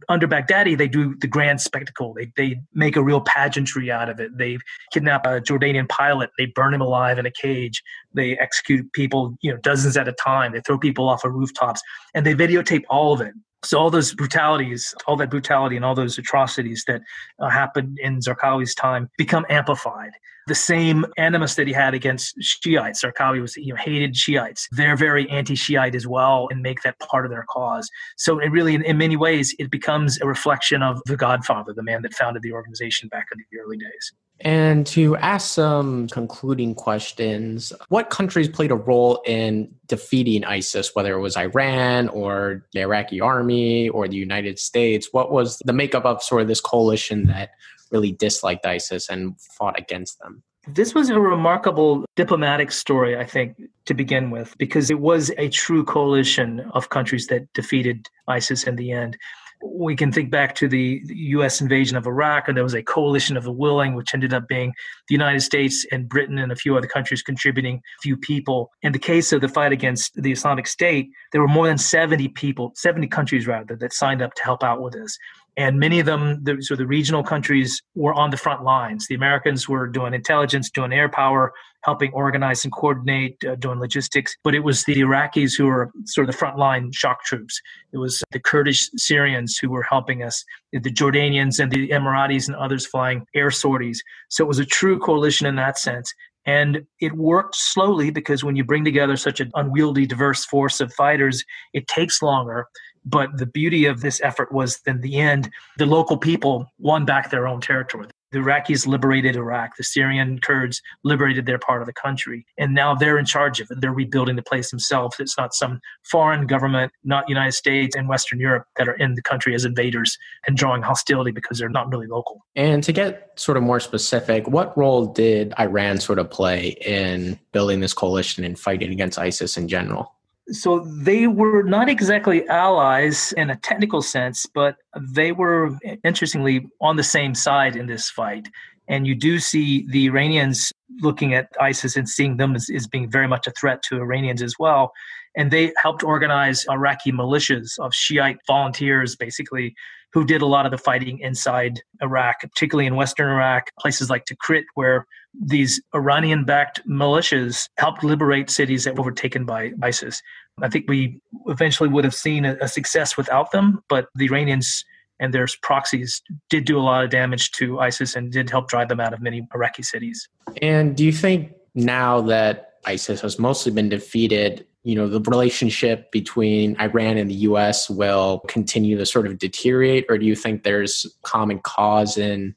under 0.09 0.29
Baghdadi, 0.29 0.77
they 0.77 0.89
do 0.89 1.15
the 1.17 1.27
grand 1.27 1.61
spectacle. 1.61 2.13
They, 2.15 2.31
they 2.37 2.61
make 2.75 2.97
a 2.97 3.03
real 3.03 3.21
pageantry 3.23 3.91
out 3.91 4.09
of 4.09 4.21
it. 4.21 4.37
They 4.37 4.59
kidnap 4.93 5.27
a 5.27 5.41
Jordanian 5.41 5.89
pilot. 5.89 6.31
They 6.37 6.47
burn 6.47 6.75
him 6.75 6.81
alive 6.81 7.19
in 7.19 7.27
a 7.27 7.31
cage. 7.31 7.83
They 8.13 8.37
execute 8.39 8.93
people, 8.93 9.35
you 9.41 9.51
know, 9.53 9.59
dozens 9.59 9.97
at 9.97 10.07
a 10.07 10.13
time. 10.13 10.53
They 10.53 10.61
throw 10.61 10.79
people 10.79 11.09
off 11.09 11.25
of 11.25 11.33
rooftops 11.33 11.81
and 12.15 12.27
they 12.27 12.35
videotape 12.35 12.85
all 12.91 13.13
of 13.15 13.21
it. 13.21 13.33
So 13.65 13.79
all 13.79 13.91
those 13.91 14.15
brutalities, 14.15 14.95
all 15.07 15.17
that 15.17 15.31
brutality 15.31 15.77
and 15.77 15.85
all 15.85 15.95
those 15.95 16.17
atrocities 16.17 16.85
that 16.87 17.03
uh, 17.41 17.49
happened 17.49 17.99
in 18.01 18.21
Zarqawi's 18.21 18.75
time 18.75 19.11
become 19.19 19.45
amplified. 19.49 20.13
The 20.47 20.55
same 20.55 21.05
animus 21.19 21.57
that 21.57 21.67
he 21.67 21.73
had 21.73 21.93
against 21.93 22.37
Shiites, 22.41 23.03
Zarqawi 23.03 23.41
was 23.41 23.57
you 23.57 23.75
know 23.75 23.81
hated 23.81 24.17
Shiites. 24.17 24.69
They're 24.71 24.97
very 24.97 25.29
anti-Shiite 25.29 25.95
as 25.95 26.07
well 26.07 26.49
and 26.51 26.63
make 26.63 26.83
that 26.83 26.99
part 27.01 27.27
of 27.27 27.31
their 27.31 27.45
cause. 27.51 27.91
So 28.17 28.39
it 28.39 28.51
really, 28.51 28.75
in, 28.75 28.83
in 28.83 28.97
many 28.97 29.17
ways, 29.17 29.55
it 29.59 29.71
becomes 29.71 30.21
a 30.21 30.27
reflection 30.27 30.83
of 30.83 31.03
the 31.05 31.17
Godfather, 31.17 31.75
the 31.75 31.83
man 31.83 32.03
that 32.03 32.15
founded 32.15 32.43
the 32.43 32.53
organization 32.53 33.09
back 33.09 33.27
in 33.33 33.39
the 33.39 33.59
early 33.59 33.77
days. 33.77 34.13
And 34.41 34.87
to 34.89 35.17
ask 35.17 35.55
some 35.55 36.09
concluding 36.09 36.75
questions, 36.75 37.73
what 37.89 38.11
countries 38.11 38.49
played 38.49 38.71
a 38.71 38.77
role 38.77 39.21
in 39.27 39.75
defeating 39.87 40.45
ISIS, 40.45 40.95
whether 40.95 41.15
it 41.15 41.21
was 41.21 41.37
Iran 41.37 42.09
or 42.09 42.65
the 42.73 42.81
Iraqi 42.81 43.21
army 43.21 43.89
or 43.89 44.07
the 44.07 44.17
United 44.17 44.59
States? 44.59 45.09
What 45.13 45.33
was 45.33 45.59
the 45.65 45.73
makeup 45.73 46.05
of 46.05 46.23
sort 46.23 46.43
of 46.43 46.49
this 46.49 46.61
coalition 46.61 47.27
that 47.27 47.51
really 47.91 48.13
disliked 48.13 48.65
ISIS 48.65 49.09
and 49.09 49.41
fought 49.41 49.79
against 49.79 50.21
them? 50.21 50.43
This 50.69 50.95
was 50.95 51.09
a 51.09 51.19
remarkable 51.19 52.05
diplomatic 52.15 52.71
story, 52.71 53.17
I 53.17 53.25
think, 53.25 53.57
to 53.87 53.95
begin 53.95 54.31
with, 54.31 54.55
because 54.59 54.91
it 54.91 55.01
was 55.01 55.31
a 55.39 55.49
true 55.49 55.83
coalition 55.83 56.61
of 56.75 56.91
countries 56.91 57.29
that 57.29 57.51
defeated 57.55 58.07
ISIS 58.29 58.65
in 58.65 58.77
the 58.77 58.93
end 58.93 59.17
we 59.63 59.97
can 59.97 60.13
think 60.13 60.31
back 60.31 60.55
to 60.57 60.69
the 60.69 61.03
U.S. 61.05 61.61
invasion 61.61 61.97
of 61.97 62.07
Iraq, 62.07 62.49
and 62.49 62.57
there 62.57 62.65
was 62.65 62.75
a 62.75 62.83
coalition 62.83 63.37
of 63.37 63.45
the 63.45 63.53
willing, 63.53 63.95
which 63.95 64.15
ended 64.15 64.33
up 64.33 64.47
being 64.49 64.73
the 65.09 65.15
United 65.15 65.41
States 65.41 65.87
and 65.91 66.09
Britain 66.09 66.39
and 66.39 66.53
a 66.53 66.57
few 66.57 66.77
other 66.77 66.87
countries 66.87 67.23
contributing 67.23 67.77
a 67.77 68.03
few 68.03 68.17
people. 68.17 68.71
In 68.83 68.93
the 68.93 68.99
case 68.99 69.33
of 69.33 69.41
the 69.41 69.49
fight 69.49 69.73
against 69.73 70.21
the 70.21 70.33
Islamic 70.33 70.67
State, 70.67 71.11
there 71.33 71.41
were 71.41 71.49
more 71.49 71.67
than 71.67 71.79
70 71.79 72.29
people, 72.29 72.73
70 72.77 73.07
countries 73.09 73.47
rather, 73.47 73.77
that 73.77 73.93
signed 73.93 74.23
up 74.23 74.35
to 74.35 74.45
help 74.45 74.63
out 74.63 74.81
with 74.81 74.95
this. 74.95 75.19
And 75.59 75.81
many 75.81 75.99
of 75.99 76.07
them, 76.07 76.45
the, 76.45 76.63
so 76.63 76.77
the 76.77 76.87
regional 76.87 77.25
countries, 77.25 77.83
were 77.97 78.15
on 78.15 78.31
the 78.31 78.37
front 78.37 78.63
lines. 78.63 79.09
The 79.09 79.17
Americans 79.17 79.69
were 79.69 79.89
doing 79.89 80.15
intelligence, 80.15 80.71
doing 80.71 80.93
air 80.93 81.09
power, 81.09 81.53
helping 81.83 82.13
organize 82.13 82.63
and 82.65 82.73
coordinate, 82.73 83.45
uh, 83.45 83.57
doing 83.57 83.81
logistics. 83.81 84.37
But 84.45 84.55
it 84.55 84.61
was 84.61 84.85
the 84.85 84.95
Iraqis 84.95 85.59
who 85.59 85.67
were 85.67 85.91
sort 86.05 86.29
of 86.29 86.33
the 86.33 86.39
frontline 86.39 86.95
shock 86.95 87.25
troops. 87.25 87.61
It 87.93 87.99
was 87.99 88.23
the 88.31 88.39
Kurdish 88.39 88.89
Syrians 88.97 89.59
who 89.59 89.69
were 89.69 89.83
helping 89.83 90.23
us, 90.23 90.45
the 90.73 90.79
Jordanians 90.79 91.59
and 91.59 91.73
the 91.73 91.89
Emiratis 91.89 92.47
and 92.47 92.55
others 92.55 92.87
flying 92.87 93.27
air 93.35 93.51
sorties. 93.51 94.01
So 94.29 94.45
it 94.45 94.49
was 94.49 94.61
a 94.61 94.65
true 94.65 95.01
coalition 95.01 95.45
in 95.45 95.57
that 95.57 95.77
sense. 95.77 96.15
And 96.47 96.87
it 97.01 97.13
worked 97.13 97.57
slowly 97.57 98.11
because 98.11 98.43
when 98.43 98.57
you 98.57 98.65
bring 98.65 98.85
together 98.85 99.17
such 99.17 99.41
an 99.41 99.51
unwieldy, 99.55 100.07
diverse 100.07 100.45
force 100.45 100.81
of 100.81 100.93
fighters, 100.95 101.45
it 101.75 101.89
takes 101.89 102.23
longer. 102.23 102.67
But 103.09 103.39
the 103.39 103.47
beauty 103.47 103.87
of 103.87 104.03
this 104.03 104.21
effort 104.23 104.53
was, 104.53 104.81
in 104.87 105.01
the 105.01 105.17
end, 105.17 105.51
the 105.79 105.87
local 105.87 106.19
people 106.19 106.67
won 106.79 107.05
back 107.07 107.31
their 107.31 107.47
own 107.49 107.61
territory. 107.61 108.09
The 108.31 108.41
Iraqis 108.41 108.87
liberated 108.87 109.37
Iraq. 109.37 109.77
The 109.79 109.85
Syrian 109.85 110.39
Kurds 110.41 110.83
liberated 111.03 111.47
their 111.47 111.59
part 111.59 111.81
of 111.81 111.87
the 111.87 111.95
country. 111.95 112.45
And 112.59 112.75
now 112.75 112.95
they're 112.95 113.17
in 113.17 113.25
charge 113.25 113.59
of 113.61 113.71
it. 113.71 113.81
They're 113.81 113.91
rebuilding 113.91 114.37
the 114.37 114.43
place 114.43 114.71
themselves. 114.71 115.17
It's 115.19 115.39
not 115.39 115.55
some 115.55 115.81
foreign 116.05 116.47
government, 116.47 116.93
not 117.05 117.27
United 117.31 117.53
States 117.53 117.97
and 117.97 118.07
Western 118.07 118.39
Europe 118.39 118.67
that 118.77 118.87
are 118.87 118.97
in 118.97 119.15
the 119.15 119.23
country 119.23 119.55
as 119.55 119.65
invaders 119.65 120.19
and 120.47 120.59
drawing 120.59 120.83
hostility 120.83 121.31
because 121.31 121.59
they're 121.59 121.71
not 121.71 121.91
really 121.91 122.07
local. 122.07 122.45
And 122.55 122.85
to 122.85 122.93
get 122.93 123.33
sort 123.37 123.57
of 123.57 123.63
more 123.63 123.81
specific, 123.81 124.47
what 124.47 124.77
role 124.77 125.07
did 125.07 125.55
Iran 125.59 125.99
sort 125.99 126.19
of 126.19 126.31
play 126.31 126.77
in 126.85 127.39
building 127.53 127.81
this 127.81 127.95
coalition 127.95 128.45
and 128.45 128.59
fighting 128.59 128.93
against 128.93 129.19
ISIS 129.19 129.57
in 129.57 129.69
general? 129.69 130.13
So 130.51 130.81
they 130.81 131.27
were 131.27 131.63
not 131.63 131.89
exactly 131.89 132.49
allies 132.49 133.33
in 133.37 133.51
a 133.51 133.57
technical 133.57 134.01
sense, 134.01 134.47
but 134.47 134.77
they 134.99 135.33
were 135.33 135.79
interestingly 136.05 136.67
on 136.81 136.97
the 136.97 137.03
same 137.03 137.35
side 137.35 137.77
in 137.77 137.87
this 137.87 138.09
fight. 138.09 138.49
And 138.89 139.07
you 139.07 139.15
do 139.15 139.39
see 139.39 139.87
the 139.91 140.07
Iranians 140.07 140.73
looking 141.01 141.35
at 141.35 141.49
ISIS 141.61 141.97
and 141.97 142.09
seeing 142.09 142.39
them 142.39 142.55
as, 142.55 142.71
as 142.75 142.87
being 142.87 143.11
very 143.11 143.29
much 143.29 143.47
a 143.47 143.51
threat 143.51 143.83
to 143.85 143.97
Iranians 143.99 144.43
as 144.43 144.55
well. 144.59 144.93
And 145.37 145.51
they 145.51 145.73
helped 145.81 146.03
organize 146.03 146.65
Iraqi 146.71 147.13
militias 147.13 147.79
of 147.79 147.95
Shiite 147.95 148.39
volunteers, 148.47 149.15
basically, 149.17 149.75
who 150.13 150.25
did 150.25 150.43
a 150.43 150.47
lot 150.47 150.65
of 150.65 150.73
the 150.73 150.79
fighting 150.79 151.19
inside 151.21 151.81
Iraq, 152.03 152.41
particularly 152.41 152.87
in 152.87 152.97
Western 152.97 153.31
Iraq, 153.31 153.71
places 153.79 154.09
like 154.09 154.25
Tikrit, 154.25 154.65
where 154.75 155.07
these 155.41 155.81
Iranian 155.95 156.45
backed 156.45 156.81
militias 156.89 157.69
helped 157.77 158.03
liberate 158.03 158.51
cities 158.51 158.85
that 158.85 158.95
were 158.95 159.03
overtaken 159.03 159.45
by 159.45 159.73
ISIS. 159.83 160.23
I 160.63 160.69
think 160.69 160.87
we 160.89 161.21
eventually 161.47 161.89
would 161.89 162.05
have 162.05 162.15
seen 162.15 162.45
a, 162.45 162.57
a 162.61 162.69
success 162.69 163.17
without 163.17 163.53
them, 163.53 163.83
but 163.89 164.09
the 164.15 164.27
Iranians 164.27 164.85
and 165.21 165.35
their 165.35 165.47
proxies 165.63 166.23
did 166.49 166.65
do 166.65 166.79
a 166.79 166.81
lot 166.81 167.05
of 167.05 167.11
damage 167.11 167.51
to 167.53 167.81
ISIS 167.81 168.17
and 168.17 168.33
did 168.33 168.51
help 168.51 168.69
drive 168.69 168.89
them 168.89 169.01
out 169.01 169.13
of 169.13 169.21
many 169.21 169.47
Iraqi 169.55 169.83
cities. 169.83 170.29
And 170.63 170.97
do 170.97 171.05
you 171.05 171.13
think 171.13 171.53
now 171.75 172.21
that 172.23 172.75
ISIS 172.87 173.21
has 173.21 173.39
mostly 173.39 173.73
been 173.73 173.89
defeated, 173.89 174.67
you 174.89 174.95
know, 174.95 175.07
the 175.07 175.21
relationship 175.31 176.11
between 176.11 176.75
Iran 176.81 177.19
and 177.19 177.29
the 177.29 177.35
US 177.35 177.91
will 177.91 178.41
continue 178.49 178.97
to 178.97 179.05
sort 179.05 179.27
of 179.27 179.39
deteriorate? 179.39 180.07
Or 180.09 180.17
do 180.17 180.25
you 180.25 180.35
think 180.35 180.63
there's 180.63 181.05
common 181.25 181.59
cause 181.59 182.17
in 182.17 182.55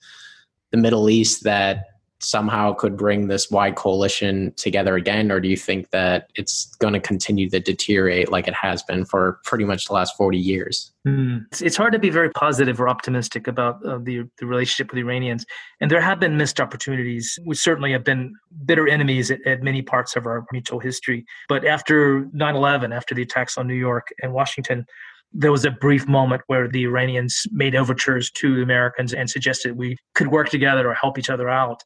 the 0.71 0.77
Middle 0.77 1.09
East 1.09 1.43
that 1.43 1.87
somehow 2.23 2.73
could 2.73 2.97
bring 2.97 3.27
this 3.27 3.49
wide 3.51 3.75
coalition 3.75 4.53
together 4.55 4.95
again? 4.95 5.31
Or 5.31 5.39
do 5.39 5.47
you 5.47 5.57
think 5.57 5.89
that 5.91 6.29
it's 6.35 6.73
going 6.75 6.93
to 6.93 6.99
continue 6.99 7.49
to 7.49 7.59
deteriorate 7.59 8.31
like 8.31 8.47
it 8.47 8.53
has 8.53 8.83
been 8.83 9.05
for 9.05 9.39
pretty 9.43 9.65
much 9.65 9.85
the 9.85 9.93
last 9.93 10.15
40 10.17 10.37
years? 10.37 10.91
Mm. 11.07 11.45
It's, 11.61 11.75
hard 11.75 11.93
to 11.93 11.99
be 11.99 12.11
very 12.11 12.29
positive 12.29 12.79
or 12.79 12.87
optimistic 12.87 13.47
about 13.47 13.83
uh, 13.85 13.97
the, 14.03 14.23
the 14.37 14.45
relationship 14.45 14.91
with 14.91 14.99
Iranians. 14.99 15.45
And 15.79 15.89
there 15.89 16.01
have 16.01 16.19
been 16.19 16.37
missed 16.37 16.59
opportunities. 16.59 17.39
We 17.43 17.55
certainly 17.55 17.91
have 17.91 18.03
been 18.03 18.35
bitter 18.65 18.87
enemies 18.87 19.31
at, 19.31 19.45
at 19.47 19.63
many 19.63 19.81
parts 19.81 20.15
of 20.15 20.27
our 20.27 20.45
mutual 20.51 20.79
history. 20.79 21.25
But 21.49 21.65
after 21.65 22.27
9 22.33 22.55
11, 22.55 22.93
after 22.93 23.15
the 23.15 23.23
attacks 23.23 23.57
on 23.57 23.67
New 23.67 23.73
York 23.73 24.09
and 24.21 24.31
Washington, 24.31 24.85
there 25.33 25.51
was 25.51 25.65
a 25.65 25.71
brief 25.71 26.07
moment 26.07 26.41
where 26.47 26.67
the 26.67 26.83
Iranians 26.83 27.45
made 27.51 27.75
overtures 27.75 28.29
to 28.31 28.55
the 28.55 28.61
Americans 28.61 29.13
and 29.13 29.29
suggested 29.29 29.77
we 29.77 29.97
could 30.13 30.27
work 30.27 30.49
together 30.49 30.89
or 30.89 30.93
help 30.93 31.17
each 31.17 31.29
other 31.29 31.49
out. 31.49 31.81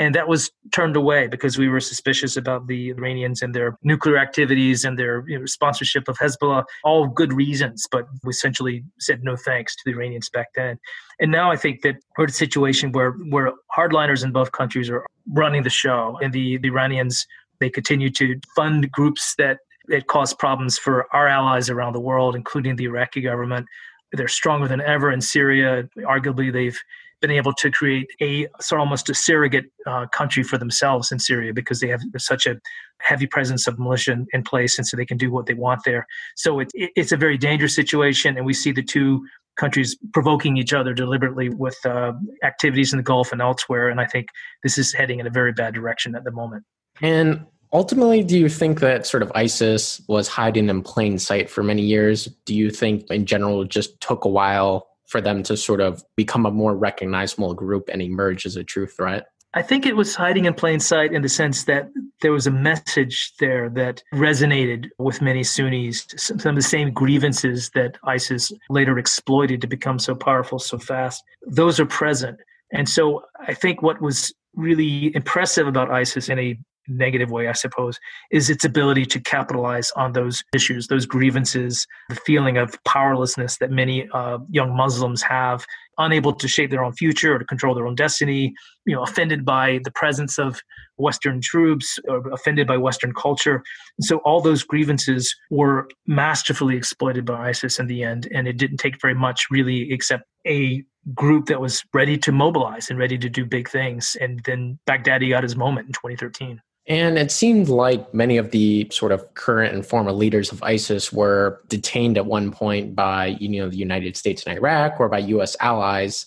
And 0.00 0.14
that 0.14 0.28
was 0.28 0.50
turned 0.72 0.96
away 0.96 1.26
because 1.26 1.58
we 1.58 1.68
were 1.68 1.78
suspicious 1.78 2.34
about 2.34 2.68
the 2.68 2.88
Iranians 2.88 3.42
and 3.42 3.54
their 3.54 3.76
nuclear 3.82 4.16
activities 4.16 4.82
and 4.82 4.98
their 4.98 5.28
you 5.28 5.38
know, 5.38 5.44
sponsorship 5.44 6.08
of 6.08 6.16
Hezbollah, 6.16 6.64
all 6.84 7.06
good 7.06 7.34
reasons. 7.34 7.86
But 7.92 8.06
we 8.24 8.30
essentially 8.30 8.82
said 8.98 9.22
no 9.22 9.36
thanks 9.36 9.76
to 9.76 9.82
the 9.84 9.90
Iranians 9.90 10.30
back 10.30 10.54
then. 10.56 10.78
And 11.20 11.30
now 11.30 11.52
I 11.52 11.56
think 11.56 11.82
that 11.82 11.96
we're 12.16 12.24
in 12.24 12.30
a 12.30 12.32
situation 12.32 12.92
where, 12.92 13.10
where 13.28 13.52
hardliners 13.76 14.24
in 14.24 14.32
both 14.32 14.52
countries 14.52 14.88
are 14.88 15.04
running 15.34 15.64
the 15.64 15.70
show. 15.70 16.18
And 16.22 16.32
the, 16.32 16.56
the 16.56 16.68
Iranians, 16.68 17.26
they 17.58 17.68
continue 17.68 18.08
to 18.12 18.40
fund 18.56 18.90
groups 18.90 19.34
that, 19.36 19.58
that 19.88 20.06
cause 20.06 20.32
problems 20.32 20.78
for 20.78 21.14
our 21.14 21.28
allies 21.28 21.68
around 21.68 21.92
the 21.92 22.00
world, 22.00 22.34
including 22.34 22.76
the 22.76 22.84
Iraqi 22.84 23.20
government. 23.20 23.66
They're 24.12 24.28
stronger 24.28 24.66
than 24.66 24.80
ever 24.80 25.12
in 25.12 25.20
Syria. 25.20 25.90
Arguably, 25.98 26.50
they've 26.50 26.80
been 27.20 27.30
able 27.30 27.52
to 27.54 27.70
create 27.70 28.08
a 28.20 28.46
sort 28.60 28.80
of 28.80 28.86
almost 28.86 29.10
a 29.10 29.14
surrogate 29.14 29.66
uh, 29.86 30.06
country 30.06 30.42
for 30.42 30.58
themselves 30.58 31.12
in 31.12 31.18
Syria 31.18 31.52
because 31.52 31.80
they 31.80 31.88
have 31.88 32.00
such 32.18 32.46
a 32.46 32.56
heavy 33.00 33.26
presence 33.26 33.66
of 33.66 33.78
militia 33.78 34.12
in, 34.12 34.26
in 34.32 34.42
place, 34.42 34.78
and 34.78 34.86
so 34.86 34.96
they 34.96 35.06
can 35.06 35.16
do 35.16 35.30
what 35.30 35.46
they 35.46 35.54
want 35.54 35.82
there. 35.84 36.06
So 36.36 36.60
it, 36.60 36.70
it, 36.74 36.90
it's 36.96 37.12
a 37.12 37.16
very 37.16 37.38
dangerous 37.38 37.74
situation, 37.74 38.36
and 38.36 38.46
we 38.46 38.54
see 38.54 38.72
the 38.72 38.82
two 38.82 39.26
countries 39.56 39.96
provoking 40.12 40.56
each 40.56 40.72
other 40.72 40.94
deliberately 40.94 41.50
with 41.50 41.76
uh, 41.84 42.12
activities 42.42 42.92
in 42.92 42.96
the 42.96 43.02
Gulf 43.02 43.32
and 43.32 43.42
elsewhere. 43.42 43.88
And 43.88 44.00
I 44.00 44.06
think 44.06 44.28
this 44.62 44.78
is 44.78 44.92
heading 44.92 45.20
in 45.20 45.26
a 45.26 45.30
very 45.30 45.52
bad 45.52 45.74
direction 45.74 46.14
at 46.14 46.24
the 46.24 46.30
moment. 46.30 46.64
And 47.02 47.44
ultimately, 47.72 48.22
do 48.22 48.38
you 48.38 48.48
think 48.48 48.80
that 48.80 49.06
sort 49.06 49.22
of 49.22 49.30
ISIS 49.34 50.00
was 50.08 50.28
hiding 50.28 50.68
in 50.68 50.82
plain 50.82 51.18
sight 51.18 51.50
for 51.50 51.62
many 51.62 51.82
years? 51.82 52.26
Do 52.46 52.54
you 52.54 52.70
think, 52.70 53.10
in 53.10 53.26
general, 53.26 53.62
it 53.62 53.68
just 53.68 54.00
took 54.00 54.24
a 54.24 54.28
while 54.28 54.86
for 55.10 55.20
them 55.20 55.42
to 55.42 55.56
sort 55.56 55.80
of 55.80 56.02
become 56.16 56.46
a 56.46 56.50
more 56.50 56.76
recognizable 56.76 57.52
group 57.52 57.90
and 57.92 58.00
emerge 58.00 58.46
as 58.46 58.56
a 58.56 58.64
true 58.64 58.86
threat? 58.86 59.26
I 59.52 59.62
think 59.62 59.84
it 59.84 59.96
was 59.96 60.14
hiding 60.14 60.44
in 60.44 60.54
plain 60.54 60.78
sight 60.78 61.12
in 61.12 61.22
the 61.22 61.28
sense 61.28 61.64
that 61.64 61.90
there 62.20 62.30
was 62.30 62.46
a 62.46 62.52
message 62.52 63.32
there 63.40 63.68
that 63.70 64.00
resonated 64.14 64.86
with 64.98 65.20
many 65.20 65.42
Sunnis, 65.42 66.06
some 66.16 66.50
of 66.50 66.54
the 66.54 66.62
same 66.62 66.92
grievances 66.92 67.70
that 67.70 67.98
ISIS 68.04 68.52
later 68.68 68.96
exploited 68.96 69.60
to 69.62 69.66
become 69.66 69.98
so 69.98 70.14
powerful 70.14 70.60
so 70.60 70.78
fast. 70.78 71.24
Those 71.44 71.80
are 71.80 71.86
present. 71.86 72.38
And 72.72 72.88
so 72.88 73.24
I 73.40 73.54
think 73.54 73.82
what 73.82 74.00
was 74.00 74.32
really 74.54 75.14
impressive 75.16 75.66
about 75.66 75.90
ISIS 75.90 76.28
in 76.28 76.38
a 76.38 76.56
negative 76.90 77.30
way, 77.30 77.48
I 77.48 77.52
suppose, 77.52 77.98
is 78.30 78.50
its 78.50 78.64
ability 78.64 79.06
to 79.06 79.20
capitalize 79.20 79.90
on 79.92 80.12
those 80.12 80.42
issues, 80.54 80.88
those 80.88 81.06
grievances, 81.06 81.86
the 82.08 82.14
feeling 82.14 82.56
of 82.56 82.76
powerlessness 82.84 83.58
that 83.58 83.70
many 83.70 84.08
uh, 84.12 84.38
young 84.50 84.76
Muslims 84.76 85.22
have, 85.22 85.64
unable 85.98 86.32
to 86.32 86.48
shape 86.48 86.70
their 86.70 86.82
own 86.82 86.92
future 86.92 87.34
or 87.34 87.38
to 87.38 87.44
control 87.44 87.74
their 87.74 87.86
own 87.86 87.94
destiny, 87.94 88.54
you 88.86 88.94
know, 88.94 89.02
offended 89.02 89.44
by 89.44 89.80
the 89.84 89.90
presence 89.90 90.38
of 90.38 90.60
Western 90.96 91.40
troops 91.40 91.98
or 92.08 92.28
offended 92.30 92.66
by 92.66 92.76
Western 92.76 93.12
culture. 93.12 93.62
And 93.98 94.04
so 94.04 94.18
all 94.18 94.40
those 94.40 94.62
grievances 94.62 95.34
were 95.50 95.88
masterfully 96.06 96.76
exploited 96.76 97.24
by 97.24 97.48
ISIS 97.48 97.78
in 97.78 97.86
the 97.86 98.02
end. 98.02 98.28
And 98.34 98.48
it 98.48 98.56
didn't 98.56 98.78
take 98.78 99.00
very 99.00 99.14
much, 99.14 99.46
really, 99.50 99.92
except 99.92 100.24
a 100.46 100.82
group 101.14 101.46
that 101.46 101.60
was 101.60 101.84
ready 101.94 102.18
to 102.18 102.32
mobilize 102.32 102.90
and 102.90 102.98
ready 102.98 103.18
to 103.18 103.28
do 103.28 103.44
big 103.44 103.68
things. 103.68 104.16
And 104.20 104.40
then 104.44 104.78
Baghdadi 104.88 105.30
got 105.30 105.42
his 105.42 105.56
moment 105.56 105.86
in 105.86 105.92
2013. 105.92 106.60
And 106.90 107.18
it 107.18 107.30
seemed 107.30 107.68
like 107.68 108.12
many 108.12 108.36
of 108.36 108.50
the 108.50 108.88
sort 108.90 109.12
of 109.12 109.34
current 109.34 109.72
and 109.72 109.86
former 109.86 110.10
leaders 110.10 110.50
of 110.50 110.60
ISIS 110.64 111.12
were 111.12 111.60
detained 111.68 112.18
at 112.18 112.26
one 112.26 112.50
point 112.50 112.96
by 112.96 113.26
you 113.38 113.60
know 113.60 113.68
the 113.68 113.76
United 113.76 114.16
States 114.16 114.42
and 114.42 114.58
Iraq 114.58 114.98
or 114.98 115.08
by 115.08 115.18
US 115.18 115.56
allies. 115.60 116.26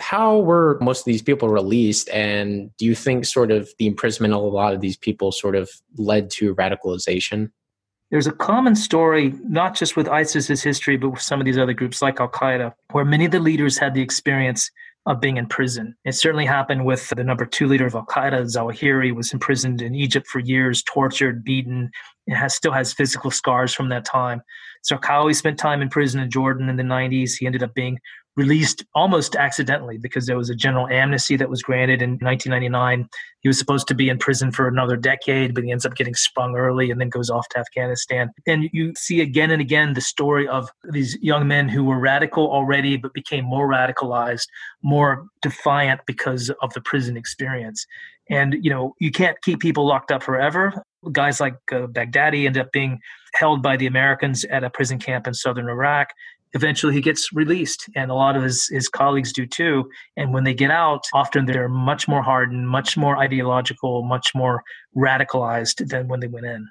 How 0.00 0.38
were 0.38 0.78
most 0.80 1.00
of 1.00 1.06
these 1.06 1.20
people 1.20 1.48
released? 1.48 2.08
And 2.10 2.70
do 2.76 2.84
you 2.84 2.94
think 2.94 3.24
sort 3.24 3.50
of 3.50 3.68
the 3.80 3.88
imprisonment 3.88 4.34
of 4.34 4.42
a 4.44 4.46
lot 4.46 4.72
of 4.72 4.80
these 4.80 4.96
people 4.96 5.32
sort 5.32 5.56
of 5.56 5.68
led 5.96 6.30
to 6.30 6.54
radicalization? 6.54 7.50
There's 8.12 8.28
a 8.28 8.32
common 8.32 8.76
story, 8.76 9.34
not 9.42 9.74
just 9.74 9.96
with 9.96 10.06
ISIS's 10.06 10.62
history, 10.62 10.96
but 10.96 11.10
with 11.10 11.22
some 11.22 11.40
of 11.40 11.44
these 11.44 11.58
other 11.58 11.72
groups 11.72 12.00
like 12.00 12.20
Al 12.20 12.28
Qaeda, 12.28 12.72
where 12.92 13.04
many 13.04 13.24
of 13.24 13.32
the 13.32 13.40
leaders 13.40 13.78
had 13.78 13.94
the 13.94 14.02
experience 14.02 14.70
of 15.06 15.20
being 15.20 15.36
in 15.36 15.46
prison. 15.46 15.94
It 16.04 16.12
certainly 16.12 16.46
happened 16.46 16.84
with 16.84 17.10
the 17.10 17.24
number 17.24 17.44
two 17.44 17.66
leader 17.66 17.86
of 17.86 17.94
Al 17.94 18.06
Qaeda, 18.06 18.42
Zawahiri, 18.44 19.14
was 19.14 19.32
imprisoned 19.32 19.82
in 19.82 19.94
Egypt 19.94 20.26
for 20.26 20.38
years, 20.38 20.82
tortured, 20.82 21.44
beaten, 21.44 21.90
and 22.26 22.36
has, 22.36 22.54
still 22.54 22.72
has 22.72 22.92
physical 22.92 23.30
scars 23.30 23.74
from 23.74 23.90
that 23.90 24.04
time. 24.04 24.40
Zarqawi 24.90 25.34
spent 25.34 25.58
time 25.58 25.82
in 25.82 25.88
prison 25.90 26.20
in 26.20 26.30
Jordan 26.30 26.68
in 26.68 26.76
the 26.76 26.82
90s. 26.82 27.32
He 27.38 27.46
ended 27.46 27.62
up 27.62 27.74
being 27.74 27.98
released 28.36 28.84
almost 28.94 29.36
accidentally 29.36 29.96
because 29.96 30.26
there 30.26 30.36
was 30.36 30.50
a 30.50 30.54
general 30.54 30.88
amnesty 30.88 31.36
that 31.36 31.48
was 31.48 31.62
granted 31.62 32.02
in 32.02 32.10
1999. 32.18 33.08
He 33.40 33.48
was 33.48 33.58
supposed 33.58 33.86
to 33.88 33.94
be 33.94 34.08
in 34.08 34.18
prison 34.18 34.50
for 34.50 34.66
another 34.66 34.96
decade, 34.96 35.54
but 35.54 35.64
he 35.64 35.70
ends 35.70 35.86
up 35.86 35.94
getting 35.94 36.14
sprung 36.14 36.56
early 36.56 36.90
and 36.90 37.00
then 37.00 37.10
goes 37.10 37.30
off 37.30 37.48
to 37.50 37.58
Afghanistan. 37.58 38.30
And 38.46 38.68
you 38.72 38.92
see 38.96 39.20
again 39.20 39.50
and 39.50 39.60
again 39.60 39.94
the 39.94 40.00
story 40.00 40.48
of 40.48 40.68
these 40.90 41.16
young 41.20 41.46
men 41.46 41.68
who 41.68 41.84
were 41.84 41.98
radical 41.98 42.50
already, 42.50 42.96
but 42.96 43.14
became 43.14 43.44
more 43.44 43.68
radicalized, 43.68 44.46
more 44.82 45.26
defiant 45.42 46.00
because 46.06 46.50
of 46.60 46.72
the 46.74 46.80
prison 46.80 47.16
experience. 47.16 47.86
And, 48.30 48.56
you 48.62 48.70
know, 48.70 48.94
you 49.00 49.10
can't 49.10 49.40
keep 49.42 49.60
people 49.60 49.86
locked 49.86 50.10
up 50.10 50.22
forever. 50.22 50.82
Guys 51.12 51.40
like 51.40 51.56
uh, 51.70 51.86
Baghdadi 51.86 52.46
end 52.46 52.56
up 52.56 52.72
being 52.72 52.98
held 53.34 53.62
by 53.62 53.76
the 53.76 53.86
Americans 53.86 54.44
at 54.46 54.64
a 54.64 54.70
prison 54.70 54.98
camp 54.98 55.26
in 55.26 55.34
southern 55.34 55.68
Iraq 55.68 56.08
eventually 56.54 56.94
he 56.94 57.00
gets 57.00 57.32
released 57.32 57.88
and 57.94 58.10
a 58.10 58.14
lot 58.14 58.36
of 58.36 58.42
his, 58.42 58.68
his 58.68 58.88
colleagues 58.88 59.32
do 59.32 59.46
too. 59.46 59.90
And 60.16 60.32
when 60.32 60.44
they 60.44 60.54
get 60.54 60.70
out 60.70 61.04
often 61.12 61.46
they're 61.46 61.68
much 61.68 62.08
more 62.08 62.22
hardened 62.22 62.68
much 62.68 62.96
more 62.96 63.16
ideological 63.16 64.02
much 64.02 64.34
more 64.34 64.62
radicalized 64.96 65.88
than 65.88 66.08
when 66.08 66.20
they 66.20 66.28
went 66.28 66.46
in. 66.46 66.68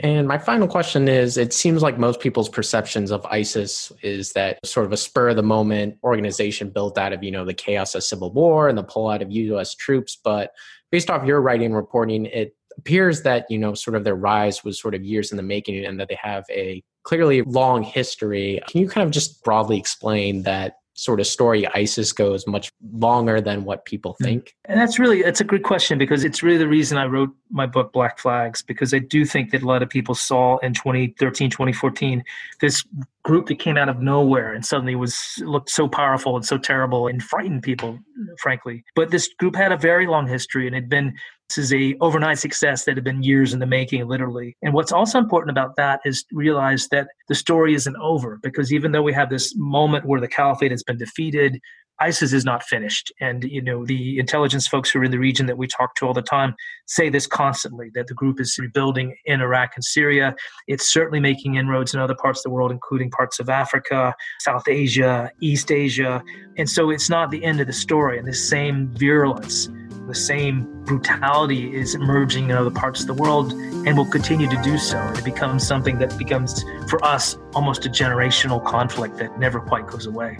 And 0.00 0.26
my 0.26 0.38
final 0.38 0.66
question 0.66 1.08
is 1.08 1.36
it 1.36 1.52
seems 1.52 1.82
like 1.82 1.98
most 1.98 2.20
people's 2.20 2.48
perceptions 2.48 3.10
of 3.10 3.24
ISIS 3.26 3.92
is 4.02 4.32
that 4.32 4.64
sort 4.64 4.86
of 4.86 4.92
a 4.92 4.96
spur 4.96 5.30
of 5.30 5.36
the 5.36 5.42
moment 5.42 5.98
organization 6.02 6.70
built 6.70 6.96
out 6.96 7.12
of, 7.12 7.22
you 7.22 7.30
know, 7.30 7.44
the 7.44 7.54
chaos 7.54 7.94
of 7.94 8.02
civil 8.02 8.32
war 8.32 8.68
and 8.68 8.78
the 8.78 8.84
pullout 8.84 9.20
of 9.20 9.30
US 9.30 9.74
troops, 9.74 10.16
but 10.22 10.52
based 10.90 11.10
off 11.10 11.26
your 11.26 11.40
writing 11.40 11.66
and 11.66 11.76
reporting, 11.76 12.26
it 12.26 12.54
appears 12.78 13.22
that, 13.22 13.46
you 13.50 13.58
know, 13.58 13.74
sort 13.74 13.96
of 13.96 14.04
their 14.04 14.14
rise 14.14 14.64
was 14.64 14.80
sort 14.80 14.94
of 14.94 15.04
years 15.04 15.30
in 15.30 15.36
the 15.36 15.42
making 15.42 15.84
and 15.84 15.98
that 16.00 16.08
they 16.08 16.18
have 16.20 16.44
a 16.50 16.82
clearly 17.02 17.42
long 17.42 17.82
history. 17.82 18.60
Can 18.68 18.80
you 18.80 18.88
kind 18.88 19.06
of 19.06 19.12
just 19.12 19.42
broadly 19.44 19.78
explain 19.78 20.42
that 20.42 20.76
sort 20.94 21.18
of 21.18 21.26
story 21.26 21.66
ISIS 21.74 22.12
goes 22.12 22.46
much 22.46 22.70
longer 22.92 23.40
than 23.40 23.64
what 23.64 23.84
people 23.84 24.12
mm-hmm. 24.14 24.24
think? 24.24 24.54
And 24.64 24.80
that's 24.80 24.98
really 24.98 25.22
that's 25.22 25.40
a 25.40 25.44
good 25.44 25.62
question 25.62 25.98
because 25.98 26.24
it's 26.24 26.42
really 26.42 26.58
the 26.58 26.68
reason 26.68 26.98
I 26.98 27.06
wrote 27.06 27.30
my 27.50 27.66
book 27.66 27.92
Black 27.92 28.18
Flags 28.18 28.62
because 28.62 28.94
I 28.94 28.98
do 28.98 29.24
think 29.24 29.50
that 29.50 29.62
a 29.62 29.66
lot 29.66 29.82
of 29.82 29.88
people 29.88 30.14
saw 30.14 30.58
in 30.58 30.72
2013 30.74 31.50
2014 31.50 32.24
this 32.60 32.84
group 33.24 33.46
that 33.46 33.58
came 33.58 33.76
out 33.76 33.88
of 33.88 34.00
nowhere 34.00 34.52
and 34.52 34.64
suddenly 34.64 34.94
was 34.94 35.18
looked 35.38 35.70
so 35.70 35.88
powerful 35.88 36.36
and 36.36 36.44
so 36.44 36.58
terrible 36.58 37.08
and 37.08 37.22
frightened 37.22 37.62
people 37.62 37.98
frankly. 38.38 38.84
But 38.94 39.10
this 39.10 39.28
group 39.38 39.56
had 39.56 39.72
a 39.72 39.76
very 39.76 40.06
long 40.06 40.26
history 40.26 40.66
and 40.66 40.74
had 40.74 40.88
been 40.88 41.14
this 41.48 41.58
is 41.58 41.74
a 41.74 41.94
overnight 42.00 42.38
success 42.38 42.84
that 42.84 42.96
had 42.96 43.04
been 43.04 43.22
years 43.22 43.52
in 43.52 43.60
the 43.60 43.66
making, 43.66 44.06
literally. 44.06 44.56
And 44.62 44.72
what's 44.72 44.92
also 44.92 45.18
important 45.18 45.50
about 45.50 45.76
that 45.76 46.00
is 46.04 46.24
realize 46.32 46.88
that 46.88 47.08
the 47.28 47.34
story 47.34 47.74
isn't 47.74 47.96
over 47.96 48.38
because 48.42 48.72
even 48.72 48.92
though 48.92 49.02
we 49.02 49.12
have 49.12 49.28
this 49.28 49.54
moment 49.56 50.06
where 50.06 50.20
the 50.20 50.28
caliphate 50.28 50.70
has 50.70 50.82
been 50.82 50.96
defeated, 50.96 51.60
ISIS 52.00 52.32
is 52.32 52.44
not 52.44 52.62
finished. 52.62 53.12
And, 53.20 53.44
you 53.44 53.62
know, 53.62 53.84
the 53.84 54.18
intelligence 54.18 54.66
folks 54.66 54.90
who 54.90 55.00
are 55.00 55.04
in 55.04 55.10
the 55.10 55.18
region 55.18 55.46
that 55.46 55.58
we 55.58 55.66
talk 55.66 55.94
to 55.96 56.06
all 56.06 56.12
the 56.12 56.22
time 56.22 56.54
say 56.86 57.08
this 57.08 57.26
constantly 57.26 57.90
that 57.94 58.08
the 58.08 58.14
group 58.14 58.40
is 58.40 58.56
rebuilding 58.58 59.16
in 59.26 59.40
Iraq 59.40 59.72
and 59.76 59.84
Syria. 59.84 60.34
It's 60.66 60.92
certainly 60.92 61.20
making 61.20 61.54
inroads 61.54 61.94
in 61.94 62.00
other 62.00 62.14
parts 62.14 62.40
of 62.40 62.44
the 62.44 62.50
world, 62.50 62.72
including 62.72 63.10
parts 63.10 63.38
of 63.38 63.48
Africa, 63.48 64.14
South 64.40 64.68
Asia, 64.68 65.30
East 65.40 65.70
Asia. 65.70 66.22
And 66.58 66.68
so 66.68 66.90
it's 66.90 67.08
not 67.08 67.30
the 67.30 67.44
end 67.44 67.60
of 67.60 67.66
the 67.66 67.72
story. 67.72 68.18
And 68.18 68.26
the 68.26 68.34
same 68.34 68.88
virulence 68.94 69.68
the 70.06 70.14
same 70.14 70.84
brutality 70.84 71.74
is 71.74 71.94
emerging 71.94 72.50
in 72.50 72.56
other 72.56 72.70
parts 72.70 73.00
of 73.00 73.06
the 73.06 73.14
world 73.14 73.52
and 73.52 73.96
will 73.96 74.04
continue 74.04 74.48
to 74.48 74.62
do 74.62 74.76
so. 74.76 75.00
It 75.16 75.24
becomes 75.24 75.66
something 75.66 75.98
that 75.98 76.16
becomes, 76.18 76.62
for 76.90 77.02
us, 77.02 77.38
almost 77.54 77.86
a 77.86 77.88
generational 77.88 78.62
conflict 78.62 79.16
that 79.16 79.38
never 79.38 79.60
quite 79.60 79.86
goes 79.86 80.04
away. 80.04 80.38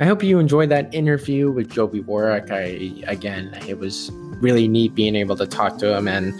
I 0.00 0.04
hope 0.04 0.22
you 0.22 0.38
enjoyed 0.38 0.70
that 0.70 0.92
interview 0.94 1.50
with 1.50 1.70
Joby 1.70 2.00
Warrick. 2.00 2.50
I 2.50 2.92
again, 3.06 3.56
it 3.68 3.78
was 3.78 4.10
really 4.40 4.66
neat 4.66 4.94
being 4.94 5.14
able 5.14 5.36
to 5.36 5.46
talk 5.46 5.78
to 5.78 5.96
him 5.96 6.08
and 6.08 6.34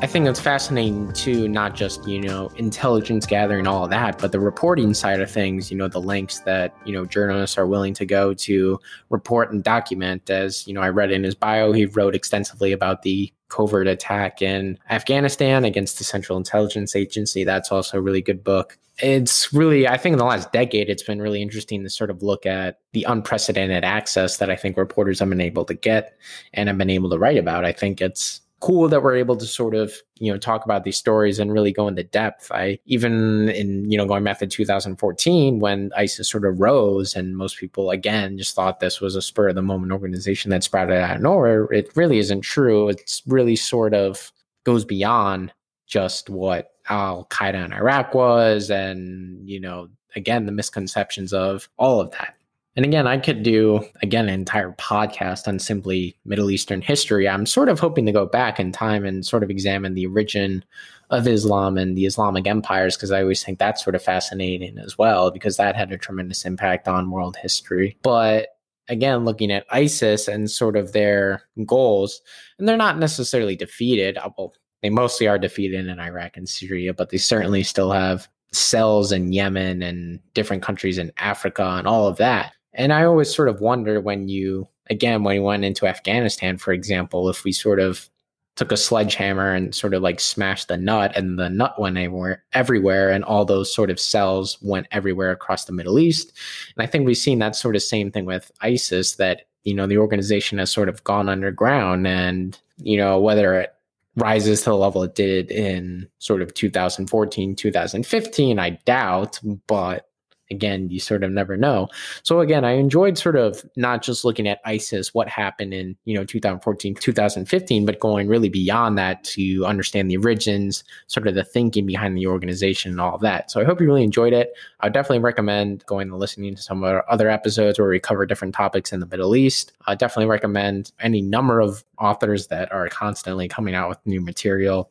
I 0.00 0.06
think 0.06 0.28
it's 0.28 0.38
fascinating 0.38 1.12
too, 1.12 1.48
not 1.48 1.74
just, 1.74 2.06
you 2.06 2.20
know, 2.20 2.52
intelligence 2.56 3.26
gathering, 3.26 3.66
all 3.66 3.82
of 3.82 3.90
that, 3.90 4.18
but 4.18 4.30
the 4.30 4.38
reporting 4.38 4.94
side 4.94 5.20
of 5.20 5.28
things, 5.28 5.72
you 5.72 5.76
know, 5.76 5.88
the 5.88 6.00
links 6.00 6.38
that, 6.40 6.72
you 6.84 6.92
know, 6.92 7.04
journalists 7.04 7.58
are 7.58 7.66
willing 7.66 7.94
to 7.94 8.06
go 8.06 8.32
to 8.32 8.78
report 9.10 9.50
and 9.50 9.64
document. 9.64 10.30
As, 10.30 10.68
you 10.68 10.72
know, 10.72 10.82
I 10.82 10.90
read 10.90 11.10
in 11.10 11.24
his 11.24 11.34
bio, 11.34 11.72
he 11.72 11.86
wrote 11.86 12.14
extensively 12.14 12.70
about 12.70 13.02
the 13.02 13.32
covert 13.48 13.88
attack 13.88 14.40
in 14.40 14.78
Afghanistan 14.88 15.64
against 15.64 15.98
the 15.98 16.04
Central 16.04 16.38
Intelligence 16.38 16.94
Agency. 16.94 17.42
That's 17.42 17.72
also 17.72 17.98
a 17.98 18.00
really 18.00 18.22
good 18.22 18.44
book. 18.44 18.78
It's 18.98 19.52
really, 19.52 19.88
I 19.88 19.96
think 19.96 20.12
in 20.12 20.18
the 20.18 20.24
last 20.24 20.52
decade, 20.52 20.88
it's 20.88 21.02
been 21.02 21.20
really 21.20 21.42
interesting 21.42 21.82
to 21.82 21.90
sort 21.90 22.10
of 22.10 22.22
look 22.22 22.46
at 22.46 22.78
the 22.92 23.02
unprecedented 23.02 23.84
access 23.84 24.36
that 24.36 24.48
I 24.48 24.54
think 24.54 24.76
reporters 24.76 25.18
have 25.18 25.28
been 25.28 25.40
able 25.40 25.64
to 25.64 25.74
get 25.74 26.16
and 26.54 26.68
have 26.68 26.78
been 26.78 26.90
able 26.90 27.10
to 27.10 27.18
write 27.18 27.36
about. 27.36 27.64
I 27.64 27.72
think 27.72 28.00
it's, 28.00 28.42
cool 28.60 28.88
that 28.88 29.02
we're 29.02 29.16
able 29.16 29.36
to 29.36 29.46
sort 29.46 29.74
of 29.74 29.92
you 30.16 30.32
know 30.32 30.38
talk 30.38 30.64
about 30.64 30.84
these 30.84 30.98
stories 30.98 31.38
and 31.38 31.52
really 31.52 31.72
go 31.72 31.86
into 31.88 32.02
depth. 32.02 32.50
I 32.52 32.78
even 32.86 33.48
in 33.50 33.90
you 33.90 33.96
know 33.96 34.06
going 34.06 34.24
back 34.24 34.38
to 34.40 34.46
2014 34.46 35.60
when 35.60 35.90
isis 35.96 36.28
sort 36.28 36.44
of 36.44 36.60
rose 36.60 37.14
and 37.14 37.36
most 37.36 37.58
people 37.58 37.90
again 37.90 38.36
just 38.36 38.54
thought 38.54 38.80
this 38.80 39.00
was 39.00 39.14
a 39.14 39.22
spur 39.22 39.48
of 39.48 39.54
the 39.54 39.62
moment 39.62 39.92
organization 39.92 40.50
that 40.50 40.64
sprouted 40.64 40.96
out 40.96 41.16
of 41.16 41.22
nowhere 41.22 41.64
it 41.72 41.90
really 41.96 42.18
isn't 42.18 42.42
true. 42.42 42.88
It's 42.88 43.22
really 43.26 43.56
sort 43.56 43.94
of 43.94 44.32
goes 44.64 44.84
beyond 44.84 45.52
just 45.86 46.28
what 46.28 46.72
al 46.88 47.26
qaeda 47.30 47.64
in 47.64 47.72
iraq 47.72 48.14
was 48.14 48.70
and 48.70 49.48
you 49.48 49.60
know 49.60 49.88
again 50.16 50.46
the 50.46 50.52
misconceptions 50.52 51.32
of 51.32 51.68
all 51.78 52.00
of 52.00 52.10
that 52.12 52.37
and 52.78 52.84
again, 52.84 53.08
I 53.08 53.18
could 53.18 53.42
do 53.42 53.84
again 54.02 54.28
an 54.28 54.34
entire 54.34 54.70
podcast 54.74 55.48
on 55.48 55.58
simply 55.58 56.16
Middle 56.24 56.48
Eastern 56.48 56.80
history. 56.80 57.28
I'm 57.28 57.44
sort 57.44 57.68
of 57.68 57.80
hoping 57.80 58.06
to 58.06 58.12
go 58.12 58.24
back 58.24 58.60
in 58.60 58.70
time 58.70 59.04
and 59.04 59.26
sort 59.26 59.42
of 59.42 59.50
examine 59.50 59.94
the 59.94 60.06
origin 60.06 60.64
of 61.10 61.26
Islam 61.26 61.76
and 61.76 61.96
the 61.96 62.06
Islamic 62.06 62.46
empires 62.46 62.96
because 62.96 63.10
I 63.10 63.20
always 63.20 63.42
think 63.42 63.58
that's 63.58 63.82
sort 63.82 63.96
of 63.96 64.02
fascinating 64.04 64.78
as 64.78 64.96
well 64.96 65.32
because 65.32 65.56
that 65.56 65.74
had 65.74 65.90
a 65.90 65.98
tremendous 65.98 66.44
impact 66.44 66.86
on 66.86 67.10
world 67.10 67.34
history. 67.34 67.98
But 68.04 68.50
again, 68.88 69.24
looking 69.24 69.50
at 69.50 69.66
ISIS 69.72 70.28
and 70.28 70.48
sort 70.48 70.76
of 70.76 70.92
their 70.92 71.42
goals, 71.66 72.20
and 72.60 72.68
they're 72.68 72.76
not 72.76 72.96
necessarily 72.96 73.56
defeated. 73.56 74.18
Uh, 74.18 74.30
well, 74.38 74.54
they 74.84 74.90
mostly 74.90 75.26
are 75.26 75.36
defeated 75.36 75.88
in 75.88 75.98
Iraq 75.98 76.36
and 76.36 76.48
Syria, 76.48 76.94
but 76.94 77.10
they 77.10 77.18
certainly 77.18 77.64
still 77.64 77.90
have 77.90 78.28
cells 78.52 79.10
in 79.10 79.32
Yemen 79.32 79.82
and 79.82 80.20
different 80.34 80.62
countries 80.62 80.96
in 80.96 81.10
Africa 81.18 81.64
and 81.64 81.88
all 81.88 82.06
of 82.06 82.18
that. 82.18 82.52
And 82.74 82.92
I 82.92 83.04
always 83.04 83.34
sort 83.34 83.48
of 83.48 83.60
wonder 83.60 84.00
when 84.00 84.28
you, 84.28 84.68
again, 84.90 85.24
when 85.24 85.36
you 85.36 85.42
went 85.42 85.64
into 85.64 85.86
Afghanistan, 85.86 86.58
for 86.58 86.72
example, 86.72 87.28
if 87.28 87.44
we 87.44 87.52
sort 87.52 87.80
of 87.80 88.08
took 88.56 88.72
a 88.72 88.76
sledgehammer 88.76 89.54
and 89.54 89.74
sort 89.74 89.94
of 89.94 90.02
like 90.02 90.18
smashed 90.18 90.68
the 90.68 90.76
nut 90.76 91.12
and 91.16 91.38
the 91.38 91.48
nut 91.48 91.80
went 91.80 91.96
everywhere, 91.96 92.44
everywhere 92.52 93.10
and 93.10 93.24
all 93.24 93.44
those 93.44 93.72
sort 93.72 93.88
of 93.88 94.00
cells 94.00 94.58
went 94.60 94.86
everywhere 94.90 95.30
across 95.30 95.64
the 95.64 95.72
Middle 95.72 95.98
East. 95.98 96.32
And 96.76 96.82
I 96.82 96.90
think 96.90 97.06
we've 97.06 97.16
seen 97.16 97.38
that 97.38 97.56
sort 97.56 97.76
of 97.76 97.82
same 97.82 98.10
thing 98.10 98.24
with 98.24 98.50
ISIS 98.60 99.14
that 99.16 99.42
you 99.68 99.74
know, 99.74 99.86
the 99.86 99.98
organization 99.98 100.58
has 100.58 100.70
sort 100.70 100.88
of 100.88 101.04
gone 101.04 101.28
underground 101.28 102.06
and, 102.06 102.58
you 102.78 102.96
know, 102.96 103.20
whether 103.20 103.60
it 103.60 103.74
rises 104.16 104.62
to 104.62 104.70
the 104.70 104.76
level 104.76 105.02
it 105.02 105.14
did 105.14 105.50
in 105.50 106.08
sort 106.18 106.40
of 106.40 106.54
2014, 106.54 107.54
2015, 107.54 108.58
I 108.58 108.70
doubt, 108.86 109.38
but 109.66 110.07
again, 110.50 110.88
you 110.88 110.98
sort 111.00 111.22
of 111.22 111.30
never 111.30 111.56
know. 111.56 111.88
So 112.22 112.40
again, 112.40 112.64
I 112.64 112.72
enjoyed 112.72 113.18
sort 113.18 113.36
of 113.36 113.62
not 113.76 114.02
just 114.02 114.24
looking 114.24 114.48
at 114.48 114.60
ISIS, 114.64 115.12
what 115.12 115.28
happened 115.28 115.74
in, 115.74 115.96
you 116.04 116.14
know, 116.14 116.24
2014, 116.24 116.94
2015, 116.94 117.86
but 117.86 118.00
going 118.00 118.28
really 118.28 118.48
beyond 118.48 118.98
that 118.98 119.24
to 119.24 119.64
understand 119.66 120.10
the 120.10 120.16
origins, 120.16 120.84
sort 121.06 121.26
of 121.26 121.34
the 121.34 121.44
thinking 121.44 121.86
behind 121.86 122.16
the 122.16 122.26
organization 122.26 122.92
and 122.92 123.00
all 123.00 123.14
of 123.14 123.20
that. 123.20 123.50
So 123.50 123.60
I 123.60 123.64
hope 123.64 123.80
you 123.80 123.86
really 123.86 124.04
enjoyed 124.04 124.32
it. 124.32 124.52
I 124.80 124.86
would 124.86 124.94
definitely 124.94 125.20
recommend 125.20 125.84
going 125.86 126.08
and 126.08 126.18
listening 126.18 126.54
to 126.54 126.62
some 126.62 126.82
of 126.82 126.90
our 126.90 127.04
other 127.10 127.28
episodes 127.28 127.78
where 127.78 127.88
we 127.88 128.00
cover 128.00 128.26
different 128.26 128.54
topics 128.54 128.92
in 128.92 129.00
the 129.00 129.06
Middle 129.06 129.36
East. 129.36 129.72
I 129.86 129.94
definitely 129.94 130.30
recommend 130.30 130.92
any 131.00 131.20
number 131.20 131.60
of 131.60 131.84
authors 131.98 132.46
that 132.48 132.72
are 132.72 132.88
constantly 132.88 133.48
coming 133.48 133.74
out 133.74 133.88
with 133.88 133.98
new 134.06 134.20
material 134.20 134.90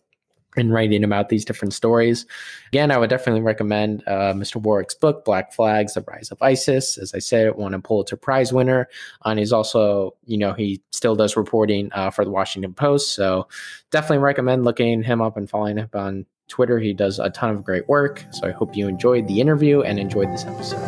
and 0.57 0.73
writing 0.73 1.03
about 1.03 1.29
these 1.29 1.45
different 1.45 1.73
stories. 1.73 2.25
Again, 2.67 2.91
I 2.91 2.97
would 2.97 3.09
definitely 3.09 3.41
recommend 3.41 4.03
uh, 4.07 4.33
Mr. 4.33 4.61
Warrick's 4.61 4.95
book, 4.95 5.23
Black 5.25 5.53
Flags, 5.53 5.93
The 5.93 6.01
Rise 6.01 6.31
of 6.31 6.41
ISIS. 6.41 6.97
As 6.97 7.13
I 7.13 7.19
said, 7.19 7.55
won 7.55 7.73
a 7.73 7.79
Pulitzer 7.79 8.17
Prize 8.17 8.51
winner. 8.51 8.89
And 9.25 9.39
he's 9.39 9.53
also, 9.53 10.15
you 10.25 10.37
know, 10.37 10.53
he 10.53 10.81
still 10.91 11.15
does 11.15 11.37
reporting 11.37 11.89
uh, 11.93 12.09
for 12.09 12.25
the 12.25 12.31
Washington 12.31 12.73
Post. 12.73 13.13
So 13.13 13.47
definitely 13.91 14.19
recommend 14.19 14.63
looking 14.63 15.03
him 15.03 15.21
up 15.21 15.37
and 15.37 15.49
following 15.49 15.77
him 15.77 15.89
on 15.93 16.25
Twitter. 16.47 16.79
He 16.79 16.93
does 16.93 17.19
a 17.19 17.29
ton 17.29 17.51
of 17.51 17.63
great 17.63 17.87
work. 17.87 18.25
So 18.31 18.47
I 18.47 18.51
hope 18.51 18.75
you 18.75 18.87
enjoyed 18.87 19.27
the 19.27 19.41
interview 19.41 19.81
and 19.81 19.99
enjoyed 19.99 20.31
this 20.31 20.45
episode. 20.45 20.81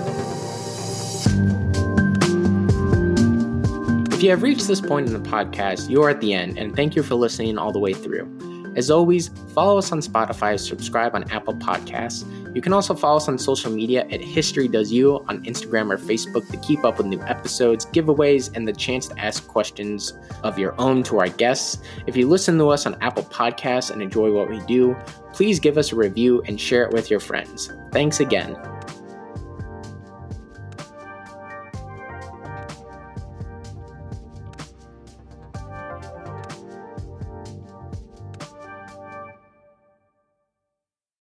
If 4.20 4.24
you 4.24 4.32
have 4.32 4.44
reached 4.44 4.68
this 4.68 4.82
point 4.82 5.08
in 5.08 5.14
the 5.14 5.30
podcast, 5.30 5.90
you 5.90 6.04
are 6.04 6.10
at 6.10 6.20
the 6.20 6.34
end, 6.34 6.58
and 6.58 6.76
thank 6.76 6.94
you 6.94 7.04
for 7.04 7.16
listening 7.16 7.58
all 7.58 7.72
the 7.72 7.80
way 7.80 7.94
through. 7.94 8.28
As 8.76 8.90
always, 8.92 9.30
follow 9.54 9.78
us 9.78 9.92
on 9.92 10.00
Spotify, 10.00 10.60
subscribe 10.60 11.16
on 11.16 11.24
Apple 11.32 11.56
Podcasts. 11.56 12.26
You 12.56 12.62
can 12.62 12.74
also 12.74 12.94
follow 12.94 13.18
us 13.18 13.28
on 13.28 13.38
social 13.38 13.72
media 13.72 14.08
at 14.10 14.22
History 14.22 14.68
Does 14.68 14.92
You 14.92 15.24
on 15.28 15.44
Instagram 15.44 15.92
or 15.92 15.98
Facebook 15.98 16.50
to 16.50 16.58
keep 16.58 16.84
up 16.84 16.98
with 16.98 17.08
new 17.08 17.22
episodes, 17.24 17.86
giveaways, 17.88 18.56
and 18.56 18.68
the 18.68 18.74
chance 18.74 19.08
to 19.08 19.20
ask 19.20 19.48
questions 19.48 20.18
of 20.44 20.58
your 20.58 20.80
own 20.80 21.04
to 21.04 21.20
our 21.20 21.30
guests. 21.30 21.80
If 22.08 22.16
you 22.16 22.28
listen 22.28 22.58
to 22.58 22.70
us 22.70 22.86
on 22.86 22.96
Apple 23.02 23.24
Podcasts 23.24 23.92
and 23.92 24.02
enjoy 24.02 24.32
what 24.32 24.50
we 24.50 24.60
do, 24.62 24.96
please 25.34 25.60
give 25.60 25.78
us 25.78 25.92
a 25.92 25.96
review 25.96 26.42
and 26.48 26.60
share 26.60 26.84
it 26.84 26.92
with 26.92 27.10
your 27.10 27.20
friends. 27.20 27.72
Thanks 27.92 28.20
again. 28.20 28.56